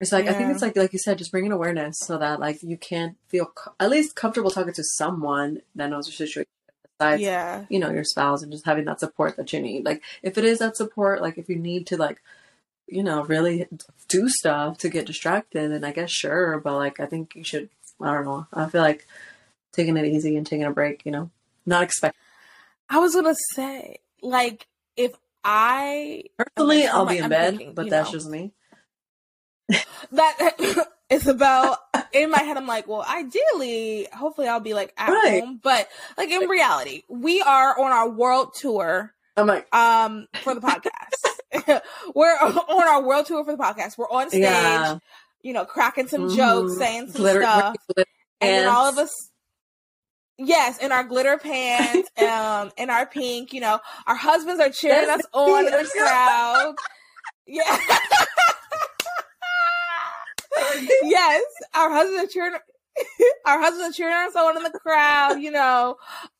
It's 0.00 0.12
like 0.12 0.24
yeah. 0.24 0.32
I 0.32 0.34
think 0.34 0.50
it's 0.50 0.60
like 0.60 0.76
like 0.76 0.92
you 0.92 0.98
said, 0.98 1.18
just 1.18 1.30
bring 1.30 1.42
bringing 1.42 1.52
awareness 1.52 1.98
so 2.00 2.18
that 2.18 2.40
like 2.40 2.62
you 2.62 2.76
can 2.76 3.16
feel 3.28 3.46
co- 3.46 3.74
at 3.78 3.90
least 3.90 4.16
comfortable 4.16 4.50
talking 4.50 4.74
to 4.74 4.84
someone 4.84 5.60
that 5.76 5.88
knows 5.88 6.08
your 6.08 6.14
situation 6.14 6.48
besides 6.98 7.22
yeah. 7.22 7.64
you 7.68 7.78
know 7.78 7.90
your 7.90 8.04
spouse 8.04 8.42
and 8.42 8.52
just 8.52 8.66
having 8.66 8.84
that 8.84 9.00
support 9.00 9.36
that 9.36 9.52
you 9.52 9.60
need. 9.60 9.84
Like 9.84 10.02
if 10.22 10.38
it 10.38 10.44
is 10.44 10.58
that 10.58 10.76
support 10.76 11.20
like 11.20 11.38
if 11.38 11.48
you 11.48 11.56
need 11.56 11.86
to 11.88 11.96
like 11.96 12.20
you 12.86 13.02
know 13.02 13.24
really 13.24 13.66
do 14.08 14.28
stuff 14.28 14.78
to 14.78 14.88
get 14.88 15.06
distracted 15.06 15.72
and 15.72 15.86
i 15.86 15.90
guess 15.90 16.10
sure 16.10 16.60
but 16.60 16.74
like 16.76 17.00
i 17.00 17.06
think 17.06 17.34
you 17.34 17.42
should 17.42 17.68
i 18.00 18.12
don't 18.12 18.24
know 18.24 18.46
i 18.52 18.66
feel 18.66 18.82
like 18.82 19.06
taking 19.72 19.96
it 19.96 20.04
easy 20.04 20.36
and 20.36 20.46
taking 20.46 20.66
a 20.66 20.70
break 20.70 21.02
you 21.04 21.12
know 21.12 21.30
not 21.64 21.82
expect 21.82 22.16
i 22.90 22.98
was 22.98 23.14
gonna 23.14 23.34
say 23.54 23.96
like 24.22 24.66
if 24.96 25.12
i 25.42 26.22
personally 26.36 26.86
i'll 26.86 27.06
be 27.06 27.18
in 27.18 27.24
I'm 27.24 27.30
bed 27.30 27.56
thinking, 27.56 27.74
but 27.74 27.88
that's 27.88 28.10
know. 28.10 28.18
just 28.18 28.28
me. 28.28 28.52
That 30.12 30.88
Isabel, 31.10 31.78
in 32.14 32.30
my 32.30 32.38
head, 32.38 32.56
I'm 32.56 32.66
like, 32.66 32.86
well, 32.88 33.04
ideally, 33.08 34.08
hopefully 34.12 34.48
I'll 34.48 34.60
be 34.60 34.74
like 34.74 34.94
at 34.96 35.10
right. 35.10 35.42
home. 35.42 35.60
But 35.62 35.88
like 36.16 36.30
in 36.30 36.48
reality, 36.48 37.02
we 37.08 37.42
are 37.42 37.78
on 37.78 37.92
our 37.92 38.08
world 38.08 38.54
tour. 38.54 39.12
I'm 39.36 39.46
like, 39.46 39.74
um, 39.74 40.28
for 40.42 40.54
the 40.54 40.60
podcast. 40.60 41.80
We're 42.14 42.32
on 42.32 42.88
our 42.88 43.02
world 43.02 43.26
tour 43.26 43.44
for 43.44 43.56
the 43.56 43.62
podcast. 43.62 43.98
We're 43.98 44.10
on 44.10 44.28
stage, 44.28 44.42
yeah. 44.42 44.98
you 45.42 45.52
know, 45.52 45.64
cracking 45.64 46.08
some 46.08 46.28
mm-hmm. 46.28 46.36
jokes, 46.36 46.78
saying 46.78 47.08
some 47.08 47.22
glitter, 47.22 47.42
stuff. 47.42 47.76
Glitter 47.94 48.10
and 48.40 48.50
then 48.50 48.68
all 48.68 48.86
of 48.86 48.98
us 48.98 49.30
Yes, 50.36 50.78
in 50.78 50.90
our 50.90 51.04
glitter 51.04 51.38
pants, 51.38 52.10
um, 52.18 52.72
in 52.76 52.90
our 52.90 53.06
pink, 53.06 53.52
you 53.52 53.60
know, 53.60 53.78
our 54.06 54.16
husbands 54.16 54.60
are 54.60 54.70
cheering 54.70 55.08
us 55.08 55.22
on 55.32 55.66
in 55.66 55.70
the 55.70 55.90
crowd. 55.96 56.74
Yeah. 57.46 57.78
yes, 61.02 61.42
our 61.74 61.90
husband 61.90 62.30
cheering. 62.30 62.54
Our 63.44 63.58
husband 63.58 63.92
cheering 63.92 64.14
on 64.14 64.56
in 64.56 64.62
the 64.62 64.70
crowd, 64.70 65.40
you 65.40 65.50
know. 65.50 65.96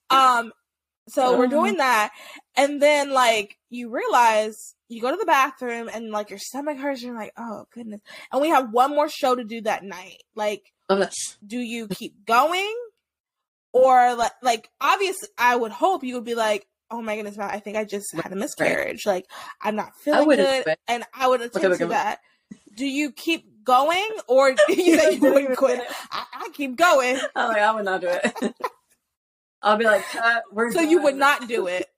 Um, 0.09 0.53
so 1.09 1.37
we're 1.37 1.47
uh-huh. 1.47 1.57
doing 1.57 1.77
that, 1.79 2.13
and 2.57 2.81
then 2.81 3.11
like 3.11 3.59
you 3.71 3.91
realize 3.91 4.75
you 4.89 5.01
go 5.03 5.11
to 5.11 5.17
the 5.17 5.27
bathroom 5.27 5.91
and 5.93 6.11
like 6.11 6.31
your 6.31 6.39
stomach 6.39 6.79
hurts, 6.79 7.03
and 7.03 7.09
you're 7.09 7.19
like, 7.19 7.33
oh 7.37 7.65
goodness. 7.75 8.01
And 8.33 8.41
we 8.41 8.49
have 8.51 8.71
one 8.71 8.91
more 8.91 9.09
show 9.09 9.35
to 9.35 9.45
do 9.45 9.63
that 9.63 9.83
night. 9.83 10.23
Like, 10.35 10.73
I'm 10.89 11.05
do 11.47 11.59
you 11.59 11.89
keep 11.89 12.25
going? 12.25 12.75
Or 13.73 14.15
like 14.15 14.33
like 14.41 14.69
obviously 14.81 15.29
I 15.37 15.57
would 15.57 15.73
hope 15.73 16.05
you 16.05 16.15
would 16.15 16.25
be 16.25 16.37
like, 16.37 16.67
Oh 16.91 17.03
my 17.03 17.17
goodness, 17.17 17.37
Matt, 17.37 17.53
I 17.53 17.59
think 17.59 17.77
I 17.77 17.85
just 17.85 18.15
had 18.15 18.33
a 18.33 18.37
miscarriage. 18.37 19.05
Like 19.05 19.27
I'm 19.61 19.75
not 19.75 19.97
feeling 19.97 20.29
good. 20.29 20.63
quit. 20.63 20.79
And 20.87 21.05
I 21.13 21.27
would 21.27 21.41
attend 21.41 21.65
okay, 21.65 21.79
to 21.79 21.85
okay. 21.85 21.93
that. 21.93 22.21
Do 22.77 22.87
you 22.87 23.11
keep 23.11 23.47
going 23.65 24.09
or 24.27 24.51
you 24.69 24.99
said 24.99 25.13
you 25.15 25.21
wouldn't 25.21 25.57
quit? 25.57 25.81
I, 26.11 26.25
I 26.35 26.49
keep 26.53 26.77
going. 26.77 27.19
I'm 27.37 27.49
like, 27.49 27.59
I 27.63 27.75
would 27.75 27.85
not 27.85 28.01
do 28.01 28.09
it. 28.09 28.55
I'll 29.63 29.77
be 29.79 29.85
like, 29.85 30.05
cut. 30.05 30.45
We're 30.53 30.73
So 30.73 30.81
you 30.81 31.03
would 31.03 31.17
not 31.17 31.49
do 31.49 31.67
it. 31.67 31.89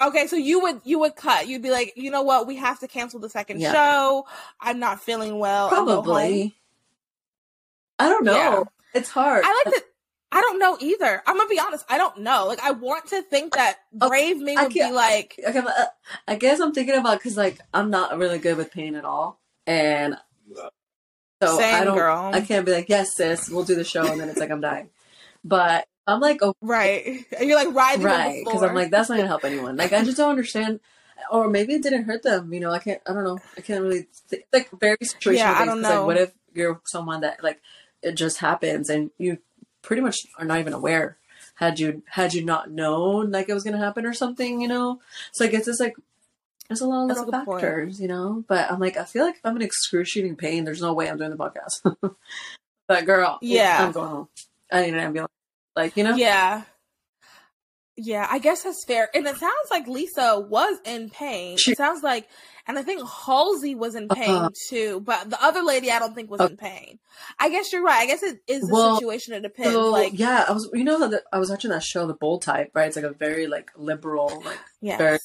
Okay, 0.00 0.26
so 0.26 0.36
you 0.36 0.60
would 0.62 0.80
you 0.84 0.98
would 0.98 1.16
cut. 1.16 1.46
You'd 1.48 1.62
be 1.62 1.70
like, 1.70 1.92
you 1.96 2.10
know 2.10 2.22
what, 2.22 2.46
we 2.46 2.56
have 2.56 2.80
to 2.80 2.88
cancel 2.88 3.20
the 3.20 3.30
second 3.30 3.60
Yeah. 3.60 3.72
show. 3.72 4.26
I'm 4.60 4.78
not 4.78 5.00
feeling 5.02 5.38
well. 5.38 5.68
I'll 5.72 5.84
go 5.84 5.94
home." 5.96 6.04
Probably. 6.04 6.56
I 7.98 8.08
don't 8.08 8.24
know. 8.24 8.34
Yeah. 8.34 8.62
It's 8.94 9.08
hard. 9.10 9.44
I 9.46 9.62
like 9.64 9.74
to. 9.74 9.82
I 10.32 10.40
don't 10.40 10.58
know 10.58 10.76
either. 10.80 11.22
I'm 11.26 11.36
gonna 11.36 11.48
be 11.48 11.58
honest. 11.60 11.84
I 11.88 11.96
don't 11.98 12.18
know. 12.18 12.46
Like, 12.46 12.60
I 12.60 12.72
want 12.72 13.06
to 13.08 13.22
think 13.22 13.54
that 13.54 13.78
Okay, 14.02 14.08
brave 14.08 14.38
me 14.38 14.54
would 14.56 14.72
be 14.72 14.90
like, 14.90 15.38
okay, 15.46 15.60
uh, 15.60 15.84
I 16.28 16.34
guess 16.34 16.60
I'm 16.60 16.72
thinking 16.74 16.96
about 16.96 17.18
because 17.18 17.36
like 17.36 17.58
I'm 17.72 17.90
not 17.90 18.18
really 18.18 18.38
good 18.38 18.56
with 18.58 18.72
pain 18.72 18.96
at 18.96 19.04
all, 19.04 19.40
and 19.66 20.16
so 21.42 21.58
Same, 21.58 21.74
I 21.74 21.84
don't. 21.84 21.96
girl. 21.96 22.30
I 22.32 22.40
can't 22.40 22.64
be 22.64 22.72
like, 22.72 22.88
yes, 22.88 23.10
sis, 23.16 23.48
we'll 23.50 23.64
do 23.64 23.74
the 23.74 23.84
show, 23.84 24.10
and 24.10 24.20
then 24.20 24.28
it's 24.28 24.38
like 24.38 24.50
I'm 24.50 24.60
dying. 24.60 24.90
But 25.44 25.86
I'm 26.06 26.20
like, 26.20 26.38
oh, 26.42 26.54
right. 26.60 27.24
And 27.38 27.48
you're 27.48 27.62
like 27.62 27.74
riding 27.74 28.04
right, 28.04 28.44
because. 28.44 28.62
I'm 28.62 28.74
like, 28.74 28.90
that's 28.90 29.08
not 29.08 29.16
gonna 29.16 29.28
help 29.28 29.44
anyone. 29.44 29.76
Like 29.76 29.92
I 29.92 30.02
just 30.04 30.16
don't 30.16 30.30
understand, 30.30 30.80
or 31.30 31.48
maybe 31.48 31.74
it 31.74 31.82
didn't 31.82 32.04
hurt 32.04 32.22
them. 32.22 32.52
You 32.52 32.60
know, 32.60 32.70
I 32.70 32.78
can't. 32.78 33.00
I 33.06 33.12
don't 33.12 33.24
know. 33.24 33.38
I 33.56 33.60
can't 33.60 33.82
really. 33.82 34.06
Think, 34.28 34.44
like 34.52 34.70
very 34.78 34.96
situational. 34.98 35.36
Yeah, 35.36 35.56
I 35.58 35.64
don't 35.64 35.82
know. 35.82 36.00
Like, 36.00 36.06
what 36.06 36.16
if 36.16 36.32
you're 36.54 36.80
someone 36.86 37.20
that 37.20 37.42
like 37.42 37.60
it 38.02 38.14
just 38.14 38.38
happens 38.38 38.88
and 38.88 39.10
you 39.18 39.38
pretty 39.82 40.02
much 40.02 40.18
are 40.38 40.44
not 40.44 40.58
even 40.58 40.72
aware. 40.72 41.18
Had 41.54 41.78
you 41.78 42.02
had 42.06 42.34
you 42.34 42.44
not 42.44 42.70
known 42.70 43.30
like 43.30 43.48
it 43.48 43.54
was 43.54 43.64
gonna 43.64 43.78
happen 43.78 44.04
or 44.04 44.12
something, 44.12 44.60
you 44.60 44.68
know? 44.68 45.00
So 45.32 45.44
I 45.44 45.48
guess 45.48 45.68
it's 45.68 45.80
like 45.80 45.96
there's 46.68 46.80
a 46.80 46.86
lot 46.86 47.02
of 47.02 47.08
That's 47.08 47.20
little 47.20 47.32
good 47.32 47.44
point. 47.46 47.60
factors, 47.62 48.00
you 48.00 48.08
know. 48.08 48.44
But 48.48 48.70
I'm 48.70 48.80
like, 48.80 48.96
I 48.96 49.04
feel 49.04 49.24
like 49.24 49.36
if 49.36 49.40
I'm 49.44 49.56
in 49.56 49.62
excruciating 49.62 50.36
pain, 50.36 50.64
there's 50.64 50.82
no 50.82 50.92
way 50.94 51.08
I'm 51.08 51.16
doing 51.18 51.30
the 51.30 51.36
podcast. 51.36 51.96
but 52.88 53.04
girl, 53.06 53.38
Yeah. 53.42 53.84
I'm 53.86 53.92
going 53.92 54.08
home. 54.08 54.28
I 54.72 54.82
need 54.82 54.94
an 54.94 55.00
ambulance. 55.00 55.32
Like 55.74 55.96
you 55.96 56.04
know, 56.04 56.14
Yeah. 56.16 56.62
Yeah, 57.98 58.26
I 58.30 58.40
guess 58.40 58.62
that's 58.62 58.84
fair. 58.84 59.08
And 59.14 59.26
it 59.26 59.36
sounds 59.38 59.70
like 59.70 59.86
Lisa 59.88 60.38
was 60.38 60.76
in 60.84 61.08
pain. 61.08 61.56
She- 61.56 61.72
it 61.72 61.78
sounds 61.78 62.02
like, 62.02 62.28
and 62.66 62.78
I 62.78 62.82
think 62.82 63.00
Halsey 63.08 63.74
was 63.74 63.94
in 63.94 64.08
pain 64.08 64.28
Uh-huh. 64.28 64.50
too, 64.68 65.00
but 65.00 65.30
the 65.30 65.42
other 65.42 65.62
lady 65.62 65.90
I 65.90 65.98
don't 65.98 66.14
think 66.14 66.30
was 66.30 66.42
Uh, 66.42 66.48
in 66.50 66.56
pain. 66.58 66.98
I 67.38 67.48
guess 67.48 67.72
you're 67.72 67.82
right. 67.82 68.00
I 68.02 68.06
guess 68.06 68.22
it 68.22 68.40
is 68.46 68.66
the 68.66 68.72
Well, 68.74 68.96
situation. 68.98 69.32
It 69.32 69.40
depends. 69.40 69.72
So 69.72 69.88
like, 69.90 70.18
yeah, 70.18 70.44
I 70.46 70.52
was 70.52 70.68
you 70.74 70.84
know 70.84 71.08
that 71.08 71.22
I 71.32 71.38
was 71.38 71.48
watching 71.48 71.70
that 71.70 71.82
show, 71.82 72.06
The 72.06 72.12
Bold 72.12 72.42
Type, 72.42 72.70
right? 72.74 72.86
It's 72.86 72.96
like 72.96 73.04
a 73.06 73.12
very 73.14 73.46
like 73.46 73.70
liberal, 73.76 74.42
like 74.44 74.58
yes. 74.82 74.98
very- 74.98 75.18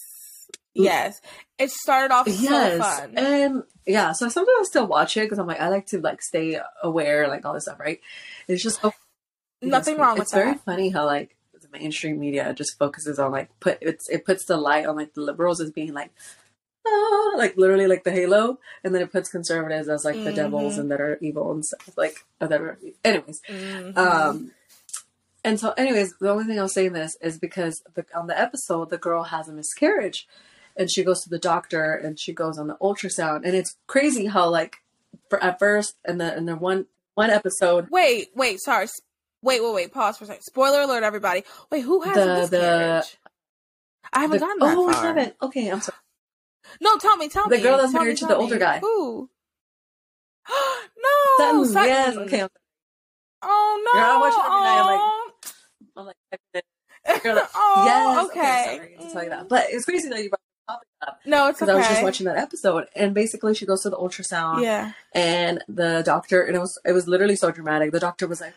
Yes. 0.73 1.21
It 1.57 1.69
started 1.69 2.13
off 2.13 2.27
yes, 2.27 2.41
so 2.41 2.79
fun. 2.79 3.17
and 3.17 3.63
yeah. 3.85 4.13
So 4.13 4.29
sometimes 4.29 4.55
I 4.59 4.63
still 4.63 4.87
watch 4.87 5.17
it 5.17 5.21
because 5.21 5.37
I'm 5.39 5.47
like 5.47 5.59
I 5.59 5.69
like 5.69 5.87
to 5.87 5.99
like 5.99 6.21
stay 6.21 6.59
aware, 6.81 7.27
like 7.27 7.45
all 7.45 7.53
this 7.53 7.63
stuff, 7.63 7.79
right? 7.79 7.99
It's 8.47 8.63
just 8.63 8.81
so 8.81 8.93
Nothing 9.61 9.97
wrong 9.97 10.13
with 10.13 10.23
it's 10.23 10.33
very 10.33 10.55
funny 10.55 10.89
how 10.89 11.05
like 11.05 11.35
the 11.53 11.67
mainstream 11.77 12.19
media 12.19 12.51
just 12.53 12.79
focuses 12.79 13.19
on 13.19 13.31
like 13.31 13.49
put 13.59 13.77
it's 13.81 14.09
it 14.09 14.25
puts 14.25 14.45
the 14.45 14.57
light 14.57 14.85
on 14.87 14.95
like 14.95 15.13
the 15.13 15.21
liberals 15.21 15.61
as 15.61 15.69
being 15.69 15.93
like 15.93 16.09
ah, 16.87 17.33
like 17.37 17.55
literally 17.57 17.85
like 17.85 18.03
the 18.03 18.11
halo, 18.11 18.57
and 18.83 18.95
then 18.95 19.01
it 19.03 19.11
puts 19.11 19.29
conservatives 19.29 19.87
as 19.87 20.03
like 20.03 20.15
the 20.23 20.33
devils 20.33 20.77
Mhm. 20.77 20.79
and 20.79 20.91
that 20.91 20.99
are 21.01 21.17
evil 21.21 21.51
and 21.51 21.63
stuff 21.63 21.95
like 21.97 22.25
that 22.39 22.51
are 22.59 22.79
anyways. 23.05 23.41
Mhm. 23.47 23.95
Um, 23.97 24.51
and 25.43 25.59
so, 25.59 25.71
anyways, 25.71 26.15
the 26.19 26.29
only 26.29 26.45
thing 26.45 26.59
I 26.59 26.63
was 26.63 26.73
saying 26.73 26.93
this 26.93 27.15
is 27.21 27.37
because 27.39 27.83
the, 27.95 28.05
on 28.15 28.27
the 28.27 28.39
episode, 28.39 28.89
the 28.89 28.97
girl 28.97 29.23
has 29.23 29.47
a 29.47 29.51
miscarriage, 29.53 30.27
and 30.75 30.91
she 30.91 31.03
goes 31.03 31.21
to 31.21 31.29
the 31.29 31.39
doctor, 31.39 31.93
and 31.93 32.19
she 32.19 32.33
goes 32.33 32.57
on 32.57 32.67
the 32.67 32.75
ultrasound, 32.81 33.45
and 33.45 33.55
it's 33.55 33.75
crazy 33.87 34.25
how 34.27 34.49
like 34.49 34.77
for 35.29 35.41
at 35.43 35.59
first, 35.59 35.95
and 36.05 36.19
the 36.21 36.33
and 36.35 36.47
the 36.47 36.55
one 36.55 36.85
one 37.15 37.29
episode, 37.29 37.87
wait, 37.91 38.29
wait, 38.35 38.59
sorry. 38.61 38.87
Wait, 39.43 39.61
wait, 39.63 39.73
wait. 39.73 39.91
Pause 39.93 40.17
for 40.19 40.23
a 40.25 40.27
second. 40.27 40.43
Spoiler 40.43 40.81
alert, 40.81 41.01
everybody. 41.03 41.43
Wait, 41.71 41.81
who 41.81 42.01
has 42.01 42.49
The- 42.51 42.57
the-? 42.57 43.07
I 44.13 44.19
haven't 44.21 44.39
the, 44.39 44.45
gotten 44.45 44.59
that 44.59 44.77
oh, 44.77 44.89
I 44.89 44.93
far. 44.93 45.03
haven't. 45.03 45.35
Okay, 45.41 45.67
I'm 45.69 45.81
sorry. 45.81 45.97
No, 46.79 46.95
tell 46.97 47.17
me, 47.17 47.27
tell 47.27 47.45
The 47.45 47.51
me. 47.51 47.57
The 47.57 47.63
girl 47.63 47.77
that's 47.77 47.91
married 47.93 48.17
to 48.17 48.25
the 48.27 48.35
older 48.37 48.55
me. 48.55 48.59
guy. 48.59 48.79
Who? 48.79 49.29
no, 50.49 51.37
Sutton, 51.37 51.65
Sutton. 51.65 51.89
yes. 51.89 52.17
Okay, 52.17 52.41
I'm, 52.43 52.49
Oh 53.43 53.83
no. 53.85 53.99
Girl, 53.99 54.11
I 54.11 54.19
watch 54.19 54.33
it 54.33 54.45
every 54.45 54.61
night, 54.61 55.01
I'm 55.97 56.05
like, 56.05 56.15
I'm 57.05 57.13
like, 57.15 57.23
girl, 57.23 57.41
oh, 57.55 57.83
yes. 57.85 58.25
okay. 58.29 58.75
sorry 58.77 58.95
to 59.07 59.13
tell 59.13 59.23
you 59.23 59.29
that, 59.31 59.49
but 59.49 59.65
it's 59.69 59.85
crazy 59.85 60.07
that 60.09 60.21
you 60.21 60.29
brought 60.29 60.39
the 60.39 60.39
topic 60.39 60.39
up 60.39 60.50
No, 61.25 61.47
it's 61.47 61.57
because 61.59 61.69
okay. 61.69 61.75
I 61.75 61.79
was 61.79 61.87
just 61.87 62.03
watching 62.03 62.25
that 62.27 62.37
episode, 62.37 62.87
and 62.95 63.13
basically 63.13 63.55
she 63.55 63.65
goes 63.65 63.81
to 63.81 63.89
the 63.89 63.97
ultrasound. 63.97 64.61
Yeah. 64.63 64.91
and 65.13 65.63
the 65.67 66.03
doctor 66.05 66.41
and 66.43 66.55
it 66.55 66.59
was 66.59 66.77
it 66.85 66.91
was 66.93 67.07
literally 67.07 67.35
so 67.35 67.49
dramatic 67.51 67.91
the 67.91 67.99
doctor 67.99 68.27
was 68.27 68.39
like 68.41 68.53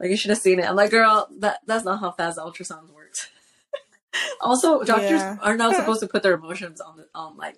like 0.00 0.10
you 0.10 0.16
should 0.16 0.28
have 0.30 0.38
seen 0.38 0.58
it 0.58 0.68
i'm 0.68 0.76
like 0.76 0.90
girl 0.90 1.26
that 1.38 1.60
that's 1.66 1.84
not 1.84 2.00
how 2.00 2.10
fast 2.10 2.36
the 2.36 2.42
ultrasound 2.42 2.92
works 2.92 3.28
also 4.40 4.82
doctors 4.82 5.20
Yeah. 5.20 5.36
are 5.40 5.56
not 5.56 5.74
supposed 5.78 6.00
to 6.00 6.08
put 6.08 6.22
their 6.22 6.34
emotions 6.34 6.80
on 6.80 6.96
the 6.98 7.06
on 7.14 7.36
like 7.36 7.56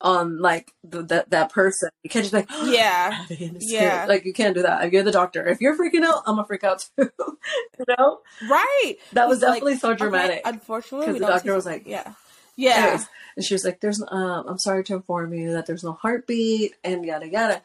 on 0.00 0.38
like 0.40 0.72
the, 0.84 1.02
that 1.02 1.30
that 1.30 1.50
person 1.52 1.90
you 2.04 2.08
can't 2.10 2.24
just 2.24 2.32
be 2.32 2.38
like 2.38 2.48
Yeah. 2.74 3.24
yeah 3.28 3.50
Yeah. 3.60 4.06
like 4.08 4.24
you 4.24 4.32
can't 4.32 4.54
do 4.54 4.62
that 4.62 4.84
if 4.86 4.92
you're 4.92 5.02
the 5.02 5.10
doctor 5.12 5.44
if 5.46 5.60
you're 5.60 5.76
freaking 5.76 6.04
out 6.04 6.22
i'm 6.26 6.36
gonna 6.36 6.46
freak 6.46 6.62
out 6.64 6.86
too 6.96 7.10
you 7.78 7.84
know 7.98 8.20
Right. 8.48 8.94
that 9.12 9.28
was 9.28 9.42
Like, 9.42 9.54
definitely 9.54 9.76
so 9.76 9.94
dramatic 9.94 10.40
Okay, 10.40 10.50
unfortunately, 10.50 11.06
'Cause 11.06 11.12
we 11.14 11.18
the 11.20 11.26
doctor 11.26 11.54
was 11.54 11.66
like- 11.66 11.86
yeah. 11.86 12.12
Yeah. 12.58 12.76
Anyways, 12.82 13.08
and 13.36 13.44
she 13.44 13.54
was 13.54 13.64
like, 13.64 13.78
"There's, 13.80 14.02
um, 14.08 14.44
I'm 14.48 14.58
sorry 14.58 14.82
to 14.84 14.94
inform 14.94 15.32
you 15.32 15.52
that 15.52 15.66
there's 15.66 15.84
no 15.84 15.92
heartbeat 15.92 16.74
and 16.82 17.04
yada 17.04 17.28
yada." 17.28 17.62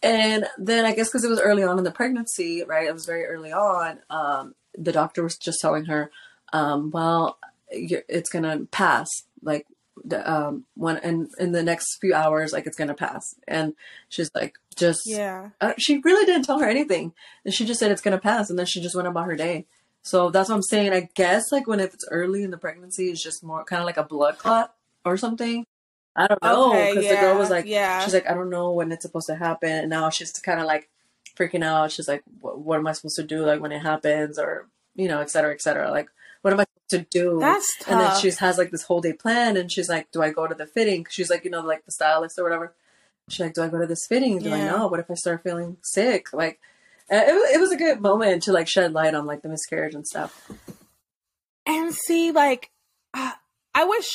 And 0.00 0.46
then 0.56 0.84
I 0.84 0.94
guess 0.94 1.08
because 1.08 1.24
it 1.24 1.28
was 1.28 1.40
early 1.40 1.64
on 1.64 1.76
in 1.76 1.82
the 1.84 1.90
pregnancy, 1.90 2.62
right? 2.62 2.86
It 2.86 2.94
was 2.94 3.04
very 3.04 3.26
early 3.26 3.52
on. 3.52 3.98
Um, 4.08 4.54
the 4.78 4.92
doctor 4.92 5.24
was 5.24 5.36
just 5.36 5.58
telling 5.60 5.86
her, 5.86 6.12
um, 6.52 6.90
"Well, 6.92 7.36
it's 7.68 8.30
gonna 8.30 8.60
pass. 8.70 9.08
Like, 9.42 9.66
the, 10.04 10.18
um, 10.30 10.66
one 10.74 10.98
in 10.98 11.28
in 11.38 11.50
the 11.50 11.62
next 11.64 11.98
few 12.00 12.14
hours, 12.14 12.52
like 12.52 12.66
it's 12.66 12.76
gonna 12.76 12.94
pass." 12.94 13.34
And 13.48 13.74
she's 14.08 14.30
like, 14.36 14.54
"Just." 14.76 15.02
Yeah. 15.04 15.50
Uh, 15.60 15.72
she 15.78 15.98
really 15.98 16.24
didn't 16.26 16.44
tell 16.44 16.60
her 16.60 16.68
anything, 16.68 17.12
and 17.44 17.52
she 17.52 17.64
just 17.66 17.80
said 17.80 17.90
it's 17.90 18.02
gonna 18.02 18.18
pass, 18.18 18.50
and 18.50 18.58
then 18.58 18.66
she 18.66 18.80
just 18.80 18.94
went 18.94 19.08
about 19.08 19.26
her 19.26 19.34
day. 19.36 19.66
So 20.02 20.30
that's 20.30 20.48
what 20.48 20.56
I'm 20.56 20.62
saying. 20.62 20.92
I 20.92 21.08
guess 21.14 21.52
like 21.52 21.66
when 21.66 21.80
if 21.80 21.94
it's 21.94 22.06
early 22.10 22.42
in 22.42 22.50
the 22.50 22.58
pregnancy, 22.58 23.10
it's 23.10 23.22
just 23.22 23.42
more 23.44 23.64
kind 23.64 23.80
of 23.80 23.86
like 23.86 23.96
a 23.96 24.02
blood 24.02 24.38
clot 24.38 24.74
or 25.04 25.16
something. 25.16 25.64
I 26.14 26.26
don't 26.26 26.42
know 26.42 26.70
Okay. 26.70 26.90
because 26.90 27.04
yeah. 27.04 27.14
the 27.14 27.20
girl 27.20 27.38
was 27.38 27.48
like, 27.50 27.64
yeah. 27.66 28.00
she's 28.00 28.12
like, 28.12 28.28
I 28.28 28.34
don't 28.34 28.50
know 28.50 28.72
when 28.72 28.92
it's 28.92 29.02
supposed 29.02 29.28
to 29.28 29.34
happen, 29.36 29.70
and 29.70 29.88
now 29.90 30.10
she's 30.10 30.32
kind 30.32 30.60
of 30.60 30.66
like 30.66 30.90
freaking 31.36 31.64
out. 31.64 31.90
She's 31.92 32.08
like, 32.08 32.22
what, 32.40 32.58
what 32.58 32.78
am 32.78 32.86
I 32.86 32.92
supposed 32.92 33.16
to 33.16 33.22
do 33.22 33.46
like 33.46 33.60
when 33.60 33.72
it 33.72 33.80
happens, 33.80 34.38
or 34.38 34.66
you 34.94 35.08
know, 35.08 35.20
et 35.20 35.30
cetera, 35.30 35.52
et 35.54 35.62
cetera. 35.62 35.90
Like, 35.90 36.08
what 36.42 36.52
am 36.52 36.60
I 36.60 36.66
supposed 36.88 37.08
to 37.10 37.18
do? 37.18 37.38
That's 37.40 37.78
tough. 37.78 37.88
and 37.88 38.00
then 38.00 38.20
she 38.20 38.30
has 38.30 38.58
like 38.58 38.70
this 38.72 38.82
whole 38.82 39.00
day 39.00 39.14
plan, 39.14 39.56
and 39.56 39.72
she's 39.72 39.88
like, 39.88 40.10
do 40.12 40.20
I 40.22 40.30
go 40.30 40.46
to 40.46 40.54
the 40.54 40.66
fitting? 40.66 41.06
She's 41.08 41.30
like, 41.30 41.44
you 41.44 41.50
know, 41.50 41.62
like 41.62 41.86
the 41.86 41.92
stylist 41.92 42.38
or 42.38 42.42
whatever. 42.42 42.74
She's 43.30 43.40
like, 43.40 43.54
do 43.54 43.62
I 43.62 43.68
go 43.68 43.78
to 43.80 43.86
this 43.86 44.04
fitting? 44.06 44.40
Do 44.40 44.52
I 44.52 44.58
Yeah. 44.58 44.70
know? 44.72 44.86
What 44.88 45.00
if 45.00 45.10
I 45.10 45.14
start 45.14 45.42
feeling 45.42 45.78
sick? 45.80 46.32
Like, 46.34 46.60
uh, 47.10 47.16
it, 47.16 47.56
it 47.56 47.60
was 47.60 47.72
a 47.72 47.76
good 47.76 48.00
moment 48.00 48.42
to 48.44 48.52
like 48.52 48.68
shed 48.68 48.92
light 48.92 49.14
on 49.14 49.26
like 49.26 49.42
the 49.42 49.48
miscarriage 49.48 49.94
and 49.94 50.06
stuff. 50.06 50.50
and 51.66 51.94
see, 51.94 52.32
like, 52.32 52.70
uh, 53.14 53.32
I 53.74 53.84
wish 53.84 54.10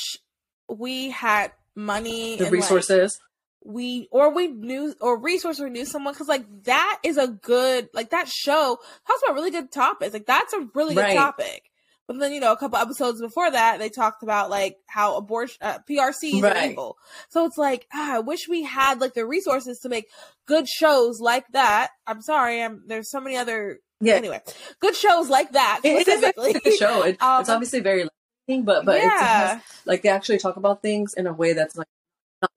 we 0.70 1.10
had 1.12 1.52
money 1.76 2.38
The 2.38 2.46
and, 2.46 2.52
like, 2.52 2.52
resources. 2.52 3.20
we 3.64 4.08
or 4.12 4.34
we 4.34 4.48
knew 4.48 4.94
or 5.02 5.20
resource 5.20 5.60
or 5.60 5.70
knew 5.70 5.86
someone 5.86 6.14
because 6.14 6.28
like 6.28 6.46
that 6.64 7.00
is 7.04 7.18
a 7.18 7.28
good 7.28 7.90
like 7.94 8.10
that 8.12 8.28
show 8.28 8.78
talks 9.08 9.22
about 9.24 9.36
really 9.36 9.52
good 9.52 9.72
topics 9.72 10.14
like 10.14 10.26
that's 10.26 10.54
a 10.54 10.68
really 10.74 10.96
good 10.96 11.14
topic 11.14 11.70
but 12.08 12.20
then 12.20 12.32
you 12.34 12.40
know 12.40 12.52
a 12.54 12.58
couple 12.58 12.78
episodes 12.78 13.22
before 13.22 13.52
that 13.52 13.80
they 13.80 13.90
talked 13.90 14.24
about 14.24 14.50
like 14.50 14.78
how 14.88 15.18
abortion 15.18 15.58
uh, 15.62 15.78
prcs 15.90 16.42
are 16.42 16.42
Right. 16.42 16.72
evil 16.72 16.98
so 17.30 17.46
it's 17.46 17.58
like 17.58 17.86
ah, 17.94 18.16
i 18.16 18.20
wish 18.20 18.48
we 18.48 18.64
had 18.64 19.00
like 19.02 19.14
the 19.14 19.26
resources 19.26 19.80
to 19.80 19.90
make 19.90 20.08
good 20.48 20.68
shows 20.68 21.20
like 21.20 21.46
that. 21.52 21.90
I'm 22.06 22.22
sorry 22.22 22.64
i'm 22.64 22.84
there's 22.88 23.12
so 23.12 23.20
many 23.20 23.36
other 23.38 23.80
yeah, 24.00 24.14
anyway 24.16 24.42
good 24.80 24.96
shows 24.96 25.28
like 25.30 25.52
that 25.54 25.82
it, 25.84 25.90
is 25.98 26.02
specifically 26.04 26.52
a 26.52 26.60
good 26.60 26.74
show. 26.80 27.04
It, 27.04 27.22
Um, 27.22 27.42
it's 27.42 27.50
obviously 27.50 27.80
very 27.80 28.08
lighting, 28.48 28.64
but 28.64 28.86
but 28.86 29.02
yeah. 29.02 29.48
has, 29.56 29.62
like 29.86 30.04
they 30.04 30.10
actually 30.10 30.38
talk 30.38 30.56
about 30.56 30.82
things 30.84 31.14
in 31.16 31.26
a 31.26 31.34
way 31.34 31.54
that's 31.54 31.76
like, 31.76 31.88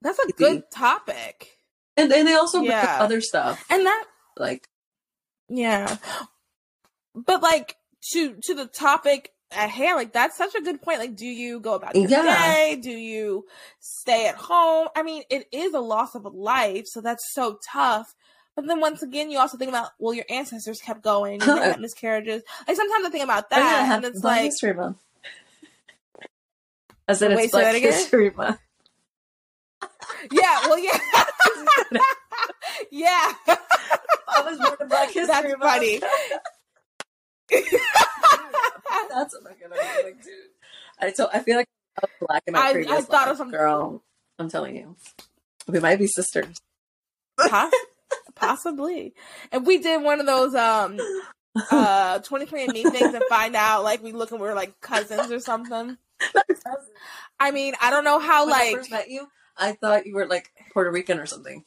that's 0.02 0.18
a 0.18 0.32
good 0.32 0.64
topic. 0.70 1.56
And 1.96 2.12
and 2.12 2.28
they 2.28 2.34
also 2.34 2.58
bring 2.60 2.72
up 2.72 3.00
other 3.00 3.20
stuff. 3.22 3.64
And 3.70 3.86
that 3.86 4.04
like 4.36 4.68
Yeah. 5.48 5.96
But 7.14 7.42
like 7.42 7.76
to 8.12 8.36
to 8.42 8.54
the 8.54 8.66
topic 8.66 9.32
at 9.52 9.70
hand. 9.70 9.96
Like 9.96 10.12
that's 10.12 10.36
such 10.36 10.54
a 10.54 10.60
good 10.60 10.80
point. 10.82 10.98
Like, 10.98 11.16
do 11.16 11.26
you 11.26 11.60
go 11.60 11.74
about 11.74 11.96
your 11.96 12.08
Yeah. 12.08 12.22
day? 12.22 12.78
Do 12.80 12.90
you 12.90 13.46
stay 13.80 14.28
at 14.28 14.36
home? 14.36 14.88
I 14.96 15.02
mean, 15.02 15.22
it 15.30 15.46
is 15.52 15.74
a 15.74 15.80
loss 15.80 16.14
of 16.14 16.24
a 16.24 16.28
life, 16.28 16.84
so 16.86 17.00
that's 17.00 17.24
so 17.34 17.58
tough. 17.72 18.14
But 18.56 18.66
then 18.66 18.80
once 18.80 19.02
again, 19.02 19.30
you 19.30 19.38
also 19.38 19.56
think 19.56 19.70
about 19.70 19.90
well, 19.98 20.12
your 20.14 20.24
ancestors 20.28 20.80
kept 20.80 21.02
going, 21.02 21.38
they 21.38 21.46
had 21.46 21.80
miscarriages. 21.80 22.42
Like 22.66 22.76
sometimes 22.76 23.06
I 23.06 23.10
think 23.10 23.24
about 23.24 23.46
Oh, 23.52 23.56
yeah, 23.58 23.64
that, 23.86 23.96
and 23.96 24.04
it's 24.04 24.22
like, 24.24 24.42
History 24.42 24.74
Month. 24.74 24.98
I 27.08 27.12
said 27.14 27.32
it's 27.32 27.52
that 27.52 27.52
Black? 27.52 27.82
History 27.82 28.30
Month. 28.30 28.58
yeah, 30.30 30.68
well, 30.68 30.78
yeah, 30.78 30.98
yeah. 32.90 33.32
I 33.48 34.42
was 34.44 34.58
born 34.58 34.76
in 34.80 34.88
Black 34.88 35.08
History 35.10 35.26
That's 35.26 35.48
Month. 35.48 35.60
funny. 35.60 36.00
That's 37.50 39.36
fucking 39.42 39.66
amazing, 39.66 40.18
dude. 40.22 40.34
I 41.00 41.12
so 41.12 41.28
I 41.32 41.40
feel 41.40 41.56
like 41.56 41.68
I 41.98 42.06
was 42.06 42.10
black 42.28 42.42
in 42.46 42.52
my 42.54 42.60
I- 42.60 42.68
I 42.68 42.72
previous 42.72 43.04
thought 43.06 43.22
of 43.28 43.28
life, 43.28 43.36
some- 43.38 43.50
girl. 43.50 44.02
I'm 44.38 44.48
telling 44.48 44.76
you, 44.76 44.96
we 45.68 45.80
might 45.80 45.98
be 45.98 46.06
sisters. 46.06 46.56
Poss- 47.38 47.72
possibly. 48.34 49.14
If 49.52 49.64
we 49.64 49.78
did 49.78 50.02
one 50.02 50.20
of 50.20 50.26
those 50.26 50.54
um 50.54 50.98
uh 51.70 52.20
23andMe 52.20 52.90
things 52.90 53.14
and 53.14 53.24
find 53.28 53.56
out 53.56 53.82
like 53.84 54.02
we 54.02 54.12
look 54.12 54.30
and 54.30 54.40
we're 54.40 54.54
like 54.54 54.80
cousins 54.80 55.30
or 55.30 55.40
something. 55.40 55.96
I 57.40 57.50
mean, 57.50 57.74
I 57.80 57.90
don't 57.90 58.04
know 58.04 58.18
how 58.18 58.44
when 58.46 58.54
I 58.54 58.58
like 58.58 58.76
first 58.76 58.90
met 58.90 59.10
you, 59.10 59.26
I 59.56 59.72
thought 59.72 60.06
you 60.06 60.14
were 60.14 60.26
like 60.26 60.50
Puerto 60.72 60.90
Rican 60.90 61.18
or 61.18 61.26
something. 61.26 61.64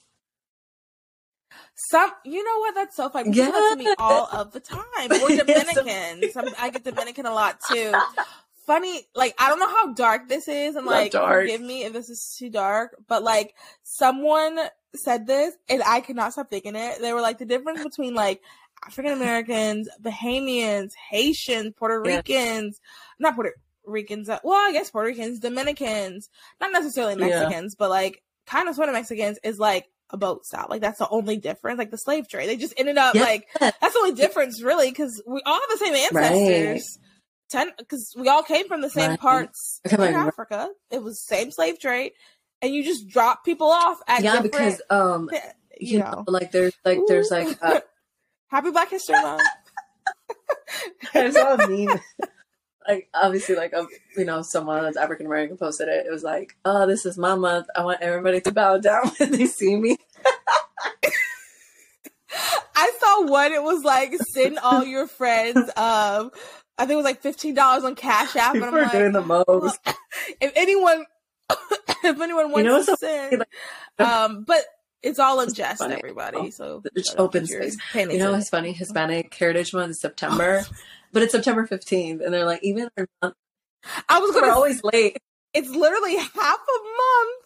Some 1.75 2.11
you 2.23 2.43
know 2.43 2.59
what 2.59 2.75
that's 2.75 2.95
so 2.95 3.09
funny. 3.09 3.31
Do 3.31 3.41
that 3.43 3.69
to 3.71 3.83
me 3.83 3.93
all 3.97 4.27
of 4.31 4.51
the 4.51 4.59
time. 4.59 4.79
Or 5.09 5.09
It's 5.31 5.43
Dominican. 5.43 6.31
Some 6.31 6.45
I 6.59 6.69
get 6.69 6.83
Dominican 6.83 7.25
a 7.25 7.33
lot 7.33 7.59
too. 7.71 7.91
Funny, 8.65 9.01
like 9.13 9.35
I 9.37 9.49
don't 9.49 9.59
know 9.59 9.67
how 9.67 9.93
dark 9.93 10.29
this 10.29 10.47
is, 10.47 10.75
and 10.75 10.85
Not 10.85 10.91
like 10.91 11.11
dark. 11.11 11.41
forgive 11.43 11.59
me 11.61 11.83
if 11.83 11.91
this 11.91 12.09
is 12.09 12.35
too 12.39 12.49
dark, 12.49 12.95
but 13.09 13.21
like 13.21 13.55
someone 13.83 14.57
said 14.95 15.27
this 15.27 15.53
and 15.67 15.81
I 15.85 15.99
could 16.01 16.15
not 16.15 16.31
stop 16.33 16.49
thinking 16.49 16.75
it. 16.75 17.01
They 17.01 17.11
were 17.13 17.21
like 17.21 17.39
the 17.39 17.45
difference 17.45 17.83
between 17.83 18.13
like 18.13 18.41
African 18.85 19.11
Americans, 19.13 19.89
Bahamians, 20.01 20.91
Haitians, 21.09 21.73
Puerto 21.77 22.07
Yeah. 22.07 22.17
Ricans, 22.17 22.79
not 23.19 23.35
Puerto 23.35 23.51
Ricans, 23.85 24.29
uh, 24.29 24.39
well, 24.45 24.55
I 24.69 24.71
guess 24.71 24.91
Puerto 24.91 25.07
Ricans, 25.07 25.39
Dominicans, 25.39 26.29
not 26.61 26.71
necessarily 26.71 27.15
Yeah. 27.19 27.39
Mexicans, 27.41 27.75
but 27.75 27.89
like 27.89 28.23
kind 28.45 28.69
of 28.69 28.75
sort 28.75 28.87
of 28.87 28.93
Mexicans 28.93 29.39
is 29.43 29.59
like 29.59 29.87
a 30.09 30.17
boat 30.17 30.45
stop. 30.45 30.69
Like 30.69 30.81
that's 30.81 30.99
the 30.99 31.09
only 31.09 31.37
difference. 31.37 31.77
Like 31.79 31.91
the 31.91 31.97
slave 31.97 32.27
trade, 32.29 32.47
they 32.49 32.55
just 32.57 32.73
ended 32.77 32.97
up 32.97 33.15
Yeah. 33.15 33.21
like 33.23 33.47
that's 33.59 33.93
the 33.93 33.99
only 33.99 34.13
difference 34.15 34.61
really 34.61 34.89
because 34.89 35.21
we 35.25 35.41
all 35.45 35.59
have 35.59 35.69
the 35.71 35.77
same 35.85 35.93
ancestors. 35.95 36.99
Ten 37.49 37.69
because 37.77 38.13
we 38.17 38.29
all 38.29 38.43
came 38.43 38.67
from 38.67 38.81
the 38.81 38.89
same 38.89 39.11
Right. 39.11 39.19
parts 39.19 39.79
Okay, 39.85 39.95
in 39.95 40.01
like- 40.01 40.15
Africa. 40.15 40.69
It 40.91 41.03
was 41.03 41.23
same 41.25 41.51
slave 41.51 41.79
trade, 41.79 42.13
and 42.61 42.73
you 42.73 42.83
just 42.83 43.07
drop 43.09 43.43
people 43.45 43.67
off 43.69 43.99
at 44.07 44.23
yeah, 44.23 44.41
because 44.41 44.81
um, 44.89 45.29
you 45.79 45.97
you 45.97 45.99
know. 45.99 46.11
know, 46.11 46.23
like 46.27 46.51
there's 46.51 46.73
like 46.85 46.99
there's 47.07 47.29
like 47.31 47.57
uh, 47.61 47.79
Happy 48.47 48.71
Black 48.71 48.89
History 48.89 49.21
Month. 49.21 49.41
I 51.13 51.29
saw 51.29 51.53
a 51.55 51.67
meme. 51.67 51.99
Like 52.87 53.09
obviously, 53.13 53.55
like 53.55 53.73
um, 53.73 53.87
you 54.17 54.25
know, 54.25 54.41
someone 54.41 54.83
that's 54.83 54.97
African 54.97 55.25
American 55.25 55.57
posted 55.57 55.87
it. 55.87 56.05
It 56.05 56.11
was 56.11 56.23
like, 56.23 56.55
"Oh, 56.65 56.85
this 56.87 57.05
is 57.05 57.17
my 57.17 57.35
month. 57.35 57.67
I 57.75 57.83
want 57.83 58.01
everybody 58.01 58.41
to 58.41 58.51
bow 58.51 58.77
down 58.77 59.11
when 59.17 59.31
they 59.31 59.45
see 59.45 59.75
me." 59.75 59.97
I 62.75 62.91
saw 62.99 63.27
one. 63.27 63.53
It 63.53 63.63
was 63.63 63.83
like 63.83 64.13
send 64.29 64.59
all 64.59 64.83
your 64.83 65.07
friends. 65.07 65.57
Um, 65.77 66.31
I 66.77 66.85
think 66.85 66.91
it 66.91 66.95
was 66.95 67.05
like 67.05 67.21
fifteen 67.21 67.53
dollars 67.53 67.83
on 67.83 67.95
Cash 67.95 68.35
App, 68.35 68.55
and 68.55 68.63
People 68.63 68.79
I'm 68.79 68.83
are 68.83 68.83
like, 68.83 68.91
doing 68.91 69.11
the 69.11 69.21
most. 69.21 69.79
if 70.41 70.51
anyone, 70.55 71.05
if 72.03 72.19
anyone 72.19 72.51
wants 72.51 72.87
know 72.87 72.95
to 72.95 72.97
send, 72.97 73.45
um, 73.99 74.43
but 74.43 74.63
it's 75.03 75.19
all 75.19 75.39
in 75.41 75.53
jest, 75.53 75.81
everybody. 75.81 76.49
So 76.51 76.81
It's 76.95 77.13
open 77.17 77.45
space. 77.45 77.77
You 77.93 78.17
know 78.17 78.31
what's 78.31 78.49
funny? 78.49 78.71
Hispanic 78.71 79.33
Heritage 79.33 79.73
Month 79.73 79.91
is 79.91 79.99
September, 79.99 80.65
but 81.13 81.21
it's 81.23 81.31
September 81.31 81.65
fifteenth, 81.65 82.21
and 82.21 82.33
they're 82.33 82.45
like, 82.45 82.63
even 82.63 82.89
our 82.97 83.07
month, 83.21 83.35
I 84.09 84.19
was 84.19 84.31
gonna. 84.31 84.47
always 84.51 84.83
late. 84.83 85.17
It's 85.53 85.69
literally 85.69 86.15
half 86.17 86.33
a 86.35 86.39
month. 86.39 87.39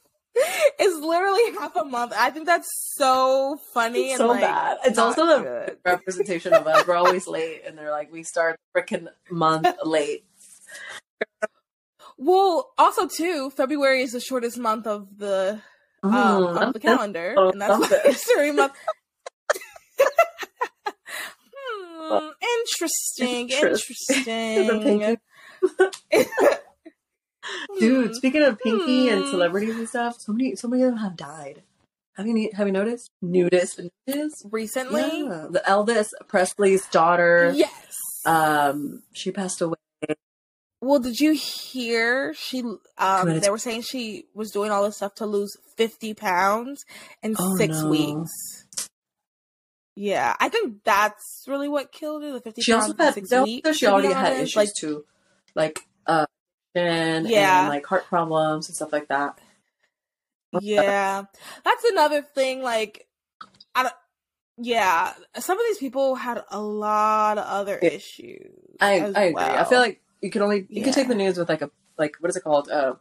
It's 0.80 1.04
literally 1.04 1.58
half 1.60 1.76
a 1.76 1.84
month. 1.84 2.14
I 2.16 2.30
think 2.30 2.46
that's 2.46 2.70
so 2.96 3.58
funny 3.74 4.06
It's 4.06 4.14
and 4.14 4.18
so 4.20 4.28
like 4.28 4.42
bad. 4.42 4.78
It's 4.86 5.00
also 5.00 5.26
the 5.26 5.78
representation 5.86 6.54
of 6.54 6.66
us. 6.68 6.88
We're 6.88 6.96
always 6.96 7.28
late, 7.28 7.64
and 7.66 7.78
they're 7.78 7.92
like, 7.92 8.12
we 8.12 8.24
start 8.24 8.60
freaking 8.76 9.08
month 9.30 9.68
late. 9.86 10.24
Well, 12.18 12.72
also 12.78 13.08
too, 13.08 13.50
February 13.52 14.02
is 14.02 14.12
the 14.12 14.20
shortest 14.20 14.58
month 14.58 14.88
of 14.88 15.18
the 15.18 15.62
um, 16.04 16.12
Mm, 16.12 16.68
of 16.68 16.74
the 16.74 16.80
calendar, 16.80 17.36
and 17.38 17.60
that's 17.62 17.78
Black 17.78 17.90
something. 17.92 18.12
History 18.12 18.52
Month. 18.52 18.74
Interesting, 22.60 23.50
Interesting. 23.52 25.18
Dude, 27.80 28.16
speaking 28.16 28.44
of 28.44 28.60
Pinky 28.60 29.08
and 29.10 29.24
Hmm. 29.24 29.30
celebrities 29.32 29.76
and 29.78 29.88
stuff, 29.88 30.18
so 30.20 30.34
many, 30.34 30.56
so 30.56 30.68
many 30.68 30.84
of 30.84 30.90
them 30.92 31.00
have 31.00 31.16
died. 31.16 31.62
Have 32.16 32.26
you 32.28 32.50
have 32.54 32.66
you 32.68 32.74
noticed? 32.74 33.12
Nudist, 33.24 33.80
nudist. 34.08 34.46
recently, 34.52 35.02
Yeah, 35.22 35.48
the 35.52 35.62
Elvis 35.68 36.10
Presley's 36.28 36.86
daughter. 36.88 37.54
yes. 37.56 37.72
Um, 38.26 39.04
she 39.14 39.32
passed 39.32 39.62
away. 39.62 39.76
Well, 40.82 41.00
did 41.00 41.20
you 41.20 41.34
hear 41.34 42.34
she? 42.34 42.62
Um, 42.98 43.40
they 43.40 43.50
were 43.50 43.58
saying 43.60 43.84
she 43.84 44.26
was 44.34 44.52
doing 44.52 44.72
all 44.72 44.84
this 44.84 44.98
stuff 44.98 45.16
to 45.16 45.26
lose 45.26 45.56
fifty 45.76 46.14
pounds 46.14 46.84
in 47.24 47.36
Oh, 47.38 47.56
six 47.58 47.84
no. 47.84 47.90
weeks. 47.90 48.66
Yeah, 50.00 50.36
I 50.40 50.50
think 50.50 50.84
that's 50.84 51.44
really 51.48 51.68
what 51.68 51.92
killed 51.92 52.22
her. 52.22 52.32
The 52.34 52.40
fifty 52.42 52.62
She 52.62 52.72
also 52.72 52.94
had. 52.96 53.16
six 53.16 53.32
also- 53.34 53.46
weeks. 53.46 53.76
she 53.78 53.88
already 53.88 54.14
had 54.14 54.34
issues 54.34 54.56
Like, 54.56 54.74
too, 54.76 55.06
like 55.56 55.80
uh, 56.06 56.26
and, 56.76 57.28
Yeah. 57.28 57.62
and 57.62 57.70
like 57.70 57.86
heart 57.88 58.06
problems 58.06 58.70
and 58.70 58.76
stuff 58.76 58.94
like 58.94 59.08
that. 59.08 59.40
yeah, 60.62 61.24
that's 61.64 61.84
another 61.86 62.22
thing. 62.22 62.62
Like, 62.62 63.08
I 63.74 63.84
don't. 63.84 63.96
Yeah, 64.60 65.14
some 65.40 65.60
of 65.60 65.66
these 65.68 65.78
people 65.80 66.16
had 66.16 66.44
a 66.52 66.60
lot 66.60 67.38
of 67.40 67.46
other 67.46 67.80
Yeah. 67.82 67.90
issues. 67.90 68.78
I 68.80 68.94
I 69.16 69.24
agree. 69.26 69.36
I 69.44 69.64
feel 69.66 69.80
like 69.80 70.02
you 70.22 70.30
can 70.30 70.42
only 70.44 70.68
you 70.70 70.84
can 70.84 70.94
take 70.94 71.08
the 71.08 71.16
news 71.16 71.38
with 71.40 71.50
like 71.50 71.62
a 71.64 71.72
like 71.98 72.16
what 72.20 72.30
is 72.30 72.36
it 72.36 72.44
called? 72.44 72.70
Uh, 72.70 72.96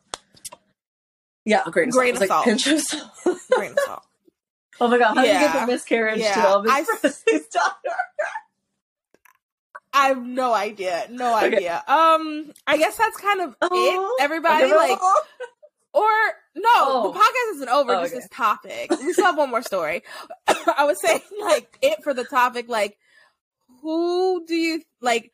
yeah, 1.44 1.62
a 1.66 1.70
grain 1.70 1.88
of 1.88 1.94
Grain 1.94 2.16
salt. 2.16 2.46
of 2.46 2.52
It's 2.54 2.66
like 2.66 2.66
pinch 2.66 2.66
of 2.66 2.80
salt. 2.80 3.38
grain 3.52 3.70
of 3.72 3.78
salt. 3.84 4.02
Oh 4.80 4.88
my 4.88 4.98
god, 4.98 5.14
how 5.14 5.22
do 5.22 5.28
you 5.28 5.32
get 5.34 5.54
Yeah. 5.54 5.64
the 5.66 5.72
miscarriage 5.72 6.18
Yeah. 6.20 6.34
to 6.34 6.40
Elvis 6.40 6.86
Presley's 7.00 7.46
daughter? 7.48 7.96
I 9.92 10.08
have 10.08 10.22
no 10.26 10.52
idea. 10.52 11.06
No 11.10 11.36
Okay. 11.38 11.56
idea. 11.56 11.82
Um, 11.88 12.52
I 12.66 12.76
guess 12.76 12.96
that's 12.96 13.16
kind 13.16 13.40
of 13.40 13.56
Oh, 13.62 14.16
it. 14.18 14.22
Everybody 14.24 14.64
Okay, 14.66 14.74
like, 14.76 14.98
or 15.94 16.02
no, 16.54 16.70
Oh. 16.74 17.12
the 17.12 17.18
podcast 17.18 17.54
isn't 17.56 17.68
over. 17.70 17.94
Oh, 17.94 18.00
just 18.02 18.12
okay. 18.12 18.20
this 18.20 18.28
topic. 18.30 18.90
We 18.90 19.12
still 19.14 19.24
have 19.26 19.38
one 19.38 19.48
more 19.50 19.62
story. 19.62 20.02
I 20.76 20.84
was 20.84 21.00
saying 21.00 21.22
like 21.40 21.78
it 21.80 22.02
for 22.04 22.12
the 22.12 22.24
topic. 22.24 22.68
Like, 22.68 22.98
who 23.80 24.44
do 24.46 24.54
you 24.54 24.82
like? 25.00 25.32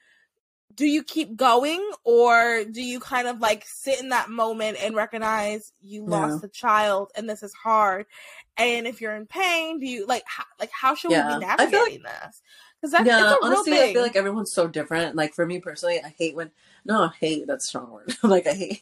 Do 0.75 0.87
you 0.87 1.03
keep 1.03 1.37
going, 1.37 1.83
or 2.05 2.65
do 2.65 2.83
you 2.83 2.99
kind 3.01 3.29
of 3.29 3.41
like 3.41 3.65
sit 3.67 4.01
in 4.01 4.09
that 4.11 4.31
moment 4.31 4.79
and 4.83 4.95
recognize 4.95 5.73
you 5.83 6.03
Yeah. 6.09 6.27
lost 6.27 6.45
a 6.45 6.49
child 6.49 7.11
and 7.17 7.29
this 7.29 7.43
is 7.43 7.53
hard? 7.53 8.07
And 8.57 8.87
if 8.87 9.01
you're 9.01 9.15
in 9.17 9.27
pain, 9.27 9.81
do 9.81 9.87
you 9.87 10.07
like 10.07 10.23
how, 10.27 10.45
like 10.61 10.71
how 10.71 10.95
should 10.95 11.11
Yeah. 11.11 11.35
we 11.39 11.41
be 11.41 11.47
I 11.47 11.57
feel 11.57 11.59
like- 11.59 11.71
navigating 11.73 12.03
this? 12.05 12.43
Because 12.81 12.93
that's 12.93 13.07
yeah, 13.07 13.21
a 13.21 13.25
real 13.27 13.39
honestly, 13.43 13.73
thing. 13.73 13.91
I 13.91 13.93
feel 13.93 14.03
like 14.03 14.17
everyone's 14.17 14.53
so 14.53 14.67
different. 14.67 15.15
Like 15.15 15.35
for 15.35 15.47
me 15.47 15.61
personally, 15.61 16.01
I 16.05 16.09
hate 16.19 16.35
when 16.35 16.51
no, 16.85 17.09
hate 17.21 17.47
that's 17.47 17.65
a 17.65 17.69
strong 17.69 17.91
word. 17.93 18.13
like 18.25 18.45
I 18.49 18.55
hate 18.55 18.81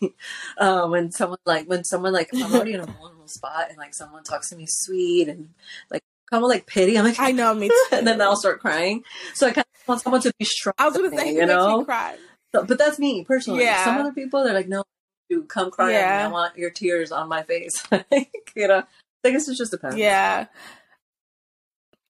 uh, 0.56 0.86
when 0.86 1.12
someone 1.12 1.38
like 1.44 1.66
when 1.66 1.84
someone 1.84 2.12
like 2.14 2.30
I'm 2.32 2.54
already 2.54 2.72
in 2.72 2.80
a 2.80 2.86
vulnerable 2.86 3.28
spot 3.28 3.66
and 3.68 3.76
like 3.76 3.94
someone 3.94 4.22
talks 4.24 4.48
to 4.50 4.56
me 4.56 4.64
sweet 4.66 5.28
and 5.28 5.50
like 5.90 6.02
kind 6.30 6.42
of 6.42 6.48
like 6.48 6.66
pity. 6.66 6.96
I'm 6.98 7.04
like, 7.04 7.20
I 7.20 7.32
know 7.32 7.52
me 7.54 7.68
too. 7.68 7.84
and 7.92 8.06
then 8.06 8.22
I'll 8.22 8.36
start 8.36 8.60
crying. 8.60 9.02
So 9.34 9.46
I 9.48 9.50
kind 9.50 9.66
of 9.69 9.69
want 9.90 10.00
someone 10.02 10.22
to 10.22 10.32
be 10.38 10.44
strong. 10.44 10.74
I 10.78 10.86
was 10.88 10.96
gonna 10.96 11.16
say, 11.16 11.32
you 11.34 11.46
know. 11.46 11.84
cry. 11.84 12.16
So- 12.54 12.64
but 12.64 12.78
that's 12.78 12.98
me 12.98 13.24
personally. 13.24 13.64
Yeah. 13.64 13.84
Some 13.84 13.98
other 13.98 14.12
people 14.12 14.42
they're 14.42 14.54
like, 14.54 14.68
no, 14.68 14.84
you 15.28 15.44
come 15.44 15.70
cry. 15.70 15.92
Yeah. 15.92 16.26
I 16.26 16.32
want 16.32 16.56
your 16.56 16.70
tears 16.70 17.12
on 17.12 17.28
my 17.28 17.42
face. 17.42 17.86
you 18.56 18.66
know, 18.68 18.82
I 19.24 19.30
guess 19.30 19.48
it 19.48 19.56
just 19.56 19.70
depends. 19.70 19.96
Yeah, 19.96 20.46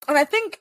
and 0.09 0.19
I 0.19 0.25
think 0.25 0.61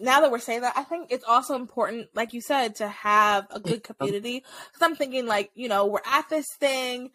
now 0.00 0.20
that 0.20 0.30
we're 0.30 0.38
saying 0.38 0.62
that, 0.62 0.76
I 0.76 0.82
think 0.82 1.08
it's 1.10 1.24
also 1.24 1.54
important, 1.54 2.08
like 2.14 2.32
you 2.32 2.40
said, 2.40 2.76
to 2.76 2.88
have 2.88 3.46
a 3.50 3.60
good 3.60 3.82
community. 3.82 4.44
Because 4.72 4.82
I'm 4.82 4.96
thinking, 4.96 5.26
like, 5.26 5.50
you 5.54 5.68
know, 5.68 5.86
we're 5.86 6.00
at 6.04 6.28
this 6.28 6.46
thing, 6.58 7.10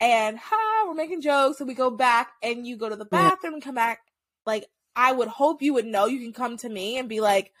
and 0.00 0.38
ha, 0.38 0.84
we're 0.86 0.94
making 0.94 1.20
jokes, 1.20 1.60
and 1.60 1.68
we 1.68 1.74
go 1.74 1.90
back, 1.90 2.30
and 2.42 2.66
you 2.66 2.76
go 2.76 2.88
to 2.88 2.96
the 2.96 3.04
bathroom 3.04 3.54
and 3.54 3.62
come 3.62 3.74
back. 3.74 4.00
Like, 4.46 4.66
I 4.94 5.12
would 5.12 5.28
hope 5.28 5.60
you 5.62 5.74
would 5.74 5.84
know 5.86 6.06
you 6.06 6.20
can 6.20 6.32
come 6.32 6.56
to 6.58 6.68
me 6.68 6.98
and 6.98 7.08
be 7.08 7.20
like, 7.20 7.52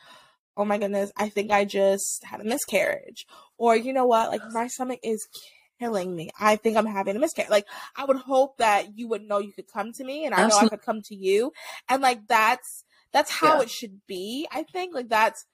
"Oh 0.56 0.64
my 0.64 0.78
goodness, 0.78 1.12
I 1.16 1.28
think 1.28 1.50
I 1.50 1.64
just 1.64 2.24
had 2.24 2.40
a 2.40 2.44
miscarriage," 2.44 3.26
or 3.58 3.76
you 3.76 3.92
know 3.92 4.06
what, 4.06 4.30
like 4.30 4.42
my 4.52 4.68
stomach 4.68 5.00
is 5.02 5.28
killing 5.78 6.14
me. 6.14 6.30
I 6.40 6.56
think 6.56 6.76
I'm 6.76 6.86
having 6.86 7.16
a 7.16 7.18
miscarriage. 7.18 7.50
Like 7.50 7.66
I 7.96 8.04
would 8.04 8.16
hope 8.16 8.58
that 8.58 8.96
you 8.98 9.08
would 9.08 9.22
know 9.22 9.38
you 9.38 9.52
could 9.52 9.70
come 9.72 9.92
to 9.94 10.04
me 10.04 10.24
and 10.24 10.34
I 10.34 10.46
know 10.46 10.56
I 10.56 10.68
could 10.68 10.82
come 10.82 11.02
to 11.02 11.14
you. 11.14 11.52
And 11.88 12.02
like 12.02 12.26
that's 12.28 12.84
that's 13.12 13.30
how 13.30 13.56
yeah. 13.56 13.62
it 13.62 13.70
should 13.70 14.00
be. 14.06 14.46
I 14.50 14.62
think 14.62 14.94
like 14.94 15.08
that's 15.08 15.44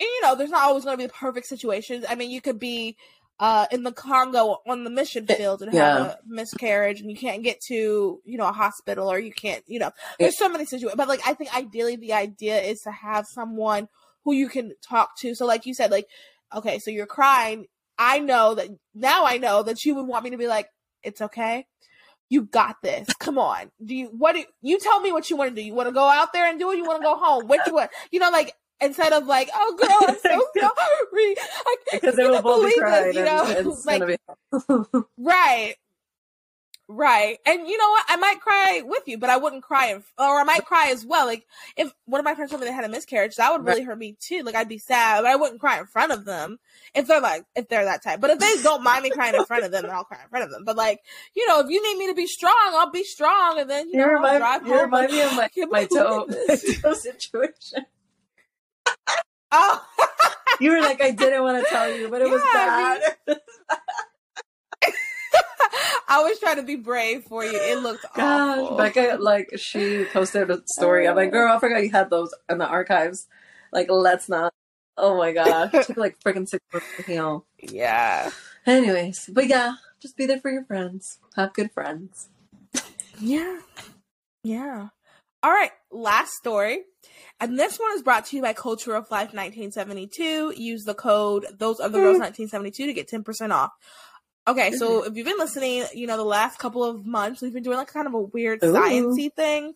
you 0.00 0.22
know, 0.22 0.34
there's 0.34 0.50
not 0.50 0.62
always 0.62 0.84
going 0.84 0.96
to 0.96 1.02
be 1.02 1.06
the 1.06 1.12
perfect 1.12 1.46
situations. 1.46 2.04
I 2.08 2.14
mean, 2.14 2.30
you 2.30 2.40
could 2.40 2.58
be 2.58 2.96
uh, 3.40 3.66
in 3.70 3.82
the 3.82 3.92
Congo 3.92 4.58
on 4.66 4.84
the 4.84 4.90
mission 4.90 5.26
field 5.26 5.62
and 5.62 5.72
yeah. 5.72 5.98
have 5.98 6.06
a 6.06 6.18
miscarriage 6.26 7.00
and 7.00 7.10
you 7.10 7.16
can't 7.16 7.42
get 7.42 7.60
to, 7.68 8.20
you 8.24 8.38
know, 8.38 8.48
a 8.48 8.52
hospital 8.52 9.10
or 9.10 9.18
you 9.18 9.32
can't, 9.32 9.62
you 9.66 9.78
know, 9.78 9.90
there's 10.18 10.38
so 10.38 10.48
many 10.48 10.64
situations. 10.64 10.96
But 10.96 11.08
like, 11.08 11.26
I 11.26 11.34
think 11.34 11.54
ideally 11.56 11.96
the 11.96 12.12
idea 12.12 12.60
is 12.60 12.80
to 12.82 12.90
have 12.90 13.26
someone 13.26 13.88
who 14.28 14.34
you 14.34 14.50
can 14.50 14.74
talk 14.82 15.16
to. 15.16 15.34
So 15.34 15.46
like 15.46 15.64
you 15.64 15.72
said, 15.72 15.90
like, 15.90 16.06
okay, 16.54 16.78
so 16.78 16.90
you're 16.90 17.06
crying. 17.06 17.64
I 17.98 18.18
know 18.18 18.54
that 18.56 18.68
now 18.94 19.24
I 19.24 19.38
know 19.38 19.62
that 19.62 19.86
you 19.86 19.94
would 19.94 20.06
want 20.06 20.22
me 20.22 20.30
to 20.30 20.36
be 20.36 20.46
like, 20.46 20.68
it's 21.02 21.22
okay. 21.22 21.64
You 22.28 22.42
got 22.42 22.76
this. 22.82 23.08
Come 23.18 23.38
on. 23.38 23.70
Do 23.82 23.94
you, 23.94 24.08
what 24.08 24.34
do 24.34 24.40
you, 24.40 24.44
you 24.60 24.78
tell 24.80 25.00
me 25.00 25.12
what 25.12 25.30
you 25.30 25.38
want 25.38 25.48
to 25.48 25.54
do? 25.56 25.66
You 25.66 25.72
want 25.72 25.88
to 25.88 25.94
go 25.94 26.06
out 26.06 26.34
there 26.34 26.46
and 26.46 26.60
do 26.60 26.70
it? 26.72 26.76
You 26.76 26.84
want 26.84 27.00
to 27.00 27.06
go 27.06 27.16
home? 27.16 27.46
What 27.46 27.66
you 27.66 27.72
want? 27.72 27.90
You 28.10 28.20
know, 28.20 28.28
like, 28.28 28.52
instead 28.82 29.14
of 29.14 29.24
like, 29.26 29.48
oh 29.54 29.76
girl, 29.80 30.08
I'm 30.08 30.18
so 30.18 30.46
sorry. 30.60 31.34
I, 31.38 31.76
because 31.92 32.16
they 32.16 32.26
will 32.26 32.42
both 32.42 32.66
be 32.66 32.78
crying. 32.78 33.14
You 33.14 33.24
know, 33.24 33.76
like, 33.86 34.20
right. 35.16 35.74
Right. 36.90 37.36
And 37.44 37.68
you 37.68 37.76
know 37.76 37.90
what? 37.90 38.04
I 38.08 38.16
might 38.16 38.40
cry 38.40 38.82
with 38.82 39.02
you, 39.06 39.18
but 39.18 39.28
I 39.28 39.36
wouldn't 39.36 39.62
cry, 39.62 39.88
in, 39.88 40.02
or 40.18 40.40
I 40.40 40.44
might 40.44 40.64
cry 40.64 40.88
as 40.88 41.04
well. 41.04 41.26
Like, 41.26 41.46
if 41.76 41.92
one 42.06 42.18
of 42.18 42.24
my 42.24 42.34
friends 42.34 42.50
told 42.50 42.62
me 42.62 42.66
they 42.66 42.72
had 42.72 42.86
a 42.86 42.88
miscarriage, 42.88 43.36
that 43.36 43.52
would 43.52 43.66
really 43.66 43.80
right. 43.80 43.88
hurt 43.88 43.98
me 43.98 44.16
too. 44.18 44.42
Like, 44.42 44.54
I'd 44.54 44.70
be 44.70 44.78
sad, 44.78 45.22
but 45.22 45.30
I 45.30 45.36
wouldn't 45.36 45.60
cry 45.60 45.78
in 45.78 45.86
front 45.86 46.12
of 46.12 46.24
them 46.24 46.58
if 46.94 47.06
they're 47.06 47.20
like, 47.20 47.44
if 47.54 47.68
they're 47.68 47.84
that 47.84 48.02
type. 48.02 48.22
But 48.22 48.30
if 48.30 48.38
they 48.38 48.62
don't 48.62 48.82
mind 48.82 49.02
me 49.02 49.10
crying 49.10 49.34
in 49.34 49.44
front 49.44 49.64
of 49.64 49.70
them, 49.70 49.82
then 49.82 49.90
I'll 49.90 50.04
cry 50.04 50.22
in 50.22 50.30
front 50.30 50.46
of 50.46 50.50
them. 50.50 50.64
But 50.64 50.76
like, 50.76 51.00
you 51.36 51.46
know, 51.46 51.60
if 51.60 51.68
you 51.68 51.82
need 51.82 51.98
me 51.98 52.06
to 52.06 52.14
be 52.14 52.26
strong, 52.26 52.54
I'll 52.72 52.90
be 52.90 53.04
strong. 53.04 53.60
And 53.60 53.68
then, 53.68 53.88
you, 53.88 54.00
you 54.00 54.06
know, 54.06 54.14
remind, 54.14 54.42
I'll 54.42 54.58
drive 54.58 54.66
you 54.66 54.72
home. 54.72 54.84
remind 54.84 55.12
me 55.12 55.20
of 55.20 55.36
my, 55.36 55.50
my 55.70 55.84
toe, 55.84 56.26
toe 56.26 56.94
situation. 56.94 57.84
Oh, 59.50 59.82
you 60.60 60.70
were 60.72 60.80
like, 60.80 61.00
I 61.00 61.10
didn't 61.10 61.42
want 61.42 61.64
to 61.64 61.70
tell 61.70 61.90
you, 61.90 62.10
but 62.10 62.20
it 62.20 62.26
yeah, 62.26 62.32
was 62.34 62.42
bad. 62.52 63.00
I, 63.02 63.30
mean, 63.30 63.36
I 66.08 66.22
was 66.22 66.38
trying 66.38 66.56
to 66.56 66.62
be 66.62 66.76
brave 66.76 67.24
for 67.24 67.44
you. 67.44 67.52
It 67.52 67.82
looked 67.82 68.04
Gosh, 68.14 68.58
awful. 68.58 68.76
Becca, 68.76 69.18
like, 69.20 69.50
she 69.56 70.06
posted 70.12 70.50
a 70.50 70.62
story. 70.66 71.06
I'm 71.06 71.16
like, 71.16 71.30
girl, 71.30 71.54
I 71.54 71.60
forgot 71.60 71.82
you 71.82 71.90
had 71.90 72.10
those 72.10 72.34
in 72.48 72.58
the 72.58 72.66
archives. 72.66 73.26
Like, 73.72 73.88
let's 73.90 74.28
not. 74.28 74.52
Oh 75.00 75.16
my 75.16 75.30
god, 75.32 75.72
it 75.72 75.86
took 75.86 75.96
like 75.96 76.18
freaking 76.18 76.48
six 76.48 76.64
months 76.72 76.88
to 76.96 77.02
heal. 77.04 77.46
Yeah. 77.62 78.30
Anyways, 78.66 79.30
but 79.32 79.46
yeah, 79.46 79.74
just 80.00 80.16
be 80.16 80.26
there 80.26 80.40
for 80.40 80.50
your 80.50 80.64
friends. 80.64 81.20
Have 81.36 81.52
good 81.52 81.70
friends. 81.70 82.30
Yeah. 83.20 83.60
Yeah. 84.42 84.88
All 85.42 85.52
right, 85.52 85.70
last 85.92 86.32
story. 86.32 86.82
And 87.40 87.56
this 87.56 87.78
one 87.78 87.92
is 87.94 88.02
brought 88.02 88.26
to 88.26 88.36
you 88.36 88.42
by 88.42 88.52
Culture 88.52 88.94
of 88.94 89.10
Life 89.10 89.32
1972. 89.32 90.54
Use 90.56 90.82
the 90.82 90.94
code 90.94 91.46
Those 91.56 91.78
Other 91.78 92.00
Girls 92.00 92.16
hmm. 92.16 92.22
1972 92.22 92.86
to 92.86 92.92
get 92.92 93.08
10% 93.08 93.52
off. 93.52 93.70
Okay, 94.48 94.72
so 94.72 95.04
if 95.04 95.14
you've 95.14 95.26
been 95.26 95.36
listening, 95.36 95.84
you 95.92 96.06
know, 96.06 96.16
the 96.16 96.24
last 96.24 96.58
couple 96.58 96.82
of 96.82 97.04
months, 97.04 97.42
we've 97.42 97.52
been 97.52 97.62
doing 97.62 97.76
like 97.76 97.92
kind 97.92 98.06
of 98.06 98.14
a 98.14 98.20
weird 98.20 98.64
Ooh. 98.64 98.72
sciencey 98.72 99.30
thing. 99.30 99.74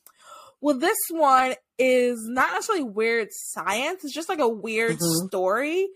Well, 0.62 0.78
this 0.78 0.96
one 1.10 1.54
is 1.78 2.18
not 2.26 2.52
necessarily 2.52 2.84
weird 2.84 3.28
science. 3.32 4.02
It's 4.02 4.14
just 4.14 4.30
like 4.30 4.38
a 4.38 4.48
weird 4.48 4.96
mm-hmm. 4.96 5.26
story. 5.26 5.88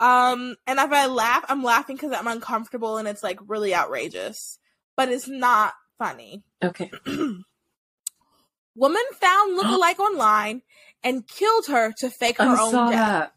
Um, 0.00 0.56
and 0.66 0.78
if 0.78 0.92
I 0.92 1.06
laugh, 1.06 1.46
I'm 1.48 1.62
laughing 1.62 1.96
because 1.96 2.12
I'm 2.12 2.26
uncomfortable 2.26 2.98
and 2.98 3.08
it's 3.08 3.22
like 3.22 3.38
really 3.46 3.74
outrageous, 3.74 4.58
but 4.96 5.08
it's 5.08 5.28
not 5.28 5.72
funny. 5.98 6.42
Okay. 6.62 6.90
Woman 7.06 9.02
found 9.18 9.58
lookalike 9.58 9.98
online 9.98 10.60
and 11.02 11.26
killed 11.26 11.68
her 11.68 11.94
to 12.00 12.10
fake 12.10 12.36
her 12.36 12.44
I 12.44 12.60
own 12.60 12.72
death. 12.72 12.92
That. 12.92 13.32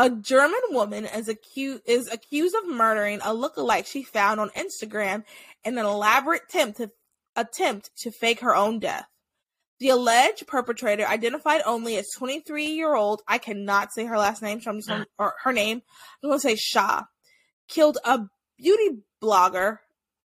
A 0.00 0.08
German 0.08 0.62
woman 0.70 1.04
is 1.04 1.28
accused 1.28 1.82
is 1.84 2.10
accused 2.10 2.54
of 2.54 2.66
murdering 2.66 3.18
a 3.20 3.34
lookalike 3.34 3.84
she 3.84 4.02
found 4.02 4.40
on 4.40 4.48
Instagram 4.56 5.24
in 5.62 5.76
an 5.76 5.84
elaborate 5.84 6.44
attempt 6.48 6.78
to 6.78 6.90
attempt 7.36 7.90
to 7.98 8.10
fake 8.10 8.40
her 8.40 8.56
own 8.56 8.78
death. 8.78 9.04
The 9.78 9.90
alleged 9.90 10.46
perpetrator, 10.46 11.06
identified 11.06 11.60
only 11.66 11.98
as 11.98 12.08
23 12.16 12.64
year 12.68 12.94
old, 12.94 13.20
I 13.28 13.36
cannot 13.36 13.92
say 13.92 14.06
her 14.06 14.16
last 14.16 14.40
name, 14.40 14.62
so 14.62 14.70
I'm 14.70 14.78
just 14.80 14.90
or 15.18 15.34
her 15.42 15.52
name, 15.52 15.82
I'm 16.22 16.30
going 16.30 16.40
to 16.40 16.48
say 16.48 16.56
Shah, 16.56 17.02
killed 17.68 17.98
a 18.02 18.20
beauty 18.56 19.02
blogger, 19.22 19.80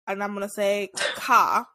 and 0.08 0.24
I'm 0.24 0.34
going 0.34 0.42
to 0.42 0.50
say 0.50 0.90
Ka, 1.16 1.68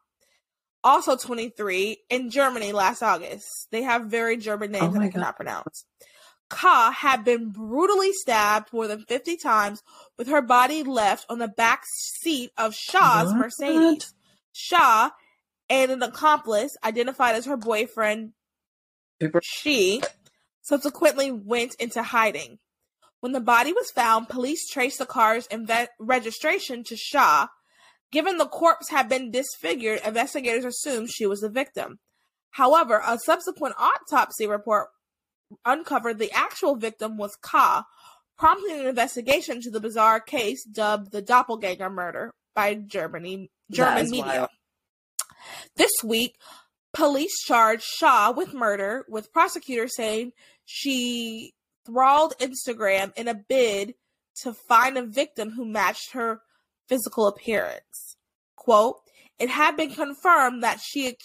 also 0.83 1.17
23, 1.17 1.99
in 2.11 2.31
Germany 2.31 2.73
last 2.73 3.05
August. 3.05 3.69
They 3.71 3.83
have 3.83 4.07
very 4.07 4.39
German 4.39 4.73
names 4.73 4.89
oh 4.89 4.93
that 4.95 5.03
I 5.03 5.09
cannot 5.09 5.37
pronounce. 5.37 5.85
Ka 6.49 6.93
had 6.97 7.25
been 7.25 7.51
brutally 7.51 8.13
stabbed 8.13 8.73
more 8.73 8.87
than 8.87 9.05
50 9.05 9.37
times 9.37 9.83
with 10.17 10.29
her 10.29 10.43
body 10.43 10.83
left 10.83 11.27
on 11.29 11.39
the 11.39 11.49
back 11.49 11.83
seat 12.21 12.51
of 12.57 12.75
Shah's 12.75 13.33
what? 13.33 13.39
Mercedes. 13.39 14.15
Shah 14.53 15.11
and 15.69 15.91
an 15.91 16.03
accomplice 16.03 16.77
identified 16.85 17.35
as 17.35 17.47
her 17.47 17.57
boyfriend, 17.57 18.33
she 19.43 20.03
subsequently 20.63 21.31
went 21.31 21.75
into 21.81 22.03
hiding. 22.03 22.59
When 23.21 23.33
the 23.33 23.41
body 23.41 23.73
was 23.73 23.91
found, 23.91 24.29
police 24.29 24.69
traced 24.69 24.99
the 24.99 25.07
car's 25.07 25.49
inve- 25.49 25.89
registration 25.99 26.85
to 26.85 26.97
Shah, 26.97 27.49
Given 28.13 28.39
the 28.39 28.47
corpse 28.47 28.89
had 28.91 29.09
been 29.09 29.31
disfigured, 29.31 30.01
investigators 30.05 30.65
assumed 30.65 31.11
she 31.11 31.27
was 31.27 31.41
the 31.41 31.49
victim. 31.49 31.99
However, 32.51 33.03
a 33.05 33.19
subsequent 33.19 33.75
autopsy 33.79 34.47
report 34.47 34.89
uncovered 35.65 36.19
the 36.19 36.33
actual 36.33 36.77
victim 36.77 37.17
was 37.17 37.37
Ka, 37.41 37.85
prompting 38.37 38.81
an 38.81 38.87
investigation 38.87 39.61
to 39.63 39.71
the 39.71 39.81
bizarre 39.81 40.21
case 40.21 40.65
dubbed 40.65 41.13
the 41.13 41.23
Doppelganger 41.23 41.91
murder 41.91 42.33
by 42.55 42.75
Germany 42.75 43.51
German 43.71 44.11
media. 44.11 44.25
Wild. 44.25 44.49
This 45.77 45.93
week, 46.05 46.37
police 46.93 47.39
charged 47.45 47.85
Shah 47.85 48.33
with 48.37 48.55
murder, 48.55 49.05
with 49.09 49.33
prosecutors 49.33 49.95
saying 49.97 50.33
she 50.65 51.53
thralled 51.85 52.35
Instagram 52.41 53.13
in 53.17 53.29
a 53.29 53.35
bid 53.35 53.95
to 54.43 54.53
find 54.53 54.99
a 54.99 55.07
victim 55.07 55.51
who 55.51 55.65
matched 55.65 56.13
her 56.13 56.41
physical 56.89 57.27
appearance. 57.27 58.17
Quote, 58.57 58.97
it 59.39 59.51
had 59.51 59.77
been 59.77 59.91
confirmed 59.91 60.63
that 60.63 60.81
she 60.81 61.17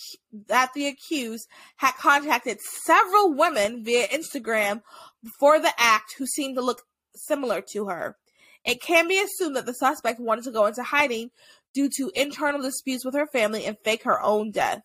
that 0.48 0.74
the 0.74 0.88
accused 0.88 1.48
had 1.78 1.94
contacted 1.94 2.60
several 2.62 3.34
women 3.34 3.84
via 3.84 4.08
Instagram 4.08 4.82
before 5.24 5.60
the 5.60 5.72
act 5.78 6.16
who 6.18 6.26
seemed 6.26 6.56
to 6.56 6.62
look 6.62 6.84
similar 7.16 7.62
to 7.72 7.86
her. 7.88 8.18
It 8.66 8.82
can 8.82 9.08
be 9.08 9.20
assumed 9.20 9.56
that 9.56 9.66
the 9.66 9.74
suspect 9.74 10.20
wanted 10.20 10.44
to 10.46 10.52
go 10.52 10.66
into 10.66 10.84
hiding 10.84 11.32
due 11.74 11.90
to 11.98 12.12
internal 12.14 12.62
disputes 12.62 13.06
with 13.06 13.16
her 13.16 13.28
family 13.28 13.66
and 13.66 13.78
fake 13.84 14.04
her 14.04 14.22
own 14.22 14.52
death. 14.52 14.82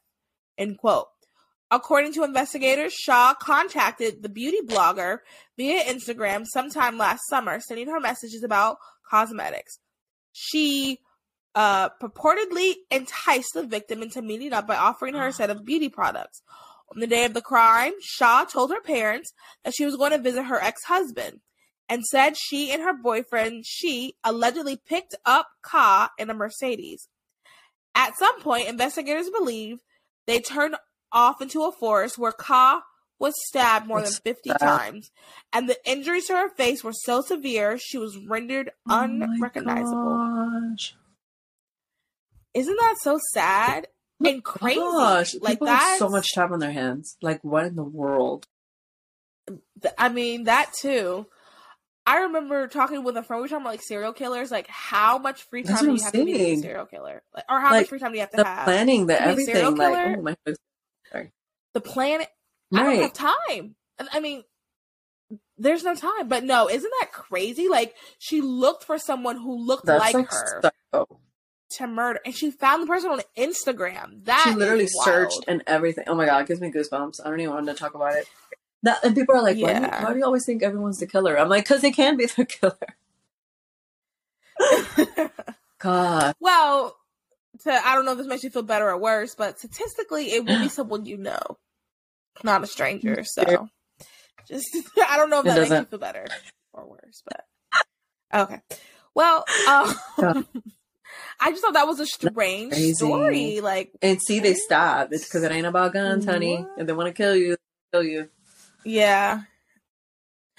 End 0.56 0.78
quote. 0.78 1.08
According 1.70 2.12
to 2.14 2.22
investigators, 2.22 2.94
Shah 2.94 3.34
contacted 3.34 4.22
the 4.22 4.28
beauty 4.28 4.60
blogger 4.64 5.18
via 5.56 5.82
Instagram 5.84 6.44
sometime 6.46 6.96
last 6.96 7.22
summer, 7.28 7.58
sending 7.58 7.88
her 7.88 7.98
messages 7.98 8.44
about 8.44 8.76
cosmetics. 9.10 9.80
She 10.32 11.00
uh, 11.56 11.88
purportedly 12.00 12.74
enticed 12.90 13.54
the 13.54 13.66
victim 13.66 14.02
into 14.02 14.20
meeting 14.20 14.52
up 14.52 14.66
by 14.66 14.76
offering 14.76 15.14
her 15.14 15.28
a 15.28 15.32
set 15.32 15.48
of 15.48 15.64
beauty 15.64 15.88
products. 15.88 16.42
On 16.94 17.00
the 17.00 17.06
day 17.06 17.24
of 17.24 17.34
the 17.34 17.40
crime, 17.40 17.94
Shah 18.00 18.44
told 18.44 18.70
her 18.70 18.80
parents 18.80 19.32
that 19.64 19.74
she 19.74 19.86
was 19.86 19.96
going 19.96 20.12
to 20.12 20.18
visit 20.18 20.44
her 20.44 20.62
ex 20.62 20.84
husband 20.84 21.40
and 21.88 22.04
said 22.04 22.36
she 22.36 22.70
and 22.70 22.82
her 22.82 22.92
boyfriend, 22.92 23.64
she 23.66 24.14
allegedly 24.22 24.76
picked 24.76 25.14
up 25.24 25.48
Ka 25.62 26.10
in 26.18 26.30
a 26.30 26.34
Mercedes. 26.34 27.08
At 27.94 28.18
some 28.18 28.40
point, 28.40 28.68
investigators 28.68 29.30
believe 29.30 29.78
they 30.26 30.40
turned 30.40 30.76
off 31.10 31.40
into 31.40 31.64
a 31.64 31.72
forest 31.72 32.18
where 32.18 32.32
Ka 32.32 32.82
was 33.18 33.34
stabbed 33.46 33.86
more 33.86 34.02
than 34.02 34.12
50 34.12 34.50
times, 34.60 35.10
and 35.54 35.70
the 35.70 35.78
injuries 35.90 36.26
to 36.26 36.34
her 36.34 36.50
face 36.50 36.84
were 36.84 36.92
so 36.92 37.22
severe 37.22 37.78
she 37.78 37.96
was 37.96 38.18
rendered 38.18 38.72
oh 38.90 39.00
unrecognizable. 39.00 40.18
Isn't 42.56 42.76
that 42.76 42.96
so 43.02 43.20
sad 43.34 43.86
and 44.24 44.42
crazy? 44.42 44.80
Gosh, 44.80 45.34
like 45.42 45.60
that. 45.60 45.96
So 45.98 46.08
much 46.08 46.34
time 46.34 46.54
on 46.54 46.58
their 46.58 46.72
hands. 46.72 47.18
Like, 47.20 47.44
what 47.44 47.66
in 47.66 47.76
the 47.76 47.84
world? 47.84 48.46
I 49.98 50.08
mean, 50.08 50.44
that 50.44 50.72
too. 50.72 51.26
I 52.06 52.20
remember 52.20 52.66
talking 52.66 53.04
with 53.04 53.14
a 53.18 53.22
friend. 53.22 53.40
We 53.40 53.42
were 53.42 53.48
talking 53.48 53.62
about 53.62 53.72
like 53.72 53.82
serial 53.82 54.14
killers. 54.14 54.50
Like, 54.50 54.68
how 54.68 55.18
much 55.18 55.42
free 55.42 55.64
time 55.64 55.80
do 55.80 55.84
you 55.84 56.02
have 56.02 56.12
saying. 56.12 56.26
to 56.26 56.32
be 56.32 56.52
a 56.52 56.56
serial 56.56 56.86
killer? 56.86 57.22
Like, 57.34 57.44
or 57.50 57.60
how 57.60 57.72
like, 57.72 57.82
much 57.82 57.88
free 57.90 57.98
time 57.98 58.12
do 58.12 58.16
you 58.16 58.20
have 58.22 58.30
to 58.30 58.38
the 58.38 58.44
have? 58.44 58.64
Planning, 58.64 59.06
the 59.06 59.20
everything. 59.20 59.76
Like, 59.76 60.16
oh 60.16 60.22
my. 60.22 60.36
Sorry. 61.12 61.32
The 61.74 61.80
planet. 61.82 62.28
Right. 62.70 62.80
I 62.80 62.84
don't 62.94 63.02
have 63.02 63.12
time. 63.12 63.74
I 64.12 64.20
mean, 64.20 64.44
there's 65.58 65.84
no 65.84 65.94
time. 65.94 66.28
But 66.28 66.42
no, 66.42 66.70
isn't 66.70 66.92
that 67.00 67.12
crazy? 67.12 67.68
Like 67.68 67.94
she 68.18 68.40
looked 68.40 68.84
for 68.84 68.98
someone 68.98 69.36
who 69.36 69.58
looked 69.66 69.84
That's 69.84 70.00
like, 70.00 70.14
like 70.14 70.30
her 70.30 70.72
so... 70.94 71.20
to 71.70 71.86
murder, 71.86 72.20
and 72.24 72.34
she 72.34 72.50
found 72.50 72.82
the 72.82 72.86
person 72.86 73.10
on 73.10 73.20
Instagram. 73.36 74.24
That 74.24 74.44
she 74.48 74.54
literally 74.54 74.86
searched 74.86 75.44
and 75.48 75.62
everything. 75.66 76.04
Oh 76.06 76.14
my 76.14 76.26
god, 76.26 76.42
it 76.42 76.48
gives 76.48 76.60
me 76.60 76.70
goosebumps. 76.70 77.20
I 77.24 77.30
don't 77.30 77.40
even 77.40 77.54
want 77.54 77.66
to 77.66 77.74
talk 77.74 77.94
about 77.94 78.14
it. 78.14 78.26
That 78.82 79.04
and 79.04 79.14
people 79.14 79.34
are 79.34 79.42
like, 79.42 79.56
yeah. 79.56 79.66
why, 79.66 79.78
do 79.78 79.84
you, 79.84 80.04
why 80.04 80.12
do 80.12 80.18
you 80.18 80.24
always 80.24 80.46
think 80.46 80.62
everyone's 80.62 80.98
the 80.98 81.06
killer? 81.06 81.38
I'm 81.38 81.48
like, 81.48 81.64
because 81.64 81.82
they 81.82 81.90
can 81.90 82.16
be 82.16 82.26
the 82.26 82.44
killer. 82.46 82.76
God. 85.78 86.34
Well, 86.40 86.96
to 87.64 87.70
I 87.70 87.94
don't 87.94 88.04
know 88.04 88.12
if 88.12 88.18
this 88.18 88.26
makes 88.26 88.44
you 88.44 88.50
feel 88.50 88.62
better 88.62 88.88
or 88.88 88.98
worse, 88.98 89.34
but 89.34 89.58
statistically, 89.58 90.32
it 90.32 90.44
will 90.44 90.60
be 90.60 90.68
someone 90.70 91.04
you 91.04 91.16
know, 91.16 91.58
not 92.44 92.62
a 92.62 92.66
stranger. 92.66 93.24
So, 93.24 93.68
just 94.48 94.76
I 95.08 95.16
don't 95.16 95.30
know 95.30 95.40
if 95.40 95.44
that 95.46 95.58
makes 95.58 95.70
you 95.70 95.84
feel 95.84 95.98
better 95.98 96.26
or 96.72 96.88
worse, 96.88 97.22
but 97.24 97.44
okay. 98.42 98.60
Well, 99.14 99.44
um, 99.68 100.46
I 101.40 101.50
just 101.50 101.62
thought 101.62 101.74
that 101.74 101.86
was 101.86 102.00
a 102.00 102.06
strange 102.06 102.74
story. 102.94 103.60
Like, 103.60 103.92
and 104.02 104.20
see, 104.20 104.40
they 104.40 104.54
stop. 104.54 105.08
It's 105.12 105.24
because 105.24 105.42
it 105.42 105.52
ain't 105.52 105.66
about 105.66 105.92
guns, 105.92 106.24
honey. 106.24 106.58
What? 106.58 106.70
If 106.78 106.86
they 106.86 106.92
want 106.92 107.08
to 107.08 107.12
kill 107.12 107.36
you, 107.36 107.56
kill 107.92 108.02
you. 108.02 108.28
Yeah. 108.84 109.42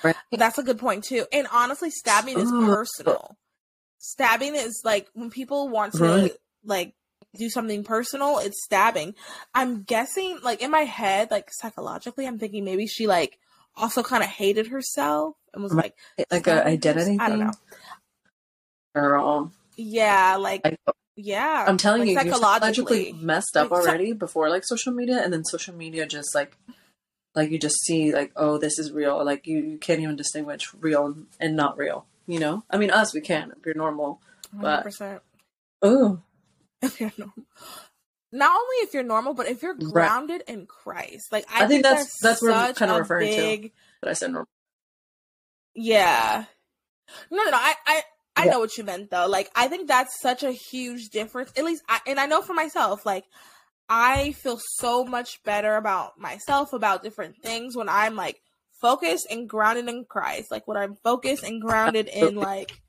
Right. 0.03 0.15
That's 0.31 0.57
a 0.57 0.63
good 0.63 0.77
point 0.77 1.03
too. 1.03 1.25
And 1.31 1.47
honestly, 1.51 1.89
stabbing 1.89 2.37
is 2.39 2.51
personal 2.51 3.37
stabbing 4.07 4.55
is 4.55 4.81
like 4.83 5.07
when 5.13 5.29
people 5.29 5.69
want 5.69 5.93
to 5.93 6.03
right. 6.03 6.31
like 6.63 6.93
do 7.35 7.49
something 7.49 7.83
personal, 7.83 8.39
it's 8.39 8.63
stabbing. 8.63 9.13
I'm 9.53 9.83
guessing 9.83 10.39
like 10.43 10.61
in 10.61 10.71
my 10.71 10.81
head, 10.81 11.29
like 11.29 11.49
psychologically, 11.51 12.25
I'm 12.25 12.39
thinking 12.39 12.65
maybe 12.65 12.87
she 12.87 13.07
like 13.07 13.37
also 13.75 14.01
kind 14.03 14.23
of 14.23 14.29
hated 14.29 14.67
herself 14.67 15.35
and 15.53 15.61
was 15.61 15.73
like 15.73 15.95
like 16.31 16.47
an 16.47 16.59
identity. 16.59 17.17
I 17.19 17.29
don't 17.29 17.39
know. 17.39 17.53
Girl. 18.95 19.51
Yeah, 19.77 20.37
like 20.37 20.61
I, 20.65 20.77
yeah. 21.15 21.65
I'm 21.67 21.77
telling 21.77 22.01
like, 22.01 22.09
you, 22.09 22.15
psychologically 22.15 23.05
psychologically 23.05 23.25
messed 23.25 23.55
up 23.55 23.71
already 23.71 24.13
before 24.13 24.49
like 24.49 24.63
social 24.65 24.91
media, 24.91 25.21
and 25.23 25.31
then 25.31 25.45
social 25.45 25.73
media 25.73 26.05
just 26.05 26.35
like 26.35 26.57
like 27.35 27.51
you 27.51 27.59
just 27.59 27.79
see 27.85 28.11
like 28.13 28.31
oh 28.35 28.57
this 28.57 28.79
is 28.79 28.91
real 28.91 29.23
like 29.23 29.45
you, 29.45 29.59
you 29.59 29.77
can't 29.77 29.99
even 29.99 30.15
distinguish 30.15 30.73
real 30.81 31.15
and 31.39 31.55
not 31.55 31.77
real 31.77 32.05
you 32.27 32.39
know, 32.39 32.63
I 32.69 32.77
mean, 32.77 32.91
us 32.91 33.13
we 33.13 33.21
can 33.21 33.53
if 33.57 33.65
you're 33.65 33.73
normal, 33.73 34.21
but 34.51 34.85
100%. 34.85 35.21
oh, 35.81 36.19
if 36.81 36.99
you're 36.99 37.11
normal, 37.17 37.45
not 38.33 38.51
only 38.51 38.75
if 38.81 38.93
you're 38.93 39.03
normal, 39.03 39.33
but 39.33 39.47
if 39.47 39.63
you're 39.63 39.75
grounded 39.75 40.43
right. 40.45 40.57
in 40.57 40.65
Christ. 40.65 41.31
Like 41.31 41.45
I, 41.49 41.55
I 41.55 41.59
think, 41.59 41.69
think, 41.69 41.83
that's 41.83 42.19
that's, 42.21 42.41
that's 42.41 42.41
what 42.41 42.53
I'm 42.53 42.73
kind 42.73 42.91
of 42.91 42.99
referring 42.99 43.29
big... 43.29 43.63
to. 43.63 43.69
But 44.01 44.09
I 44.09 44.13
said 44.13 44.31
normal. 44.31 44.49
Yeah. 45.73 46.45
No, 47.31 47.37
no, 47.37 47.51
no. 47.51 47.57
I, 47.57 47.75
I, 47.85 48.01
I 48.37 48.45
yeah. 48.45 48.51
know 48.51 48.59
what 48.59 48.77
you 48.77 48.83
meant 48.83 49.09
though. 49.09 49.27
Like 49.27 49.49
I 49.55 49.67
think 49.67 49.87
that's 49.87 50.21
such 50.21 50.43
a 50.43 50.51
huge 50.51 51.09
difference. 51.09 51.51
At 51.57 51.65
least, 51.65 51.83
I, 51.89 51.99
and 52.07 52.19
I 52.19 52.27
know 52.27 52.41
for 52.41 52.53
myself, 52.53 53.05
like 53.05 53.25
I 53.89 54.33
feel 54.33 54.59
so 54.75 55.03
much 55.03 55.43
better 55.43 55.75
about 55.75 56.19
myself 56.19 56.71
about 56.71 57.03
different 57.03 57.41
things 57.41 57.75
when 57.75 57.89
I'm 57.89 58.15
like 58.15 58.39
focused 58.79 59.27
and 59.31 59.49
grounded 59.49 59.89
in 59.89 60.05
Christ. 60.07 60.51
Like 60.51 60.67
when 60.67 60.77
I'm 60.77 60.95
focused 61.03 61.43
and 61.43 61.61
grounded 61.61 62.07
in 62.07 62.35
like, 62.35 62.79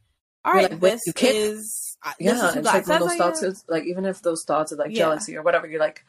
all 0.45 0.53
right, 0.53 0.71
like, 0.71 0.73
uh, 0.73 0.77
this 0.77 1.01
is 1.21 1.97
yeah. 2.19 2.33
This 2.35 2.43
is 2.43 2.57
it's 2.57 2.67
like 2.67 2.85
those 2.85 3.15
thoughts 3.17 3.43
is 3.43 3.65
like 3.69 3.85
even 3.85 4.05
if 4.05 4.21
those 4.21 4.45
thoughts 4.47 4.73
are 4.73 4.77
like 4.77 4.91
yeah. 4.91 4.99
jealousy 4.99 5.37
or 5.37 5.43
whatever, 5.43 5.67
you're 5.67 5.81
like, 5.81 6.05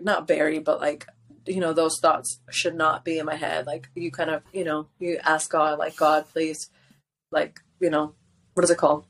not 0.00 0.26
bury, 0.26 0.60
but 0.60 0.80
like 0.80 1.06
you 1.46 1.60
know 1.60 1.72
those 1.72 1.98
thoughts 2.00 2.40
should 2.50 2.74
not 2.74 3.04
be 3.04 3.18
in 3.18 3.26
my 3.26 3.36
head. 3.36 3.66
Like 3.66 3.90
you 3.94 4.10
kind 4.10 4.30
of 4.30 4.42
you 4.52 4.64
know 4.64 4.88
you 4.98 5.18
ask 5.22 5.50
God 5.50 5.78
like 5.78 5.96
God 5.96 6.24
please, 6.32 6.70
like 7.30 7.60
you 7.80 7.90
know 7.90 8.14
what 8.54 8.64
is 8.64 8.70
it 8.70 8.78
called? 8.78 9.04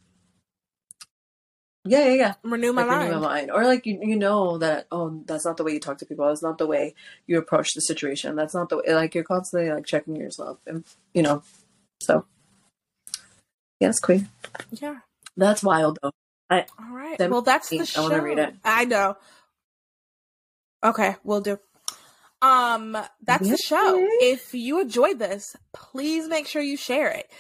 Yeah, 1.84 2.04
yeah, 2.04 2.14
yeah. 2.14 2.34
Renew 2.42 2.72
my 2.72 2.82
like, 2.82 2.90
mind. 2.90 3.08
Renew 3.08 3.20
my 3.20 3.26
mind. 3.26 3.50
Or 3.50 3.64
like 3.64 3.86
you, 3.86 3.98
you 4.02 4.16
know 4.16 4.58
that 4.58 4.86
oh, 4.92 5.22
that's 5.24 5.46
not 5.46 5.56
the 5.56 5.64
way 5.64 5.72
you 5.72 5.80
talk 5.80 5.98
to 5.98 6.06
people. 6.06 6.26
That's 6.26 6.42
not 6.42 6.58
the 6.58 6.66
way 6.66 6.94
you 7.26 7.38
approach 7.38 7.72
the 7.74 7.80
situation. 7.80 8.36
That's 8.36 8.54
not 8.54 8.68
the 8.68 8.78
way. 8.78 8.94
Like 8.94 9.14
you're 9.14 9.24
constantly 9.24 9.70
like 9.70 9.86
checking 9.86 10.16
yourself, 10.16 10.58
and 10.66 10.84
you 11.14 11.22
know. 11.22 11.42
So, 12.02 12.26
yes, 13.80 13.98
queen. 13.98 14.28
Yeah, 14.70 14.98
that's 15.36 15.62
wild 15.62 15.98
though. 16.02 16.12
I, 16.50 16.66
All 16.78 16.94
right. 16.94 17.18
Well, 17.30 17.42
that's 17.42 17.68
the 17.70 17.86
show. 17.86 18.00
I 18.00 18.02
want 18.02 18.14
to 18.14 18.20
read 18.20 18.38
it. 18.38 18.54
I 18.64 18.84
know. 18.84 19.16
Okay, 20.84 21.16
we'll 21.24 21.40
do. 21.40 21.58
Um, 22.42 22.96
that's 23.22 23.48
the 23.48 23.56
show. 23.56 24.06
If 24.20 24.54
you 24.54 24.80
enjoyed 24.80 25.18
this, 25.18 25.56
please 25.72 26.26
make 26.26 26.46
sure 26.46 26.62
you 26.62 26.76
share 26.76 27.10
it 27.10 27.30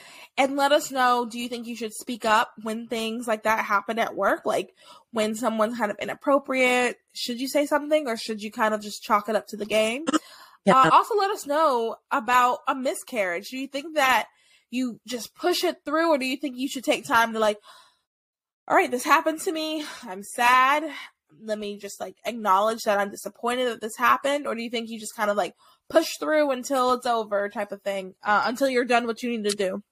and 0.40 0.56
let 0.56 0.72
us 0.72 0.90
know 0.90 1.26
do 1.26 1.38
you 1.38 1.50
think 1.50 1.66
you 1.66 1.76
should 1.76 1.92
speak 1.92 2.24
up 2.24 2.52
when 2.62 2.88
things 2.88 3.28
like 3.28 3.42
that 3.42 3.62
happen 3.62 3.98
at 3.98 4.16
work? 4.16 4.46
Like 4.46 4.74
when 5.12 5.34
someone's 5.34 5.76
kind 5.76 5.90
of 5.90 5.98
inappropriate 6.00 6.96
should 7.12 7.38
you 7.40 7.46
say 7.46 7.66
something 7.66 8.08
or 8.08 8.16
should 8.16 8.42
you 8.42 8.50
kind 8.50 8.72
of 8.72 8.80
just 8.80 9.02
chalk 9.02 9.28
it 9.28 9.36
up 9.36 9.46
to 9.48 9.56
the 9.56 9.66
game? 9.66 10.06
Yeah. 10.66 10.76
uh, 10.76 10.90
also 10.92 11.16
let 11.16 11.30
us 11.30 11.46
know 11.46 11.96
about 12.10 12.58
a 12.68 12.74
miscarriage. 12.74 13.48
Do 13.48 13.56
you 13.56 13.66
think 13.66 13.94
that 13.94 14.26
you 14.68 15.00
just 15.06 15.34
push 15.34 15.64
it 15.64 15.78
through 15.86 16.10
or 16.10 16.18
do 16.18 16.26
you 16.26 16.36
think 16.36 16.58
you 16.58 16.68
should 16.68 16.84
take 16.84 17.06
time 17.06 17.32
to 17.32 17.38
like 17.38 17.56
all 18.68 18.76
right 18.76 18.90
this 18.90 19.02
happened 19.02 19.40
to 19.40 19.52
me. 19.52 19.86
I'm 20.02 20.22
sad. 20.22 20.84
Let 21.42 21.58
me 21.58 21.78
just 21.78 21.98
like 21.98 22.16
acknowledge 22.26 22.80
that 22.82 22.98
i'm 22.98 23.08
disappointed 23.10 23.68
that 23.68 23.80
this 23.80 23.96
happened 23.96 24.46
or 24.46 24.54
do 24.54 24.62
you 24.62 24.68
think 24.68 24.90
you 24.90 25.00
just 25.00 25.16
kind 25.16 25.30
of 25.30 25.36
like 25.38 25.54
push 25.88 26.18
through 26.18 26.50
until 26.50 26.92
it's 26.92 27.06
over 27.06 27.48
type 27.48 27.72
of 27.72 27.80
thing 27.80 28.14
uh, 28.22 28.42
until 28.44 28.68
you're 28.68 28.84
done 28.84 29.06
what 29.06 29.22
you 29.22 29.30
need 29.30 29.48
to 29.48 29.56
do 29.56 29.82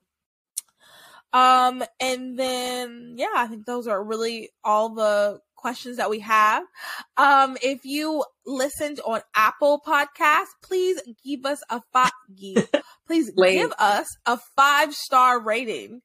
um, 1.32 1.84
and 2.00 2.38
then, 2.38 3.14
yeah, 3.16 3.32
I 3.36 3.46
think 3.46 3.66
those 3.66 3.86
are 3.86 4.02
really 4.02 4.50
all 4.64 4.94
the 4.94 5.40
questions 5.56 5.98
that 5.98 6.08
we 6.08 6.20
have. 6.20 6.62
Um, 7.16 7.58
if 7.62 7.84
you 7.84 8.24
listened 8.46 9.00
on 9.04 9.20
Apple 9.34 9.82
Podcasts, 9.86 10.54
please 10.62 11.00
give 11.24 11.44
us 11.44 11.60
a 11.68 11.82
five, 11.92 12.10
please 13.06 13.30
give 13.36 13.72
us 13.78 14.06
a 14.24 14.38
five 14.56 14.94
star 14.94 15.40
rating. 15.40 16.00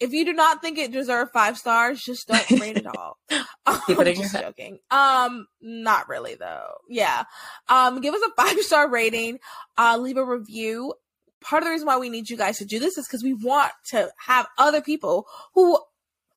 If 0.00 0.12
you 0.12 0.24
do 0.24 0.32
not 0.32 0.60
think 0.60 0.76
it 0.76 0.90
deserves 0.90 1.30
five 1.32 1.56
stars, 1.56 2.02
just 2.04 2.26
don't 2.26 2.50
rate 2.60 2.78
it 2.78 2.86
all. 2.86 3.16
Keep 3.86 4.00
it 4.00 4.06
in 4.08 4.16
just 4.16 4.34
joking. 4.34 4.78
Um, 4.90 5.46
not 5.60 6.08
really 6.08 6.34
though. 6.34 6.74
Yeah. 6.88 7.24
Um, 7.68 8.00
give 8.00 8.14
us 8.14 8.22
a 8.26 8.42
five 8.42 8.60
star 8.60 8.90
rating. 8.90 9.38
Uh, 9.78 9.96
leave 10.00 10.16
a 10.16 10.24
review 10.24 10.94
part 11.44 11.62
of 11.62 11.66
the 11.66 11.70
reason 11.70 11.86
why 11.86 11.98
we 11.98 12.08
need 12.08 12.28
you 12.30 12.36
guys 12.36 12.58
to 12.58 12.64
do 12.64 12.78
this 12.78 12.98
is 12.98 13.06
because 13.06 13.22
we 13.22 13.34
want 13.34 13.72
to 13.86 14.10
have 14.26 14.46
other 14.58 14.80
people 14.80 15.26
who 15.54 15.78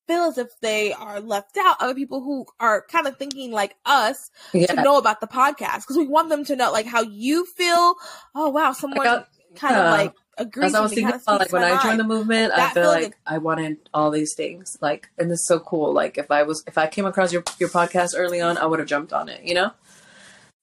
feel 0.07 0.23
as 0.23 0.37
if 0.37 0.47
they 0.61 0.93
are 0.93 1.19
left 1.19 1.57
out, 1.57 1.77
other 1.79 1.95
people 1.95 2.21
who 2.21 2.45
are 2.59 2.85
kind 2.89 3.07
of 3.07 3.17
thinking 3.17 3.51
like 3.51 3.75
us 3.85 4.31
yeah. 4.53 4.67
to 4.67 4.81
know 4.81 4.97
about 4.97 5.19
the 5.19 5.27
podcast 5.27 5.81
because 5.81 5.97
we 5.97 6.07
want 6.07 6.29
them 6.29 6.45
to 6.45 6.55
know 6.55 6.71
like 6.71 6.85
how 6.85 7.01
you 7.01 7.45
feel. 7.45 7.95
Oh 8.35 8.49
wow, 8.49 8.73
someone 8.73 9.03
got, 9.03 9.27
kind 9.55 9.75
of 9.75 9.85
uh, 9.85 9.91
like 9.91 10.13
agrees. 10.37 10.67
As 10.67 10.75
I 10.75 10.81
was 10.81 10.93
thinking 10.93 11.13
about 11.13 11.39
like 11.39 11.51
when 11.51 11.63
I 11.63 11.81
joined 11.81 11.99
the 11.99 12.05
movement, 12.05 12.53
I 12.53 12.69
feel 12.71 12.87
like 12.87 13.17
I 13.25 13.37
wanted 13.37 13.77
all 13.93 14.11
these 14.11 14.33
things. 14.35 14.77
Like, 14.81 15.09
and 15.17 15.31
it's 15.31 15.47
so 15.47 15.59
cool. 15.59 15.93
Like 15.93 16.17
if 16.17 16.31
I 16.31 16.43
was 16.43 16.63
if 16.67 16.77
I 16.77 16.87
came 16.87 17.05
across 17.05 17.33
your 17.33 17.43
your 17.59 17.69
podcast 17.69 18.11
early 18.15 18.41
on, 18.41 18.57
I 18.57 18.65
would 18.65 18.79
have 18.79 18.87
jumped 18.87 19.13
on 19.13 19.29
it. 19.29 19.43
You 19.43 19.55
know? 19.55 19.71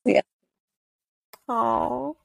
Yeah. 0.05 0.23
Oh. 1.49 2.17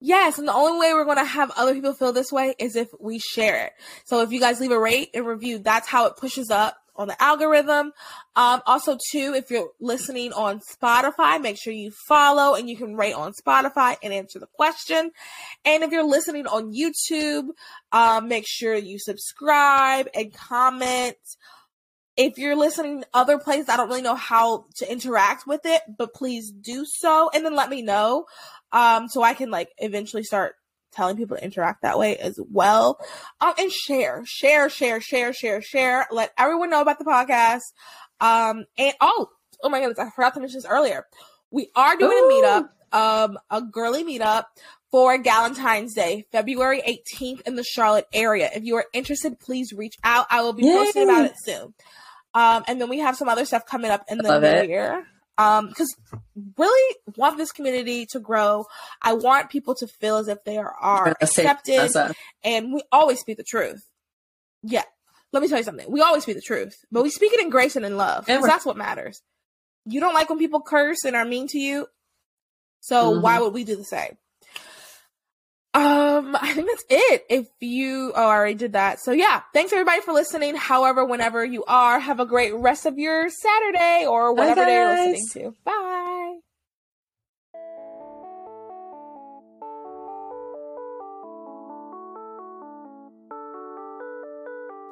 Yes, 0.00 0.38
and 0.38 0.46
the 0.46 0.52
only 0.52 0.78
way 0.86 0.92
we're 0.92 1.04
going 1.04 1.16
to 1.16 1.24
have 1.24 1.50
other 1.56 1.74
people 1.74 1.94
feel 1.94 2.12
this 2.12 2.30
way 2.30 2.54
is 2.58 2.76
if 2.76 2.88
we 3.00 3.18
share 3.18 3.66
it. 3.66 3.72
So 4.04 4.20
if 4.20 4.30
you 4.30 4.40
guys 4.40 4.60
leave 4.60 4.70
a 4.70 4.78
rate 4.78 5.10
and 5.14 5.26
review, 5.26 5.58
that's 5.58 5.88
how 5.88 6.06
it 6.06 6.16
pushes 6.16 6.50
up 6.50 6.76
on 6.96 7.08
the 7.08 7.22
algorithm. 7.22 7.92
Um, 8.34 8.62
also, 8.66 8.98
too, 9.10 9.34
if 9.34 9.50
you're 9.50 9.70
listening 9.80 10.32
on 10.32 10.60
Spotify, 10.60 11.40
make 11.40 11.58
sure 11.58 11.72
you 11.72 11.92
follow 12.08 12.54
and 12.54 12.68
you 12.68 12.76
can 12.76 12.96
rate 12.96 13.14
on 13.14 13.32
Spotify 13.32 13.96
and 14.02 14.12
answer 14.12 14.38
the 14.38 14.46
question. 14.46 15.10
And 15.64 15.82
if 15.82 15.90
you're 15.90 16.04
listening 16.06 16.46
on 16.46 16.74
YouTube, 16.74 17.48
um, 17.92 18.28
make 18.28 18.44
sure 18.46 18.74
you 18.74 18.98
subscribe 18.98 20.08
and 20.14 20.32
comment. 20.32 21.16
If 22.16 22.38
you're 22.38 22.56
listening 22.56 23.04
other 23.12 23.38
places, 23.38 23.68
I 23.68 23.76
don't 23.76 23.88
really 23.88 24.00
know 24.00 24.14
how 24.14 24.66
to 24.76 24.90
interact 24.90 25.46
with 25.46 25.60
it, 25.64 25.82
but 25.98 26.14
please 26.14 26.50
do 26.50 26.86
so 26.86 27.30
and 27.34 27.44
then 27.44 27.54
let 27.54 27.68
me 27.68 27.82
know 27.82 28.24
um, 28.72 29.08
so 29.08 29.22
I 29.22 29.34
can 29.34 29.50
like 29.50 29.70
eventually 29.78 30.22
start 30.22 30.54
telling 30.92 31.16
people 31.16 31.36
to 31.36 31.44
interact 31.44 31.82
that 31.82 31.98
way 31.98 32.16
as 32.16 32.38
well. 32.50 32.98
Um, 33.40 33.54
and 33.58 33.70
share, 33.70 34.22
share, 34.24 34.68
share, 34.68 35.00
share, 35.00 35.32
share, 35.32 35.62
share. 35.62 36.06
Let 36.10 36.32
everyone 36.38 36.70
know 36.70 36.80
about 36.80 36.98
the 36.98 37.04
podcast. 37.04 37.60
Um, 38.20 38.64
and 38.78 38.94
oh, 39.00 39.28
oh 39.62 39.68
my 39.68 39.80
goodness, 39.80 39.98
I 39.98 40.10
forgot 40.10 40.34
to 40.34 40.40
mention 40.40 40.58
this 40.58 40.66
earlier. 40.66 41.06
We 41.50 41.70
are 41.76 41.96
doing 41.96 42.12
Ooh. 42.12 42.28
a 42.28 42.68
meetup, 42.92 42.98
um, 42.98 43.38
a 43.50 43.62
girly 43.62 44.04
meetup 44.04 44.44
for 44.90 45.22
Valentine's 45.22 45.94
Day, 45.94 46.26
February 46.32 46.82
18th 46.82 47.42
in 47.42 47.56
the 47.56 47.64
Charlotte 47.64 48.06
area. 48.12 48.50
If 48.54 48.64
you 48.64 48.76
are 48.76 48.86
interested, 48.92 49.38
please 49.38 49.72
reach 49.72 49.96
out. 50.02 50.26
I 50.30 50.42
will 50.42 50.52
be 50.52 50.64
Yay. 50.64 50.72
posting 50.72 51.04
about 51.04 51.26
it 51.26 51.34
soon. 51.42 51.74
Um, 52.34 52.64
and 52.66 52.80
then 52.80 52.88
we 52.88 52.98
have 52.98 53.16
some 53.16 53.28
other 53.28 53.44
stuff 53.44 53.64
coming 53.66 53.90
up 53.90 54.04
in 54.08 54.18
the 54.18 54.38
new 54.38 54.68
year. 54.68 55.06
Um, 55.38 55.68
because 55.68 55.94
really 56.56 56.96
want 57.16 57.36
this 57.36 57.52
community 57.52 58.06
to 58.06 58.20
grow. 58.20 58.64
I 59.02 59.12
want 59.12 59.50
people 59.50 59.74
to 59.76 59.86
feel 59.86 60.16
as 60.16 60.28
if 60.28 60.42
they 60.44 60.56
are, 60.56 60.74
are 60.80 61.14
accepted, 61.20 62.14
and 62.42 62.72
we 62.72 62.82
always 62.90 63.20
speak 63.20 63.36
the 63.36 63.44
truth. 63.44 63.86
Yeah, 64.62 64.84
let 65.32 65.42
me 65.42 65.48
tell 65.48 65.58
you 65.58 65.64
something. 65.64 65.90
We 65.90 66.00
always 66.00 66.22
speak 66.22 66.36
the 66.36 66.42
truth, 66.42 66.76
but 66.90 67.02
we 67.02 67.10
speak 67.10 67.32
it 67.34 67.40
in 67.40 67.50
grace 67.50 67.76
and 67.76 67.84
in 67.84 67.96
love 67.96 68.26
because 68.26 68.46
that's 68.46 68.64
what 68.64 68.78
matters. 68.78 69.20
You 69.84 70.00
don't 70.00 70.14
like 70.14 70.30
when 70.30 70.38
people 70.38 70.62
curse 70.62 71.04
and 71.04 71.14
are 71.14 71.24
mean 71.24 71.48
to 71.48 71.58
you, 71.58 71.86
so 72.80 73.12
mm-hmm. 73.12 73.20
why 73.20 73.38
would 73.38 73.52
we 73.52 73.64
do 73.64 73.76
the 73.76 73.84
same? 73.84 74.16
Um, 75.76 76.34
I 76.40 76.54
think 76.54 76.70
that's 76.70 76.84
it. 76.88 77.26
If 77.28 77.48
you 77.60 78.10
oh, 78.16 78.22
I 78.22 78.34
already 78.34 78.54
did 78.54 78.72
that. 78.72 78.98
So 78.98 79.12
yeah, 79.12 79.42
thanks 79.52 79.74
everybody 79.74 80.00
for 80.00 80.14
listening. 80.14 80.56
However, 80.56 81.04
whenever 81.04 81.44
you 81.44 81.64
are, 81.64 82.00
have 82.00 82.18
a 82.18 82.24
great 82.24 82.54
rest 82.54 82.86
of 82.86 82.98
your 82.98 83.28
Saturday 83.28 84.06
or 84.08 84.32
whatever 84.32 84.64
day 84.64 84.74
you're 84.74 85.12
listening 85.12 85.52
to. 85.52 85.54
Bye. 85.66 86.38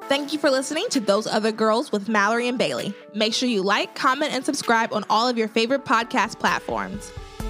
Thank 0.07 0.33
you 0.33 0.37
for 0.37 0.51
listening 0.51 0.85
to 0.89 0.99
Those 0.99 1.25
Other 1.25 1.51
Girls 1.51 1.91
with 1.91 2.07
Mallory 2.07 2.47
and 2.47 2.59
Bailey. 2.59 2.93
Make 3.15 3.33
sure 3.33 3.49
you 3.49 3.63
like, 3.63 3.95
comment, 3.95 4.33
and 4.33 4.45
subscribe 4.45 4.93
on 4.93 5.03
all 5.09 5.27
of 5.27 5.35
your 5.35 5.47
favorite 5.47 5.83
podcast 5.83 6.37
platforms. 6.37 7.11